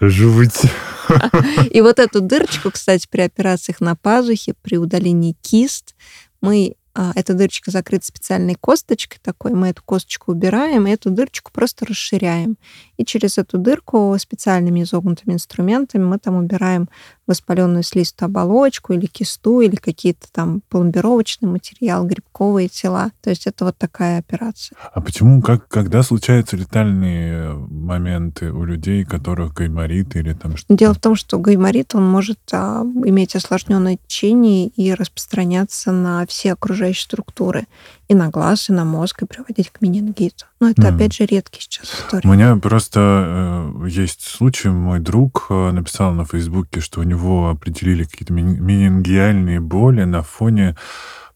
Жуть. 0.00 0.62
И 1.70 1.80
вот 1.80 1.98
эту 1.98 2.20
дырочку, 2.20 2.70
кстати, 2.70 3.06
при 3.10 3.20
операциях 3.20 3.80
на 3.80 3.96
пазухе, 3.96 4.54
при 4.62 4.78
удалении 4.78 5.36
кист, 5.42 5.94
мы 6.40 6.76
а, 6.92 7.12
эта 7.14 7.34
дырочка 7.34 7.70
закрыта 7.70 8.06
специальной 8.06 8.56
косточкой 8.56 9.20
такой, 9.22 9.52
мы 9.52 9.68
эту 9.68 9.82
косточку 9.84 10.32
убираем, 10.32 10.86
и 10.86 10.90
эту 10.90 11.10
дырочку 11.10 11.52
просто 11.52 11.86
расширяем. 11.86 12.56
И 12.96 13.04
через 13.04 13.38
эту 13.38 13.58
дырку 13.58 14.16
специальными 14.18 14.82
изогнутыми 14.82 15.34
инструментами 15.34 16.02
мы 16.02 16.18
там 16.18 16.36
убираем 16.36 16.88
воспаленную 17.30 17.84
слизистую 17.84 18.26
оболочку 18.26 18.92
или 18.92 19.06
кисту, 19.06 19.60
или 19.60 19.76
какие-то 19.76 20.26
там 20.32 20.62
пломбировочный 20.68 21.48
материал, 21.48 22.04
грибковые 22.04 22.68
тела. 22.68 23.12
То 23.22 23.30
есть 23.30 23.46
это 23.46 23.64
вот 23.64 23.78
такая 23.78 24.18
операция. 24.18 24.76
А 24.92 25.00
почему, 25.00 25.40
как, 25.40 25.68
когда 25.68 26.02
случаются 26.02 26.56
летальные 26.56 27.52
моменты 27.52 28.52
у 28.52 28.64
людей, 28.64 29.04
которых 29.04 29.54
гайморит 29.54 30.16
или 30.16 30.34
там 30.34 30.56
что-то? 30.56 30.76
Дело 30.76 30.94
в 30.94 30.98
том, 30.98 31.14
что 31.14 31.38
гайморит, 31.38 31.94
он 31.94 32.04
может 32.04 32.40
а, 32.52 32.82
иметь 32.82 33.36
осложненное 33.36 33.98
течение 34.06 34.66
и 34.66 34.92
распространяться 34.92 35.92
на 35.92 36.26
все 36.26 36.52
окружающие 36.52 37.04
структуры 37.04 37.66
и 38.08 38.14
на 38.14 38.28
глаз, 38.28 38.68
и 38.68 38.72
на 38.72 38.84
мозг, 38.84 39.22
и 39.22 39.26
приводить 39.26 39.70
к 39.70 39.80
менингиту. 39.80 40.46
Но 40.60 40.68
это, 40.68 40.82
mm. 40.82 40.94
опять 40.94 41.14
же, 41.14 41.24
редкий 41.24 41.62
сейчас 41.62 41.86
история. 41.86 42.28
У 42.28 42.32
меня 42.32 42.54
просто 42.56 43.72
э, 43.82 43.88
есть 43.88 44.22
случай, 44.22 44.68
мой 44.68 45.00
друг 45.00 45.46
э, 45.48 45.70
написал 45.70 46.12
на 46.12 46.26
Фейсбуке, 46.26 46.80
что 46.80 47.00
у 47.00 47.02
него 47.02 47.48
определили 47.48 48.04
какие-то 48.04 48.34
менингиальные 48.34 49.60
боли 49.60 50.04
на 50.04 50.22
фоне 50.22 50.76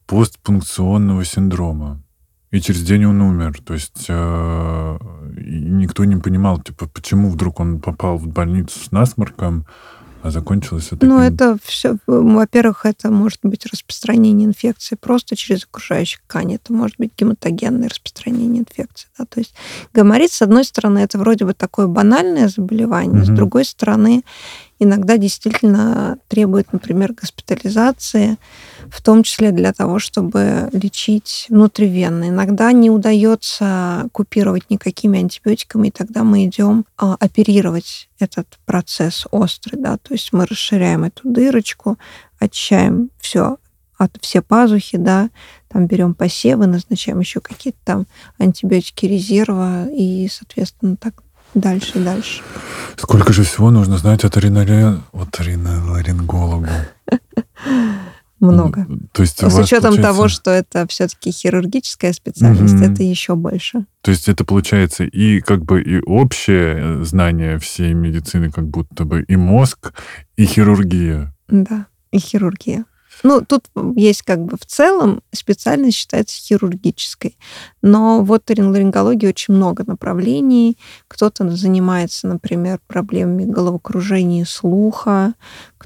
постпункционного 0.06 1.24
синдрома. 1.24 2.02
И 2.50 2.60
через 2.60 2.82
день 2.82 3.06
он 3.06 3.22
умер. 3.22 3.60
То 3.64 3.72
есть 3.72 4.06
э, 4.08 4.98
никто 5.36 6.04
не 6.04 6.16
понимал, 6.16 6.60
типа, 6.60 6.86
почему 6.86 7.30
вдруг 7.30 7.60
он 7.60 7.80
попал 7.80 8.18
в 8.18 8.28
больницу 8.28 8.78
с 8.78 8.92
насморком, 8.92 9.66
а 10.24 10.30
закончилось 10.30 10.88
это... 10.90 11.04
Ну, 11.04 11.20
это 11.20 11.58
все, 11.62 11.98
во-первых, 12.06 12.86
это 12.86 13.10
может 13.10 13.40
быть 13.42 13.66
распространение 13.66 14.48
инфекции 14.48 14.96
просто 14.96 15.36
через 15.36 15.64
окружающие 15.64 16.18
ткани. 16.26 16.54
Это 16.54 16.72
может 16.72 16.96
быть 16.96 17.12
гематогенное 17.14 17.90
распространение 17.90 18.62
инфекции. 18.62 19.06
Да? 19.18 19.26
То 19.26 19.40
есть 19.40 19.54
гайморит, 19.92 20.32
с 20.32 20.40
одной 20.40 20.64
стороны, 20.64 21.00
это 21.00 21.18
вроде 21.18 21.44
бы 21.44 21.52
такое 21.52 21.88
банальное 21.88 22.48
заболевание, 22.48 23.20
угу. 23.20 23.26
с 23.26 23.28
другой 23.28 23.66
стороны, 23.66 24.22
иногда 24.78 25.18
действительно 25.18 26.16
требует, 26.28 26.72
например, 26.72 27.12
госпитализации, 27.12 28.38
в 28.90 29.02
том 29.02 29.22
числе 29.22 29.52
для 29.52 29.72
того, 29.72 29.98
чтобы 29.98 30.68
лечить 30.72 31.46
внутривенно. 31.48 32.28
Иногда 32.28 32.72
не 32.72 32.90
удается 32.90 34.08
купировать 34.12 34.70
никакими 34.70 35.20
антибиотиками, 35.20 35.88
и 35.88 35.90
тогда 35.90 36.24
мы 36.24 36.46
идем 36.46 36.84
а, 36.96 37.16
оперировать 37.18 38.08
этот 38.18 38.58
процесс 38.64 39.26
острый, 39.30 39.76
да, 39.76 39.96
то 39.96 40.14
есть 40.14 40.32
мы 40.32 40.46
расширяем 40.46 41.04
эту 41.04 41.28
дырочку, 41.28 41.98
очищаем 42.38 43.10
все 43.20 43.58
от 43.96 44.16
все 44.20 44.42
пазухи, 44.42 44.98
да, 44.98 45.30
там 45.68 45.86
берем 45.86 46.14
посевы, 46.14 46.66
назначаем 46.66 47.20
еще 47.20 47.40
какие-то 47.40 47.78
там 47.84 48.06
антибиотики 48.38 49.06
резерва 49.06 49.86
и, 49.88 50.28
соответственно, 50.30 50.96
так 50.96 51.22
дальше 51.54 51.98
и 51.98 52.04
дальше. 52.04 52.42
Сколько 52.96 53.32
же 53.32 53.44
всего 53.44 53.70
нужно 53.70 53.98
знать 53.98 54.24
от 54.24 54.36
оториноларингологу? 54.36 56.66
Много. 58.52 58.86
То 59.12 59.22
есть 59.22 59.38
С 59.38 59.42
учетом 59.42 59.94
получается... 59.94 60.02
того, 60.02 60.28
что 60.28 60.50
это 60.50 60.86
все-таки 60.88 61.30
хирургическая 61.30 62.12
специальность, 62.12 62.74
угу. 62.74 62.84
это 62.84 63.02
еще 63.02 63.34
больше. 63.34 63.86
То 64.02 64.10
есть 64.10 64.28
это 64.28 64.44
получается 64.44 65.04
и 65.04 65.40
как 65.40 65.64
бы 65.64 65.82
и 65.82 66.00
общее 66.00 67.04
знание 67.04 67.58
всей 67.58 67.94
медицины, 67.94 68.50
как 68.50 68.68
будто 68.68 69.04
бы 69.04 69.22
и 69.22 69.36
мозг, 69.36 69.92
и 70.36 70.44
хирургия. 70.44 71.34
Да. 71.48 71.86
и 72.10 72.18
хирургия. 72.18 72.84
Ну, 73.22 73.40
тут 73.42 73.66
есть 73.96 74.22
как 74.22 74.44
бы 74.44 74.56
в 74.56 74.66
целом 74.66 75.22
специальность 75.32 75.96
считается 75.96 76.36
хирургической. 76.36 77.38
Но 77.80 78.22
вот 78.22 78.50
ларингологии 78.50 79.28
очень 79.28 79.54
много 79.54 79.84
направлений. 79.86 80.76
Кто-то 81.08 81.48
занимается, 81.50 82.26
например, 82.26 82.80
проблемами 82.86 83.44
головокружения 83.44 84.42
и 84.42 84.46
слуха, 84.46 85.34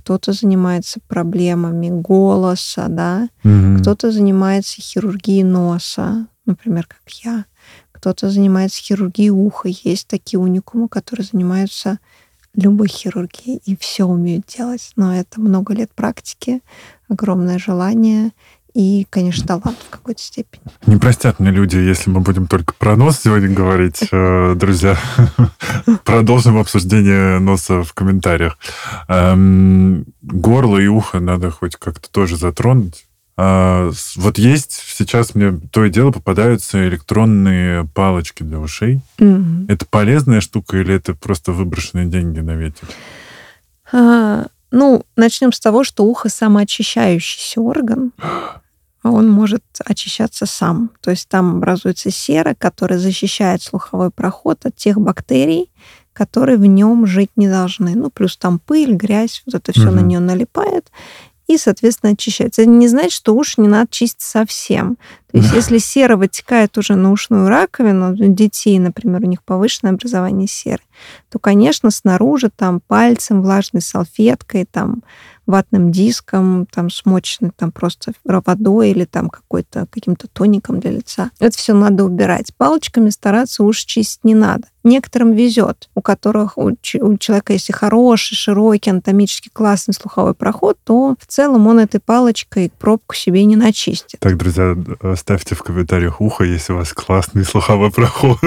кто-то 0.09 0.33
занимается 0.33 1.01
проблемами 1.07 1.91
голоса, 1.91 2.87
да, 2.89 3.29
Мгм. 3.43 3.79
кто-то 3.81 4.11
занимается 4.11 4.81
хирургией 4.81 5.43
носа, 5.43 6.29
например, 6.47 6.87
как 6.87 7.07
я. 7.23 7.45
Кто-то 7.93 8.31
занимается 8.31 8.81
хирургией 8.81 9.29
уха. 9.29 9.69
Есть 9.69 10.09
такие 10.09 10.41
уникумы, 10.41 10.89
которые 10.89 11.27
занимаются 11.31 11.99
любой 12.55 12.89
хирургией 12.89 13.61
и 13.67 13.77
все 13.77 14.05
умеют 14.07 14.47
делать. 14.47 14.93
Но 14.97 15.15
это 15.15 15.43
много 15.43 15.75
лет 15.75 15.91
практики, 15.95 16.63
огромное 17.11 17.59
желание 17.59 18.31
и, 18.79 19.09
конечно, 19.11 19.45
талант 19.45 19.77
в 19.85 19.91
какой-то 19.91 20.23
степени. 20.23 20.63
Не 20.87 20.99
простят 20.99 21.41
мне 21.41 21.51
люди, 21.51 21.77
если 21.77 22.11
мы 22.11 22.21
будем 22.21 22.47
только 22.47 22.75
про 22.75 22.95
нос 22.95 23.19
сегодня 23.25 23.49
говорить. 23.53 24.05
Э, 24.13 24.55
Друзья, 24.55 24.97
продолжим 26.05 26.59
обсуждение 26.59 27.41
носа 27.41 27.83
в 27.83 27.93
комментариях. 27.93 28.57
Эм, 29.09 30.05
Горло 30.23 30.79
и 30.79 30.87
ухо 30.87 31.19
надо 31.19 31.51
хоть 31.51 31.75
как-то 31.75 32.09
тоже 32.09 32.37
затронуть. 32.37 33.07
А, 33.37 33.91
Вот 34.15 34.39
есть 34.39 34.81
сейчас 34.97 35.35
мне 35.35 35.59
то 35.73 35.85
и 35.85 35.91
дело 35.91 36.13
попадаются 36.13 36.87
электронные 36.87 37.85
палочки 37.85 38.45
для 38.45 38.61
ушей. 38.61 39.01
Это 39.19 39.87
полезная 39.91 40.41
штука 40.41 40.77
или 40.77 40.95
это 40.95 41.15
просто 41.15 41.51
выброшенные 41.51 42.07
деньги 42.07 42.39
на 42.39 42.53
ветер? 42.55 42.87
А, 43.93 44.47
Ну, 44.71 45.05
начнем 45.17 45.51
с 45.51 45.59
того, 45.59 45.83
что 45.83 46.05
ухо 46.05 46.29
самоочищающийся 46.29 47.61
орган. 47.61 48.13
Он 49.13 49.31
может 49.31 49.63
очищаться 49.85 50.47
сам. 50.47 50.91
То 51.01 51.11
есть 51.11 51.29
там 51.29 51.57
образуется 51.57 52.11
сера, 52.11 52.55
которая 52.59 52.99
защищает 52.99 53.63
слуховой 53.63 54.11
проход 54.11 54.65
от 54.67 54.77
тех 54.77 55.01
бактерий, 55.01 55.71
которые 56.13 56.59
в 56.59 56.67
нем 56.67 57.07
жить 57.07 57.31
не 57.37 57.49
должны. 57.49 57.95
Ну, 57.95 58.11
плюс 58.11 58.37
там 58.37 58.59
пыль, 58.59 58.95
грязь, 58.95 59.43
вот 59.47 59.55
это 59.55 59.73
все 59.73 59.91
на 59.91 60.01
Мгм. 60.01 60.09
нее 60.09 60.19
налипает 60.21 60.91
и, 61.47 61.57
соответственно, 61.57 62.13
очищается. 62.13 62.63
Это 62.63 62.71
не 62.71 62.89
значит, 62.89 63.13
что 63.13 63.35
уши 63.35 63.61
не 63.61 63.69
надо 63.69 63.89
чистить 63.91 64.21
совсем. 64.21 64.99
То 65.31 65.39
есть, 65.39 65.53
если 65.53 65.79
сера 65.79 66.17
вытекает 66.17 66.79
уже 66.79 66.95
на 66.95 67.13
ушную 67.13 67.49
раковину, 67.49 68.13
у 68.13 68.33
детей, 68.33 68.79
например, 68.79 69.23
у 69.23 69.27
них 69.27 69.43
повышенное 69.43 69.93
образование 69.93 70.49
серы, 70.49 70.83
то, 71.31 71.39
конечно, 71.39 71.91
снаружи 71.91 72.51
там 72.55 72.81
пальцем, 72.81 73.43
влажной 73.43 73.83
салфеткой, 73.83 74.65
там 74.65 75.03
ватным 75.49 75.91
диском, 75.91 76.67
там 76.67 76.91
смоченный 76.91 77.51
там 77.57 77.73
просто 77.73 78.13
водой 78.25 78.91
или 78.91 79.07
там 79.07 79.31
какой-то 79.31 79.87
каким-то 79.91 80.29
тоником 80.29 80.79
для 80.79 80.91
лица. 80.91 81.31
Это 81.41 81.57
все 81.57 81.73
надо 81.73 82.05
убирать. 82.05 82.55
Палочками 82.57 83.09
стараться 83.09 83.65
уши 83.65 83.87
чистить 83.87 84.25
не 84.25 84.35
надо. 84.35 84.69
Некоторым 84.85 85.33
везет, 85.33 85.89
у 85.95 86.03
которых 86.03 86.59
у, 86.59 86.73
у 87.01 87.17
человека, 87.17 87.55
если 87.55 87.73
хороший, 87.73 88.37
широкий, 88.37 88.91
анатомически 88.91 89.49
классный 89.51 89.95
слуховой 89.95 90.35
проход, 90.35 90.79
то 90.85 91.17
в 91.19 91.27
целом 91.27 91.67
он 91.67 91.79
этой 91.79 91.99
палочкой 91.99 92.71
пробку 92.79 93.15
себе 93.15 93.45
не 93.45 93.57
начистит. 93.57 94.21
Так, 94.21 94.37
друзья, 94.37 94.77
ставьте 95.19 95.55
в 95.55 95.63
комментариях 95.63 96.21
ухо, 96.21 96.45
если 96.45 96.73
у 96.73 96.77
вас 96.77 96.93
классный 96.93 97.45
слуховой 97.45 97.91
проход. 97.91 98.39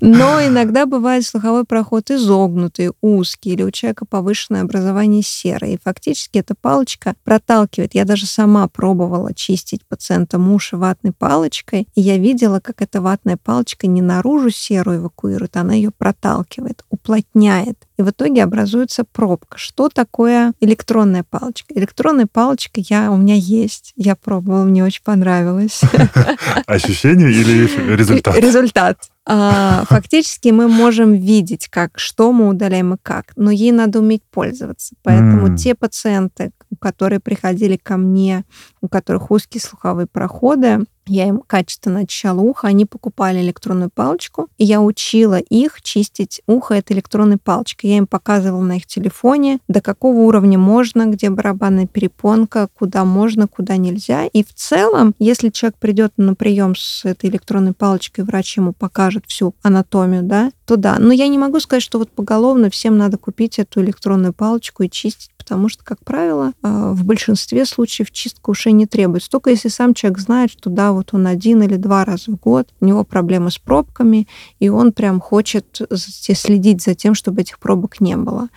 Но 0.00 0.44
иногда 0.44 0.86
бывает 0.86 1.24
слуховой 1.24 1.64
проход 1.64 2.10
изогнутый, 2.10 2.90
узкий, 3.00 3.54
или 3.54 3.62
у 3.62 3.70
человека 3.70 4.04
повышенное 4.04 4.62
образование 4.62 5.22
серы. 5.22 5.70
И 5.70 5.78
фактически 5.82 6.38
эта 6.38 6.54
палочка 6.54 7.14
проталкивает. 7.24 7.94
Я 7.94 8.04
даже 8.04 8.26
сама 8.26 8.68
пробовала 8.68 9.34
чистить 9.34 9.86
пациентам 9.88 10.52
уши 10.52 10.76
ватной 10.76 11.12
палочкой, 11.12 11.88
и 11.94 12.00
я 12.00 12.18
видела, 12.18 12.60
как 12.60 12.82
эта 12.82 13.00
ватная 13.00 13.36
палочка 13.36 13.86
не 13.86 14.02
наружу 14.02 14.50
серу 14.50 14.96
эвакуирует, 14.96 15.56
она 15.56 15.74
ее 15.74 15.90
проталкивает, 15.90 16.84
уплотняет. 17.06 17.86
И 17.96 18.02
в 18.02 18.10
итоге 18.10 18.42
образуется 18.42 19.04
пробка. 19.04 19.58
Что 19.58 19.88
такое 19.88 20.52
электронная 20.60 21.24
палочка? 21.28 21.72
Электронная 21.74 22.26
палочка 22.30 22.80
я, 22.80 23.10
у 23.10 23.16
меня 23.16 23.34
есть. 23.34 23.92
Я 23.96 24.16
пробовала, 24.16 24.64
мне 24.64 24.84
очень 24.84 25.02
понравилось. 25.04 25.80
Ощущение 26.66 27.30
или 27.30 27.96
результат? 27.96 28.36
Результат. 28.36 28.98
А, 29.24 29.84
Фактически 29.88 30.48
мы 30.48 30.68
можем 30.68 31.14
видеть, 31.14 31.68
как, 31.68 31.98
что 31.98 32.32
мы 32.32 32.48
удаляем 32.48 32.94
и 32.94 32.98
как, 33.02 33.32
но 33.36 33.50
ей 33.50 33.72
надо 33.72 34.00
уметь 34.00 34.22
пользоваться. 34.30 34.94
Поэтому 35.02 35.56
те 35.56 35.74
пациенты, 35.74 36.50
которые 36.80 37.20
приходили 37.20 37.76
ко 37.76 37.96
мне, 37.96 38.44
у 38.80 38.88
которых 38.88 39.30
узкие 39.30 39.60
слуховые 39.60 40.06
проходы, 40.06 40.84
я 41.06 41.28
им 41.28 41.42
качественно 41.46 42.00
очищала 42.00 42.40
ухо, 42.40 42.68
они 42.68 42.84
покупали 42.84 43.40
электронную 43.40 43.90
палочку, 43.92 44.48
и 44.58 44.64
я 44.64 44.80
учила 44.80 45.38
их 45.38 45.82
чистить 45.82 46.40
ухо 46.46 46.74
этой 46.74 46.94
электронной 46.94 47.38
палочкой. 47.38 47.90
Я 47.90 47.98
им 47.98 48.06
показывала 48.06 48.62
на 48.62 48.76
их 48.76 48.86
телефоне, 48.86 49.58
до 49.68 49.80
какого 49.80 50.18
уровня 50.20 50.58
можно, 50.58 51.06
где 51.06 51.30
барабанная 51.30 51.86
перепонка, 51.86 52.68
куда 52.74 53.04
можно, 53.04 53.46
куда 53.46 53.76
нельзя. 53.76 54.26
И 54.26 54.42
в 54.42 54.52
целом, 54.54 55.14
если 55.18 55.50
человек 55.50 55.76
придет 55.78 56.12
на 56.16 56.34
прием 56.34 56.74
с 56.76 57.04
этой 57.04 57.30
электронной 57.30 57.72
палочкой, 57.72 58.24
врач 58.24 58.56
ему 58.56 58.72
покажет 58.72 59.24
всю 59.26 59.54
анатомию, 59.62 60.22
да, 60.22 60.50
то 60.66 60.76
да. 60.76 60.96
Но 60.98 61.12
я 61.12 61.28
не 61.28 61.38
могу 61.38 61.60
сказать, 61.60 61.82
что 61.82 61.98
вот 61.98 62.10
поголовно 62.10 62.70
всем 62.70 62.98
надо 62.98 63.16
купить 63.16 63.58
эту 63.58 63.80
электронную 63.82 64.32
палочку 64.32 64.82
и 64.82 64.90
чистить, 64.90 65.30
потому 65.38 65.68
что, 65.68 65.84
как 65.84 66.04
правило, 66.04 66.52
э, 66.62 66.90
в 66.92 67.04
большинстве 67.04 67.64
случаев 67.64 68.10
чистка 68.10 68.50
ушей 68.50 68.72
не 68.72 68.86
требуется. 68.86 69.30
Только 69.30 69.50
если 69.50 69.68
сам 69.68 69.94
человек 69.94 70.18
знает, 70.18 70.50
что 70.50 70.68
да, 70.68 70.90
вот 70.90 71.14
он 71.14 71.28
один 71.28 71.62
или 71.62 71.76
два 71.76 72.04
раза 72.04 72.32
в 72.32 72.36
год, 72.36 72.68
у 72.80 72.84
него 72.84 73.04
проблемы 73.04 73.52
с 73.52 73.58
пробками, 73.58 74.26
и 74.58 74.68
он 74.68 74.92
прям 74.92 75.20
хочет 75.20 75.80
следить 75.94 76.82
за 76.82 76.94
тем, 76.96 77.14
чтобы 77.14 77.42
этих 77.42 77.60
пробок 77.60 78.00
не 78.00 78.16
было. 78.16 78.48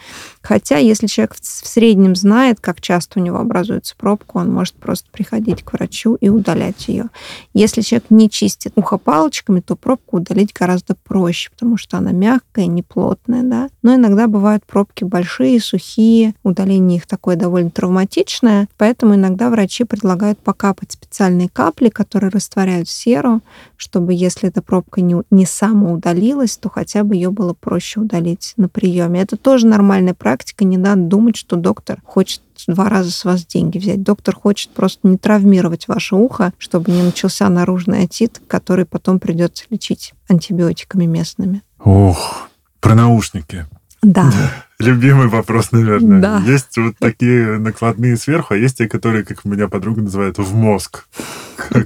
Хотя, 0.50 0.78
если 0.78 1.06
человек 1.06 1.36
в 1.36 1.68
среднем 1.68 2.16
знает, 2.16 2.60
как 2.60 2.82
часто 2.82 3.20
у 3.20 3.22
него 3.22 3.38
образуется 3.38 3.94
пробка, 3.96 4.38
он 4.38 4.52
может 4.52 4.74
просто 4.74 5.08
приходить 5.12 5.62
к 5.62 5.74
врачу 5.74 6.16
и 6.16 6.30
удалять 6.30 6.88
ее. 6.88 7.10
Если 7.54 7.82
человек 7.82 8.08
не 8.10 8.32
чистит 8.32 8.74
ухо 8.76 8.98
палочками, 8.98 9.60
то 9.60 9.76
пробку 9.76 10.18
удалить 10.18 10.52
гораздо 10.52 10.96
проще, 10.96 11.52
потому 11.52 11.78
что 11.78 12.00
она 12.00 12.14
мягкая, 12.14 12.66
неплотная, 12.66 13.44
да. 13.44 13.70
Но 13.84 13.94
иногда 13.94 14.26
бывают 14.26 14.66
пробки 14.66 15.04
большие, 15.04 15.62
сухие, 15.62 16.34
удаление 16.42 16.98
их 16.98 17.06
такое 17.06 17.36
довольно 17.36 17.70
травматичное, 17.70 18.68
поэтому 18.76 19.14
иногда 19.14 19.52
врачи 19.52 19.84
предлагают 19.84 20.40
покапать 20.40 20.94
специальные 20.94 21.50
капли, 21.50 21.90
которые 21.90 22.32
растворяют 22.32 22.90
серу, 22.90 23.42
чтобы 23.78 24.16
если 24.16 24.50
эта 24.50 24.64
пробка 24.64 25.02
не, 25.02 25.22
не 25.30 25.46
самоудалилась, 25.46 26.58
то 26.58 26.70
хотя 26.70 27.04
бы 27.04 27.14
ее 27.14 27.30
было 27.30 27.54
проще 27.54 28.00
удалить 28.00 28.54
на 28.58 28.68
приеме. 28.68 29.22
Это 29.22 29.38
тоже 29.38 29.68
нормальная 29.68 30.16
практика, 30.16 30.39
не 30.66 30.78
надо 30.78 31.02
думать, 31.02 31.36
что 31.36 31.56
доктор 31.56 32.02
хочет 32.06 32.42
два 32.68 32.90
раза 32.90 33.12
с 33.12 33.26
вас 33.26 33.46
деньги 33.46 33.78
взять. 33.78 34.04
Доктор 34.04 34.36
хочет 34.36 34.72
просто 34.72 35.08
не 35.08 35.18
травмировать 35.18 35.88
ваше 35.88 36.16
ухо, 36.16 36.54
чтобы 36.58 36.92
не 36.92 37.02
начался 37.02 37.50
наружный 37.50 38.04
отит, 38.04 38.42
который 38.48 38.86
потом 38.86 39.20
придется 39.20 39.66
лечить 39.70 40.14
антибиотиками 40.28 41.06
местными. 41.06 41.62
Ох, 41.80 42.50
про 42.80 42.96
наушники. 42.96 43.66
Да. 44.02 44.32
Любимый 44.80 45.28
вопрос, 45.28 45.72
наверное. 45.72 46.22
Да. 46.22 46.42
Есть 46.46 46.78
вот 46.78 46.96
такие 47.00 47.58
накладные 47.58 48.16
сверху, 48.16 48.54
а 48.54 48.58
есть 48.58 48.78
те, 48.78 48.88
которые, 48.88 49.26
как 49.26 49.44
меня 49.44 49.68
подруга 49.68 50.02
называет, 50.02 50.38
в 50.38 50.56
мозг. 50.56 51.08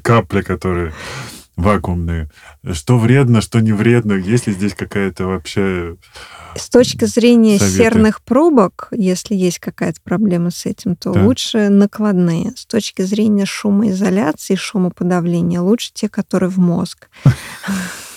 Капли, 0.04 0.42
которые 0.42 0.94
вакуумные. 1.56 2.30
Что 2.72 2.98
вредно, 2.98 3.42
что 3.42 3.60
не 3.60 3.72
вредно? 3.72 4.14
Есть 4.14 4.48
ли 4.48 4.54
здесь 4.54 4.74
какая-то 4.74 5.26
вообще... 5.28 5.98
С 6.56 6.70
точки 6.70 7.06
зрения 7.06 7.58
Советы. 7.58 7.78
серных 7.78 8.22
пробок, 8.22 8.88
если 8.92 9.34
есть 9.36 9.60
какая-то 9.60 10.00
проблема 10.04 10.52
с 10.52 10.66
этим, 10.66 10.96
то 10.96 11.12
Да. 11.12 11.24
лучше 11.24 11.70
накладные. 11.70 12.54
С 12.56 12.66
точки 12.66 13.02
зрения 13.02 13.46
шумоизоляции, 13.46 14.56
шумоподавления, 14.56 15.62
лучше 15.62 15.92
те, 15.94 16.10
которые 16.10 16.50
в 16.50 16.60
мозг. 16.60 17.10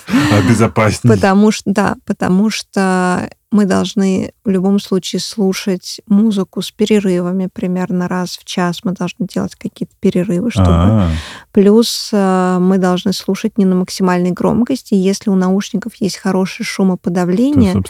обезопаснее? 0.32 1.14
Потому 1.14 1.50
что, 1.50 1.62
да, 1.70 1.96
потому 2.04 2.50
что 2.50 3.28
мы 3.52 3.64
должны 3.64 4.32
в 4.44 4.50
любом 4.50 4.80
случае 4.80 5.20
слушать 5.20 6.00
музыку 6.06 6.60
с 6.62 6.70
перерывами 6.72 7.48
примерно 7.52 8.08
раз 8.08 8.36
в 8.36 8.44
час. 8.44 8.80
Мы 8.84 8.92
должны 8.92 9.26
делать 9.26 9.54
какие-то 9.54 9.94
перерывы, 10.00 10.50
чтобы... 10.50 10.66
А, 10.68 11.10
Плюс 11.52 12.10
э, 12.12 12.58
мы 12.60 12.78
должны 12.78 13.12
слушать 13.12 13.56
не 13.56 13.64
на 13.64 13.76
максимальной 13.76 14.32
громкости. 14.32 14.94
Если 14.94 15.30
у 15.30 15.36
наушников 15.36 15.94
есть 16.00 16.16
хорошее 16.18 16.66
то, 16.66 16.70
шумоподавление, 16.72 17.74
то 17.74 17.82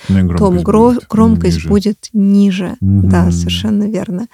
громкость 0.61 0.65
гро- 0.67 0.89
будет 0.95 1.07
громкость 1.09 1.57
ниже. 1.57 1.69
будет 1.69 2.09
ниже. 2.13 2.77
Да, 2.81 3.23
Мгм. 3.23 3.33
совершенно 3.33 3.85
верно. 3.85 4.27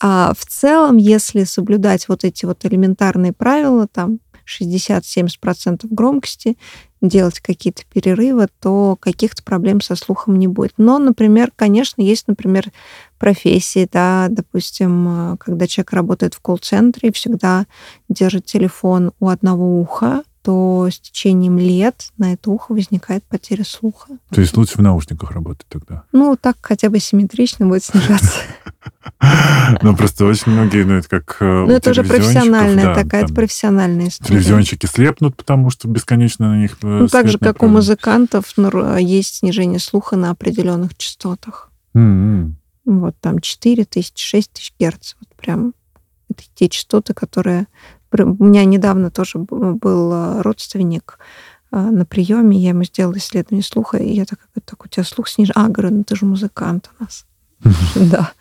А 0.00 0.32
в 0.36 0.44
целом, 0.46 0.96
если 0.96 1.44
соблюдать 1.44 2.08
вот 2.08 2.24
эти 2.24 2.44
вот 2.46 2.64
элементарные 2.64 3.32
правила, 3.32 3.86
там 3.86 4.18
60-70% 4.46 5.86
громкости, 5.90 6.56
делать 7.00 7.40
какие-то 7.40 7.82
перерывы, 7.92 8.48
то 8.60 8.96
каких-то 9.00 9.42
проблем 9.42 9.80
со 9.80 9.96
слухом 9.96 10.38
не 10.38 10.46
будет. 10.46 10.74
Но, 10.76 10.98
например, 10.98 11.52
конечно, 11.54 12.00
есть, 12.00 12.28
например, 12.28 12.70
профессии, 13.18 13.88
да, 13.90 14.28
допустим, 14.30 15.36
когда 15.38 15.66
человек 15.66 15.92
работает 15.92 16.34
в 16.34 16.40
колл-центре 16.40 17.08
и 17.08 17.12
всегда 17.12 17.66
держит 18.08 18.46
телефон 18.46 19.12
у 19.18 19.28
одного 19.28 19.80
уха, 19.80 20.22
то 20.42 20.88
с 20.90 20.98
течением 20.98 21.58
лет 21.58 22.10
на 22.18 22.32
это 22.32 22.50
ухо 22.50 22.72
возникает 22.72 23.24
потеря 23.24 23.64
слуха. 23.64 24.18
То 24.30 24.40
есть 24.40 24.56
лучше 24.56 24.78
в 24.78 24.82
наушниках 24.82 25.30
работать 25.30 25.66
тогда? 25.68 26.02
Ну, 26.12 26.36
так 26.40 26.56
хотя 26.60 26.90
бы 26.90 26.98
симметрично 26.98 27.66
будет 27.66 27.84
снижаться. 27.84 28.38
Ну, 29.82 29.96
просто 29.96 30.24
очень 30.26 30.50
многие, 30.52 30.84
ну, 30.84 30.94
это 30.94 31.08
как 31.08 31.36
э, 31.40 31.44
Ну, 31.44 31.72
это 31.72 31.90
уже 31.90 32.02
профессиональная 32.02 32.94
такая, 32.94 33.24
это 33.24 33.32
профессиональная 33.32 34.08
история. 34.08 34.30
Телевизионщики 34.30 34.86
слепнут, 34.86 35.36
потому 35.36 35.70
что 35.70 35.86
бесконечно 35.86 36.50
на 36.50 36.60
них 36.60 36.78
э, 36.82 36.86
Ну, 36.86 37.08
так 37.08 37.28
же, 37.28 37.38
как 37.38 37.62
у 37.62 37.68
музыкантов 37.68 38.52
есть 38.98 39.36
снижение 39.36 39.78
слуха 39.78 40.16
на 40.16 40.30
определенных 40.30 40.96
частотах. 40.96 41.70
Вот 42.84 43.14
там 43.20 43.38
4 43.38 43.84
тысячи, 43.84 44.24
6 44.24 44.52
тысяч 44.52 44.74
герц. 44.78 45.14
Вот 45.20 45.28
прям 45.36 45.74
это 46.28 46.42
те 46.54 46.68
частоты, 46.68 47.14
которые 47.14 47.66
у 48.20 48.44
меня 48.44 48.64
недавно 48.64 49.10
тоже 49.10 49.38
был 49.38 50.12
э, 50.12 50.42
родственник 50.42 51.18
э, 51.70 51.76
на 51.78 52.04
приеме, 52.04 52.58
я 52.58 52.70
ему 52.70 52.84
сделала 52.84 53.16
исследование 53.16 53.64
слуха, 53.64 53.98
и 53.98 54.12
я 54.12 54.24
такая, 54.24 54.46
так, 54.64 54.84
у 54.84 54.88
тебя 54.88 55.04
слух 55.04 55.28
снижен. 55.28 55.54
А, 55.56 55.68
говорю, 55.68 55.96
ну 55.96 56.04
ты 56.04 56.16
же 56.16 56.26
музыкант 56.26 56.90
у 56.98 57.04
нас. 57.04 57.26
Да. 57.94 58.32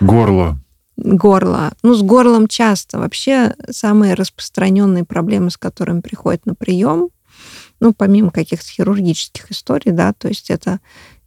Горло. 0.00 0.58
Горло. 0.96 1.72
Ну, 1.82 1.94
с 1.94 2.02
горлом 2.02 2.46
часто. 2.46 2.98
Вообще 2.98 3.54
самые 3.70 4.14
распространенные 4.14 5.04
проблемы, 5.04 5.50
с 5.50 5.56
которыми 5.56 6.00
приходят 6.00 6.46
на 6.46 6.54
прием, 6.54 7.08
ну, 7.80 7.92
помимо 7.92 8.30
каких-то 8.30 8.68
хирургических 8.68 9.50
историй, 9.50 9.90
да, 9.90 10.12
то 10.12 10.28
есть 10.28 10.50
это 10.50 10.78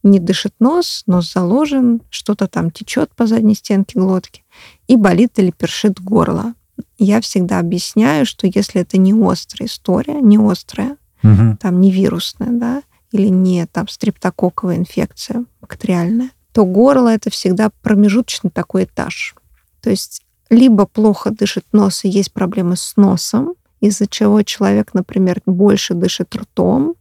не 0.03 0.19
дышит 0.19 0.53
нос, 0.59 1.03
нос 1.07 1.33
заложен, 1.33 2.01
что-то 2.09 2.47
там 2.47 2.71
течет 2.71 3.13
по 3.15 3.27
задней 3.27 3.55
стенке 3.55 3.99
глотки, 3.99 4.45
и 4.87 4.95
болит 4.95 5.37
или 5.39 5.51
першит 5.51 5.99
горло 5.99 6.53
я 6.97 7.21
всегда 7.21 7.59
объясняю, 7.59 8.25
что 8.25 8.47
если 8.47 8.81
это 8.81 8.97
не 8.97 9.13
острая 9.13 9.67
история, 9.67 10.21
не 10.21 10.37
острая, 10.37 10.97
угу. 11.23 11.57
там 11.59 11.81
не 11.81 11.91
вирусная, 11.91 12.51
да, 12.51 12.83
или 13.11 13.27
не 13.27 13.65
там 13.65 13.87
стрептококковая 13.87 14.77
инфекция 14.77 15.45
бактериальная, 15.61 16.31
то 16.51 16.65
горло 16.65 17.09
это 17.09 17.29
всегда 17.29 17.69
промежуточный 17.81 18.49
такой 18.49 18.85
этаж. 18.85 19.35
То 19.81 19.89
есть 19.89 20.21
либо 20.49 20.85
плохо 20.85 21.31
дышит 21.31 21.65
нос 21.71 22.05
и 22.05 22.09
есть 22.09 22.33
проблемы 22.33 22.75
с 22.75 22.95
носом, 22.97 23.55
из-за 23.81 24.07
чего 24.07 24.41
человек, 24.41 24.93
например, 24.93 25.41
больше 25.45 25.93
дышит 25.93 26.35
ртом, 26.35 26.95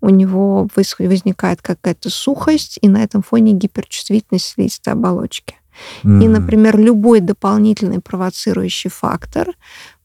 у 0.00 0.08
него 0.08 0.68
возникает 0.74 1.62
какая-то 1.62 2.10
сухость, 2.10 2.78
и 2.80 2.88
на 2.88 3.02
этом 3.02 3.22
фоне 3.22 3.52
гиперчувствительность 3.52 4.46
слизистой 4.46 4.94
оболочки. 4.94 5.56
Mm. 6.02 6.24
И, 6.24 6.28
например, 6.28 6.78
любой 6.78 7.20
дополнительный 7.20 8.00
провоцирующий 8.00 8.90
фактор 8.90 9.48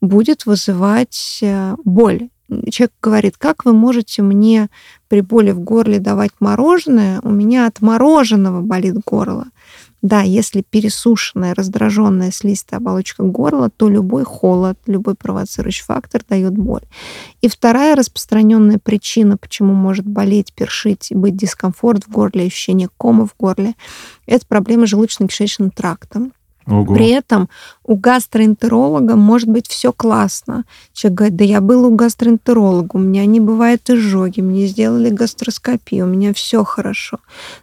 будет 0.01 0.45
вызывать 0.45 1.39
э, 1.41 1.75
боль. 1.83 2.29
Человек 2.71 2.93
говорит, 3.01 3.35
как 3.37 3.65
вы 3.65 3.73
можете 3.73 4.21
мне 4.21 4.69
при 5.07 5.21
боли 5.21 5.51
в 5.51 5.59
горле 5.59 5.99
давать 5.99 6.31
мороженое? 6.39 7.19
У 7.21 7.29
меня 7.29 7.67
от 7.67 7.81
мороженого 7.81 8.61
болит 8.61 8.95
горло. 9.05 9.45
Да, 10.01 10.21
если 10.21 10.61
пересушенная, 10.61 11.53
раздраженная 11.53 12.31
слизистая 12.31 12.79
оболочка 12.79 13.23
горла, 13.23 13.69
то 13.69 13.89
любой 13.89 14.23
холод, 14.23 14.79
любой 14.85 15.15
провоцирующий 15.15 15.83
фактор 15.83 16.21
дает 16.27 16.57
боль. 16.57 16.83
И 17.41 17.49
вторая 17.49 17.95
распространенная 17.95 18.79
причина, 18.79 19.35
почему 19.35 19.73
может 19.73 20.05
болеть, 20.05 20.53
першить 20.53 21.11
и 21.11 21.15
быть 21.15 21.35
дискомфорт 21.35 22.05
в 22.05 22.09
горле, 22.09 22.45
ощущение 22.45 22.89
кома 22.97 23.25
в 23.27 23.35
горле, 23.37 23.73
это 24.25 24.45
проблемы 24.45 24.85
желудочно-кишечным 24.85 25.69
трактом. 25.71 26.31
Ого. 26.69 26.93
При 26.93 27.09
этом 27.09 27.49
у 27.83 27.95
гастроэнтеролога 27.95 29.15
может 29.15 29.49
быть 29.49 29.67
все 29.67 29.91
классно. 29.91 30.65
Человек 30.93 31.17
говорит, 31.17 31.35
да 31.37 31.43
я 31.43 31.61
был 31.61 31.85
у 31.85 31.95
гастроэнтеролога, 31.95 32.95
у 32.95 32.99
меня 32.99 33.25
не 33.25 33.39
бывает 33.39 33.89
изжоги, 33.89 34.41
мне 34.41 34.67
сделали 34.67 35.09
гастроскопию, 35.09 36.05
у 36.05 36.09
меня 36.09 36.33
все 36.33 36.63
хорошо. 36.63 37.19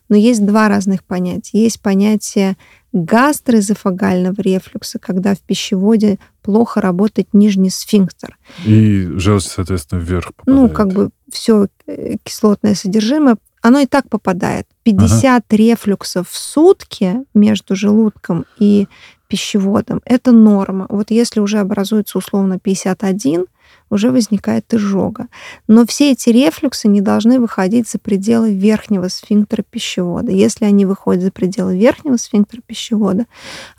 Но 0.09 0.17
есть 0.17 0.45
два 0.45 0.69
разных 0.69 1.05
понятия. 1.05 1.63
Есть 1.63 1.81
понятие 1.81 2.57
гастроэзофагального 2.93 4.41
рефлюкса, 4.41 4.99
когда 4.99 5.35
в 5.35 5.41
пищеводе 5.41 6.19
плохо 6.43 6.81
работает 6.81 7.29
нижний 7.33 7.71
сфинктер. 7.71 8.39
И 8.65 9.07
желчь, 9.17 9.45
соответственно, 9.45 10.01
вверх 10.01 10.35
попадает. 10.35 10.71
Ну, 10.71 10.75
как 10.75 10.93
бы 10.93 11.11
все 11.31 11.69
э, 11.87 12.17
кислотное 12.25 12.75
содержимое 12.75 13.37
оно 13.67 13.81
и 13.81 13.87
так 13.87 14.09
попадает. 14.09 14.67
50 14.85 15.25
ага. 15.25 15.43
рефлюксов 15.51 16.29
в 16.31 16.37
сутки 16.37 17.25
между 17.35 17.75
желудком 17.75 18.45
и 18.61 18.87
пищеводом– 19.27 20.01
это 20.05 20.31
норма. 20.31 20.87
Вот 20.89 21.11
если 21.11 21.41
уже 21.41 21.59
образуется 21.59 22.17
условно 22.19 22.61
51, 22.61 23.47
уже 23.91 24.13
возникает 24.13 24.73
изжога. 24.73 25.27
Но 25.67 25.85
все 25.85 26.13
эти 26.13 26.31
рефлюксы 26.31 26.87
не 26.87 27.01
должны 27.01 27.41
выходить 27.41 27.89
за 27.89 27.99
пределы 27.99 28.55
верхнего 28.55 29.09
сфинктера 29.09 29.65
пищевода. 29.69 30.31
Если 30.31 30.65
они 30.65 30.87
выходят 30.87 31.25
за 31.25 31.33
пределы 31.33 31.77
верхнего 31.77 32.17
сфинктера 32.17 32.61
пищевода, 32.65 33.27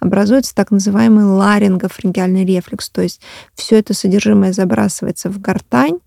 образуется 0.01 0.53
так 0.53 0.71
называемый 0.71 1.23
ларингофрингиальный 1.23 2.43
рефлюкс, 2.43 2.89
то 2.89 3.01
есть 3.01 3.21
все 3.53 3.77
это 3.77 3.93
содержимое 3.93 4.51
забрасывается 4.51 5.29
в 5.29 5.39
гортань, 5.39 5.99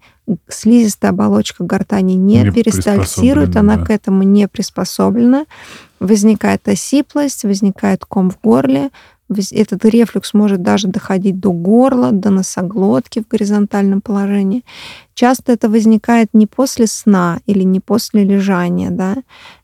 слизистая 0.48 1.10
оболочка 1.10 1.64
гортани 1.64 2.14
не, 2.14 2.42
не 2.42 2.50
перистальтирует, 2.50 3.56
она 3.56 3.76
да. 3.76 3.84
к 3.84 3.90
этому 3.90 4.22
не 4.22 4.48
приспособлена. 4.48 5.46
Возникает 5.98 6.66
осиплость, 6.68 7.44
возникает 7.44 8.04
ком 8.04 8.30
в 8.30 8.40
горле, 8.40 8.90
этот 9.52 9.84
рефлюкс 9.84 10.34
может 10.34 10.62
даже 10.62 10.88
доходить 10.88 11.38
до 11.38 11.52
горла, 11.52 12.10
до 12.10 12.30
носоглотки 12.30 13.20
в 13.20 13.28
горизонтальном 13.28 14.00
положении. 14.00 14.64
Часто 15.14 15.52
это 15.52 15.68
возникает 15.68 16.30
не 16.32 16.46
после 16.46 16.86
сна 16.86 17.40
или 17.46 17.62
не 17.62 17.78
после 17.80 18.24
лежания, 18.24 18.90
да. 18.90 19.16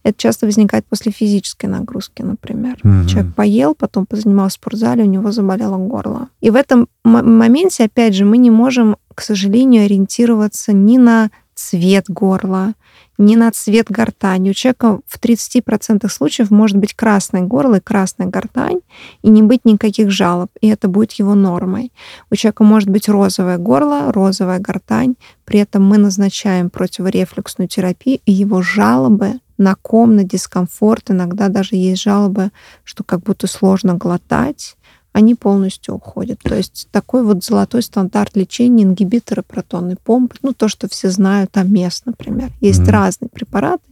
Это 0.04 0.14
часто 0.18 0.46
возникает 0.46 0.84
после 0.86 1.10
физической 1.10 1.66
нагрузки, 1.66 2.22
например. 2.22 2.78
Угу. 2.84 3.08
Человек 3.08 3.34
поел, 3.34 3.74
потом 3.74 4.06
позанимался 4.06 4.58
в 4.58 4.60
спортзале, 4.60 5.02
у 5.02 5.06
него 5.06 5.32
заболело 5.32 5.78
горло. 5.78 6.28
И 6.40 6.50
в 6.50 6.56
этом 6.56 6.88
моменте, 7.04 7.84
опять 7.84 8.14
же, 8.14 8.24
мы 8.24 8.38
не 8.38 8.50
можем, 8.50 8.96
к 9.16 9.22
сожалению, 9.22 9.86
ориентироваться 9.86 10.72
ни 10.72 10.98
на 10.98 11.30
цвет 11.54 12.04
горла, 12.08 12.74
не 13.16 13.34
на 13.34 13.50
цвет 13.50 13.90
гортани. 13.90 14.50
У 14.50 14.52
человека 14.52 15.00
в 15.06 15.18
30% 15.18 16.06
случаев 16.10 16.50
может 16.50 16.76
быть 16.76 16.92
красное 16.92 17.40
горло 17.40 17.76
и 17.76 17.80
красная 17.80 18.26
гортань, 18.26 18.80
и 19.22 19.30
не 19.30 19.42
быть 19.42 19.64
никаких 19.64 20.10
жалоб, 20.10 20.50
и 20.60 20.68
это 20.68 20.88
будет 20.88 21.12
его 21.12 21.34
нормой. 21.34 21.92
У 22.30 22.36
человека 22.36 22.62
может 22.62 22.90
быть 22.90 23.08
розовое 23.08 23.56
горло, 23.56 24.12
розовая 24.12 24.58
гортань, 24.58 25.14
при 25.46 25.60
этом 25.60 25.82
мы 25.82 25.96
назначаем 25.96 26.68
противорефлюксную 26.68 27.68
терапию, 27.68 28.20
и 28.26 28.32
его 28.32 28.60
жалобы 28.60 29.40
на 29.56 29.76
ком, 29.76 30.14
на 30.14 30.24
дискомфорт, 30.24 31.10
иногда 31.10 31.48
даже 31.48 31.76
есть 31.76 32.02
жалобы, 32.02 32.50
что 32.84 33.02
как 33.02 33.20
будто 33.20 33.46
сложно 33.46 33.94
глотать, 33.94 34.76
они 35.16 35.34
полностью 35.34 35.94
уходят. 35.94 36.40
То 36.42 36.54
есть 36.54 36.88
такой 36.90 37.24
вот 37.24 37.42
золотой 37.42 37.80
стандарт 37.80 38.36
лечения 38.36 38.84
ингибиторы 38.84 39.42
протонной 39.42 39.96
помпы, 39.96 40.36
ну 40.42 40.52
то, 40.52 40.68
что 40.68 40.90
все 40.90 41.08
знают, 41.08 41.56
АМЕС, 41.56 42.02
например. 42.04 42.50
Есть 42.60 42.80
mm-hmm. 42.80 42.90
разные 42.90 43.28
препараты, 43.30 43.82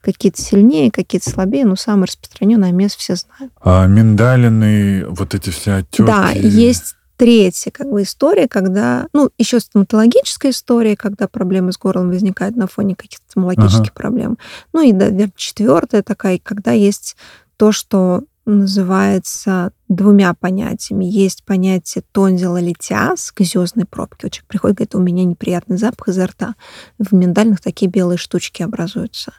какие-то 0.00 0.42
сильнее, 0.42 0.90
какие-то 0.90 1.30
слабее, 1.30 1.66
но 1.66 1.76
самый 1.76 2.06
распространенный 2.06 2.70
АМЕС 2.70 2.96
все 2.96 3.14
знают. 3.14 3.52
А 3.62 3.86
миндалины, 3.86 5.06
вот 5.06 5.36
эти 5.36 5.50
все 5.50 5.74
отеки? 5.74 6.02
Да, 6.02 6.30
есть 6.30 6.96
третья 7.16 7.70
как 7.70 7.88
бы 7.88 8.02
история, 8.02 8.48
когда, 8.48 9.06
ну, 9.12 9.30
еще 9.38 9.60
стоматологическая 9.60 10.50
история, 10.50 10.96
когда 10.96 11.28
проблемы 11.28 11.70
с 11.70 11.78
горлом 11.78 12.08
возникают 12.08 12.56
на 12.56 12.66
фоне 12.66 12.96
каких-то 12.96 13.24
стоматологических 13.28 13.92
ага. 13.92 13.94
проблем. 13.94 14.36
Ну 14.72 14.82
и, 14.82 14.92
наверное, 14.92 15.30
четвертая 15.36 16.02
такая, 16.02 16.40
когда 16.42 16.72
есть 16.72 17.14
то, 17.56 17.70
что 17.70 18.24
называется 18.44 19.72
двумя 19.94 20.34
понятиями. 20.34 21.04
Есть 21.04 21.44
понятие 21.44 22.02
тонзила 22.12 22.60
литиаз, 22.60 23.32
газезной 23.36 23.84
пробки. 23.84 24.24
Вот 24.24 24.32
человек 24.32 24.48
приходит, 24.48 24.76
говорит, 24.76 24.94
у 24.94 25.00
меня 25.00 25.24
неприятный 25.24 25.76
запах 25.76 26.08
изо 26.08 26.26
рта. 26.26 26.54
В 26.98 27.14
миндальных 27.14 27.60
такие 27.60 27.90
белые 27.90 28.18
штучки 28.18 28.62
образуются. 28.62 29.32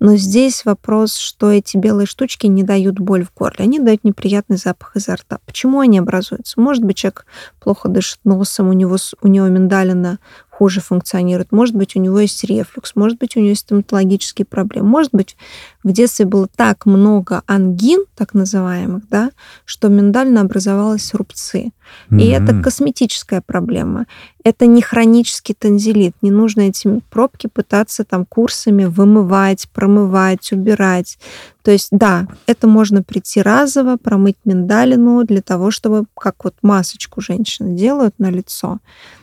Но 0.00 0.16
здесь 0.16 0.64
вопрос, 0.64 1.16
что 1.16 1.50
эти 1.50 1.76
белые 1.76 2.06
штучки 2.06 2.46
не 2.46 2.62
дают 2.62 2.98
боль 2.98 3.24
в 3.24 3.32
горле. 3.32 3.64
Они 3.64 3.78
дают 3.78 4.04
неприятный 4.04 4.56
запах 4.56 4.96
изо 4.96 5.14
рта. 5.14 5.38
Почему 5.46 5.80
они 5.80 5.98
образуются? 5.98 6.60
Может 6.60 6.84
быть, 6.84 6.96
человек 6.96 7.26
плохо 7.60 7.88
дышит 7.88 8.18
носом, 8.24 8.68
у 8.68 8.72
него, 8.72 8.96
у 9.22 9.28
него 9.28 9.46
миндалина 9.48 10.18
хуже 10.54 10.80
функционирует. 10.80 11.52
Может 11.52 11.74
быть, 11.74 11.96
у 11.96 12.00
него 12.00 12.20
есть 12.20 12.44
рефлюкс, 12.44 12.92
может 12.94 13.18
быть, 13.18 13.36
у 13.36 13.40
него 13.40 13.50
есть 13.50 13.62
стоматологические 13.62 14.46
проблемы. 14.46 14.88
Может 14.88 15.10
быть, 15.12 15.36
в 15.82 15.90
детстве 15.90 16.26
было 16.26 16.46
так 16.46 16.86
много 16.86 17.42
ангин, 17.46 18.04
так 18.14 18.34
называемых, 18.34 19.08
да, 19.08 19.30
что 19.64 19.83
что 19.84 19.90
миндально 19.90 20.40
образовалось 20.40 21.12
рубцы. 21.12 21.72
Mm-hmm. 22.10 22.18
И 22.18 22.28
это 22.28 22.62
косметическая 22.62 23.42
проблема. 23.42 24.06
Это 24.42 24.64
не 24.64 24.80
хронический 24.80 25.52
танзелит. 25.52 26.14
Не 26.22 26.30
нужно 26.30 26.62
эти 26.62 27.02
пробки 27.10 27.48
пытаться 27.48 28.02
там 28.04 28.24
курсами 28.24 28.86
вымывать, 28.86 29.68
промывать, 29.74 30.52
убирать. 30.52 31.18
То 31.62 31.70
есть, 31.70 31.88
да, 31.90 32.26
это 32.46 32.66
можно 32.66 33.02
прийти 33.02 33.42
разово, 33.42 33.98
промыть 33.98 34.38
миндалину 34.46 35.22
для 35.24 35.42
того, 35.42 35.70
чтобы, 35.70 36.06
как 36.18 36.44
вот 36.44 36.54
масочку 36.62 37.20
женщины 37.20 37.76
делают 37.76 38.14
на 38.18 38.30
лицо, 38.30 38.78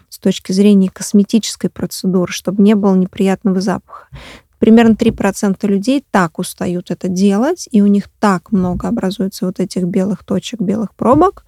с 0.09 0.19
точки 0.19 0.51
зрения 0.51 0.91
косметической 0.91 1.71
процедуры, 1.71 2.31
чтобы 2.31 2.61
не 2.61 2.75
было 2.75 2.93
неприятного 2.93 3.61
запаха. 3.61 4.09
Примерно 4.61 4.93
3% 4.93 5.67
людей 5.67 6.05
так 6.11 6.37
устают 6.37 6.91
это 6.91 7.07
делать, 7.07 7.67
и 7.71 7.81
у 7.81 7.87
них 7.87 8.09
так 8.19 8.51
много 8.51 8.87
образуется 8.87 9.47
вот 9.47 9.59
этих 9.59 9.85
белых 9.85 10.23
точек, 10.23 10.61
белых 10.61 10.93
пробок, 10.93 11.45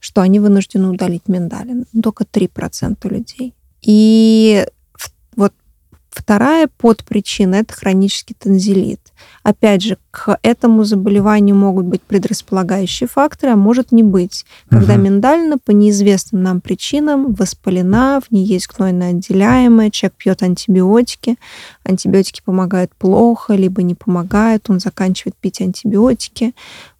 что 0.00 0.22
они 0.22 0.40
вынуждены 0.40 0.88
удалить 0.88 1.28
миндалин. 1.28 1.84
Только 2.02 2.24
3% 2.24 3.06
людей. 3.10 3.54
И 3.82 4.66
вот 5.36 5.52
вторая 6.08 6.70
подпричина– 6.78 7.54
это 7.56 7.74
хронический 7.74 8.32
танзелит. 8.32 9.12
Опять 9.42 9.82
же, 9.82 9.98
к 10.10 10.38
этому 10.42 10.84
заболеванию 10.84 11.54
могут 11.54 11.84
быть 11.84 12.02
предрасполагающие 12.02 13.06
факторы, 13.08 13.52
а 13.52 13.56
может 13.56 13.92
не 13.92 14.02
быть. 14.02 14.46
Когда 14.70 14.94
угу. 14.94 15.02
миндалина 15.02 15.58
по 15.58 15.70
неизвестным 15.70 16.42
нам 16.42 16.60
причинам 16.60 17.34
воспалена, 17.34 18.20
в 18.20 18.32
ней 18.32 18.44
есть 18.44 18.68
гнойно 18.68 19.08
отделяемое, 19.08 19.90
человек 19.90 20.14
пьет 20.16 20.42
антибиотики, 20.42 21.36
антибиотики 21.84 22.42
помогают 22.44 22.94
плохо, 22.94 23.54
либо 23.54 23.82
не 23.82 23.94
помогают, 23.94 24.70
он 24.70 24.80
заканчивает 24.80 25.34
пить 25.36 25.60
антибиотики, 25.60 26.54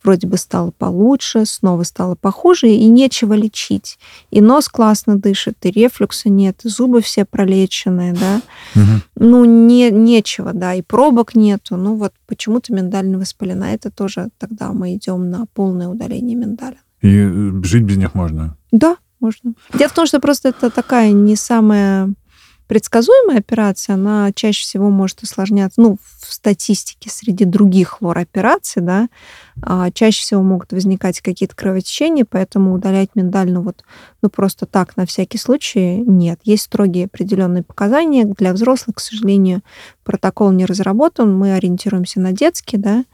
вроде 0.04 0.26
бы 0.26 0.36
стало 0.36 0.70
получше, 0.70 1.46
снова 1.46 1.82
стало 1.82 2.14
похуже, 2.14 2.68
и 2.68 2.86
нечего 2.86 3.32
лечить. 3.32 3.98
И 4.30 4.40
нос 4.40 4.68
классно 4.68 5.16
дышит, 5.16 5.56
и 5.62 5.70
рефлюкса 5.70 6.28
нет, 6.28 6.60
и 6.64 6.68
зубы 6.68 7.00
все 7.00 7.24
пролеченные, 7.24 8.12
да. 8.12 8.40
Угу. 8.74 9.00
Ну, 9.16 9.44
не, 9.44 9.90
нечего, 9.90 10.52
да, 10.52 10.74
и 10.74 10.82
пробок 10.82 11.34
нету. 11.34 11.76
Ну, 11.76 11.96
вот 11.96 12.12
почему-то 12.26 12.72
миндалина 12.72 13.18
воспалена. 13.18 13.64
Это 13.64 13.90
тоже 13.90 14.28
тогда 14.38 14.72
мы 14.72 14.94
идем 14.94 15.30
на 15.30 15.46
полное 15.54 15.88
удаление 15.88 16.36
миндаля. 16.36 16.78
И 17.00 17.08
э, 17.08 17.62
жить 17.62 17.84
без 17.84 17.96
них 17.96 18.14
можно? 18.14 18.56
Да, 18.72 18.96
можно. 19.20 19.54
Дело 19.74 19.88
в 19.88 19.94
том, 19.94 20.06
что 20.06 20.20
просто 20.20 20.48
это 20.48 20.70
такая 20.70 21.12
не 21.12 21.36
самая 21.36 22.12
предсказуемая 22.66 23.38
операция, 23.38 23.94
она 23.94 24.32
чаще 24.32 24.62
всего 24.62 24.90
может 24.90 25.22
осложняться, 25.22 25.80
ну, 25.80 25.98
в 26.20 26.32
статистике 26.32 27.10
среди 27.10 27.44
других 27.44 28.00
лор-операций, 28.00 28.82
да, 28.82 29.08
а, 29.62 29.90
чаще 29.90 30.22
всего 30.22 30.42
могут 30.42 30.72
возникать 30.72 31.20
какие-то 31.20 31.54
кровотечения, 31.54 32.24
поэтому 32.28 32.74
удалять 32.74 33.10
миндальну 33.14 33.62
вот, 33.62 33.84
ну, 34.22 34.30
просто 34.30 34.66
так, 34.66 34.96
на 34.96 35.06
всякий 35.06 35.38
случай, 35.38 35.96
нет. 35.98 36.40
Есть 36.44 36.64
строгие 36.64 37.06
определенные 37.06 37.62
показания. 37.62 38.24
Для 38.24 38.52
взрослых, 38.52 38.96
к 38.96 39.00
сожалению, 39.00 39.62
протокол 40.02 40.50
не 40.50 40.64
разработан, 40.64 41.36
мы 41.36 41.54
ориентируемся 41.54 42.20
на 42.20 42.32
детские, 42.32 42.80
да, 42.80 43.04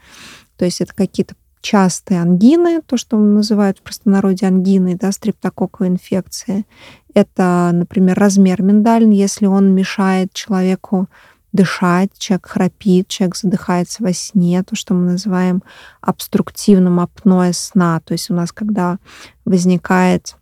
то 0.57 0.65
есть 0.65 0.81
это 0.81 0.93
какие-то 0.93 1.35
частые 1.61 2.21
ангины, 2.21 2.81
то, 2.81 2.97
что 2.97 3.17
называют 3.17 3.79
в 3.79 3.81
простонародье 3.83 4.47
ангиной, 4.47 4.95
да, 4.95 5.11
стрептококковой 5.11 5.89
инфекции. 5.89 6.65
Это, 7.13 7.71
например, 7.73 8.17
размер 8.17 8.61
миндалин, 8.61 9.09
если 9.11 9.45
он 9.45 9.73
мешает 9.73 10.33
человеку 10.33 11.07
дышать, 11.51 12.11
человек 12.17 12.47
храпит, 12.47 13.07
человек 13.09 13.35
задыхается 13.35 14.03
во 14.03 14.13
сне, 14.13 14.63
то, 14.63 14.75
что 14.75 14.93
мы 14.93 15.11
называем 15.11 15.63
обструктивным 15.99 16.99
апноэ 16.99 17.51
сна. 17.53 17.99
То 18.05 18.13
есть 18.13 18.29
у 18.29 18.33
нас, 18.33 18.51
когда 18.51 18.99
возникает 19.43 20.35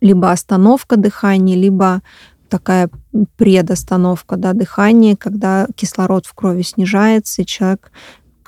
либо 0.00 0.32
остановка 0.32 0.96
дыхания, 0.96 1.56
либо 1.56 2.02
такая 2.48 2.90
предостановка 3.36 4.36
да, 4.36 4.52
дыхания, 4.52 5.16
когда 5.16 5.66
кислород 5.76 6.26
в 6.26 6.34
крови 6.34 6.62
снижается, 6.62 7.42
и 7.42 7.46
человек 7.46 7.92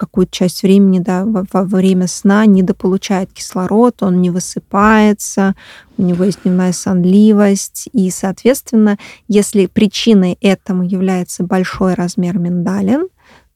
какую-то 0.01 0.33
часть 0.33 0.63
времени, 0.63 0.99
да, 0.99 1.27
во, 1.27 1.45
во 1.53 1.63
время 1.63 2.07
сна 2.07 2.47
недополучает 2.47 3.31
кислород, 3.35 4.03
он 4.03 4.23
не 4.23 4.31
высыпается, 4.31 5.55
у 5.99 6.03
него 6.03 6.25
есть 6.25 6.43
дневная 6.43 6.73
сонливость, 6.73 7.91
и, 7.93 8.11
соответственно, 8.11 8.97
если 9.29 9.67
причиной 9.67 10.39
этому 10.41 10.85
является 10.85 11.45
большой 11.45 11.93
размер 11.93 12.39
миндалин, 12.39 13.09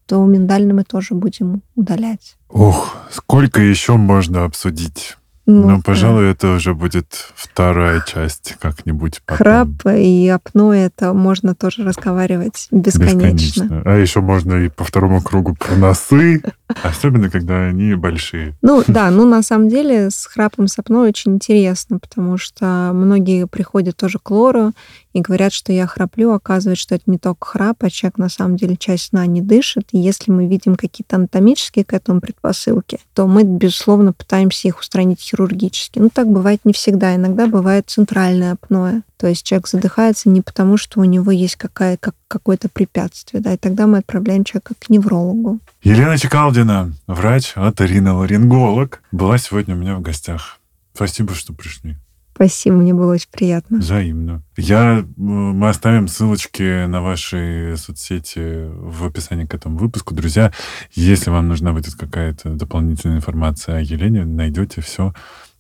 то 0.07 0.23
миндалины 0.23 0.75
мы 0.75 0.85
тоже 0.85 1.15
будем 1.15 1.63
удалять. 1.77 2.37
Ох, 2.51 2.95
сколько 3.11 3.63
еще 3.63 3.95
можно 3.97 4.45
обсудить? 4.45 5.17
Ну, 5.47 5.69
ну 5.69 5.83
пожалуй, 5.83 6.31
это 6.31 6.55
уже 6.55 6.75
будет 6.75 7.33
вторая 7.35 8.03
часть 8.07 8.57
как-нибудь. 8.59 9.21
Потом. 9.27 9.45
Храп 9.45 9.69
и 9.95 10.27
апноэ, 10.29 10.87
это 10.87 11.13
можно 11.13 11.55
тоже 11.55 11.85
разговаривать 11.85 12.69
бесконечно. 12.71 13.65
бесконечно. 13.65 13.83
А 13.85 13.97
еще 13.97 14.21
можно 14.21 14.55
и 14.55 14.71
по 14.71 14.85
второму 14.85 15.21
кругу 15.21 15.55
про 15.55 15.77
носы, 15.77 16.43
особенно 16.83 17.29
когда 17.29 17.67
они 17.67 17.95
большие. 17.95 18.55
Ну 18.63 18.83
да, 18.87 19.11
ну 19.11 19.27
на 19.27 19.43
самом 19.43 19.69
деле 19.69 20.11
с 20.11 20.25
храпом 20.25 20.67
с 20.67 20.79
апноэ 20.79 21.09
очень 21.09 21.35
интересно, 21.35 21.99
потому 21.99 22.39
что 22.39 22.93
многие 22.95 23.47
приходят 23.47 23.97
тоже 23.97 24.19
к 24.23 24.31
лору 24.31 24.73
и 25.15 25.21
говорят, 25.21 25.53
что 25.53 25.73
я 25.73 25.87
храплю, 25.87 26.33
оказывается, 26.33 26.83
что 26.83 26.97
это 26.97 27.05
не 27.07 27.19
только 27.19 27.47
храп, 27.47 27.83
а 27.85 27.89
человек 27.89 28.19
на 28.19 28.29
самом 28.29 28.57
деле 28.57 28.77
часть 28.77 29.05
сна 29.05 29.25
не 29.27 29.41
дышит. 29.41 29.89
И 29.93 29.99
если 29.99 30.33
мы 30.33 30.47
видим 30.47 30.75
какие-то 30.75 31.17
анатомические 31.17 31.85
к 31.85 31.95
этому 31.95 32.21
предпосылки, 32.21 32.99
то 33.15 33.29
мы, 33.29 33.45
безусловно, 33.45 34.13
пытаемся 34.13 34.67
их 34.67 34.81
устранить 34.81 35.21
хирургически. 35.21 36.01
Ну, 36.01 36.11
так 36.11 36.29
бывает 36.29 36.61
не 36.65 36.73
всегда. 36.73 37.15
Иногда 37.15 37.47
бывает 37.47 37.89
центральное 37.89 38.53
апноэ. 38.53 39.03
То 39.17 39.29
есть 39.29 39.47
человек 39.47 39.69
задыхается 39.69 40.29
не 40.29 40.43
потому, 40.43 40.77
что 40.77 41.01
у 41.01 41.05
него 41.05 41.31
есть 41.31 41.57
какая, 41.57 41.97
как, 41.97 42.17
какое-то 42.27 42.69
препятствие, 42.69 43.41
да, 43.41 43.55
и 43.55 43.57
тогда 43.57 43.87
мы 43.87 43.99
отправляем 43.99 44.43
человека 44.43 44.75
к 44.79 44.91
неврологу. 44.91 45.61
Елена 45.83 46.19
Чекалдина, 46.19 46.93
врач, 47.07 47.53
оториноларинголог, 47.55 49.01
была 49.13 49.39
сегодня 49.39 49.77
у 49.77 49.79
меня 49.79 49.97
в 49.97 50.03
гостях. 50.03 50.59
Спасибо, 50.93 51.35
что 51.35 51.53
пришли. 51.53 51.97
Спасибо, 52.35 52.77
мне 52.77 52.93
было 52.93 53.13
очень 53.15 53.29
приятно. 53.31 53.79
Взаимно. 53.79 54.43
Я, 54.57 55.07
мы 55.17 55.69
оставим 55.69 56.09
ссылочки 56.09 56.87
на 56.87 57.01
ваши 57.01 57.77
соцсети 57.79 58.67
в 58.69 59.07
описании 59.07 59.45
к 59.45 59.55
этому 59.55 59.79
выпуску. 59.79 60.15
Друзья, 60.15 60.53
если 60.93 61.31
вам 61.31 61.47
нужна 61.47 61.73
будет 61.73 61.95
какая-то 61.95 62.51
дополнительная 62.51 63.19
информация 63.19 63.77
о 63.77 63.81
Елене, 63.81 64.25
найдете 64.25 64.81
все 64.81 65.15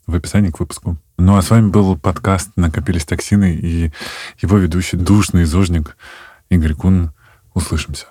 в 0.06 0.16
описании 0.16 0.50
к 0.50 0.58
выпуску. 0.58 0.98
Ну 1.16 1.36
а 1.36 1.42
с 1.42 1.50
вами 1.50 1.68
был 1.68 1.96
подкаст 1.96 2.50
«Накопились 2.56 3.04
токсины» 3.04 3.54
и 3.54 3.92
его 4.42 4.58
ведущий 4.58 4.96
душный 4.96 5.44
зожник 5.44 5.96
Игорь 6.50 6.74
Кун. 6.74 7.12
Услышимся. 7.54 8.06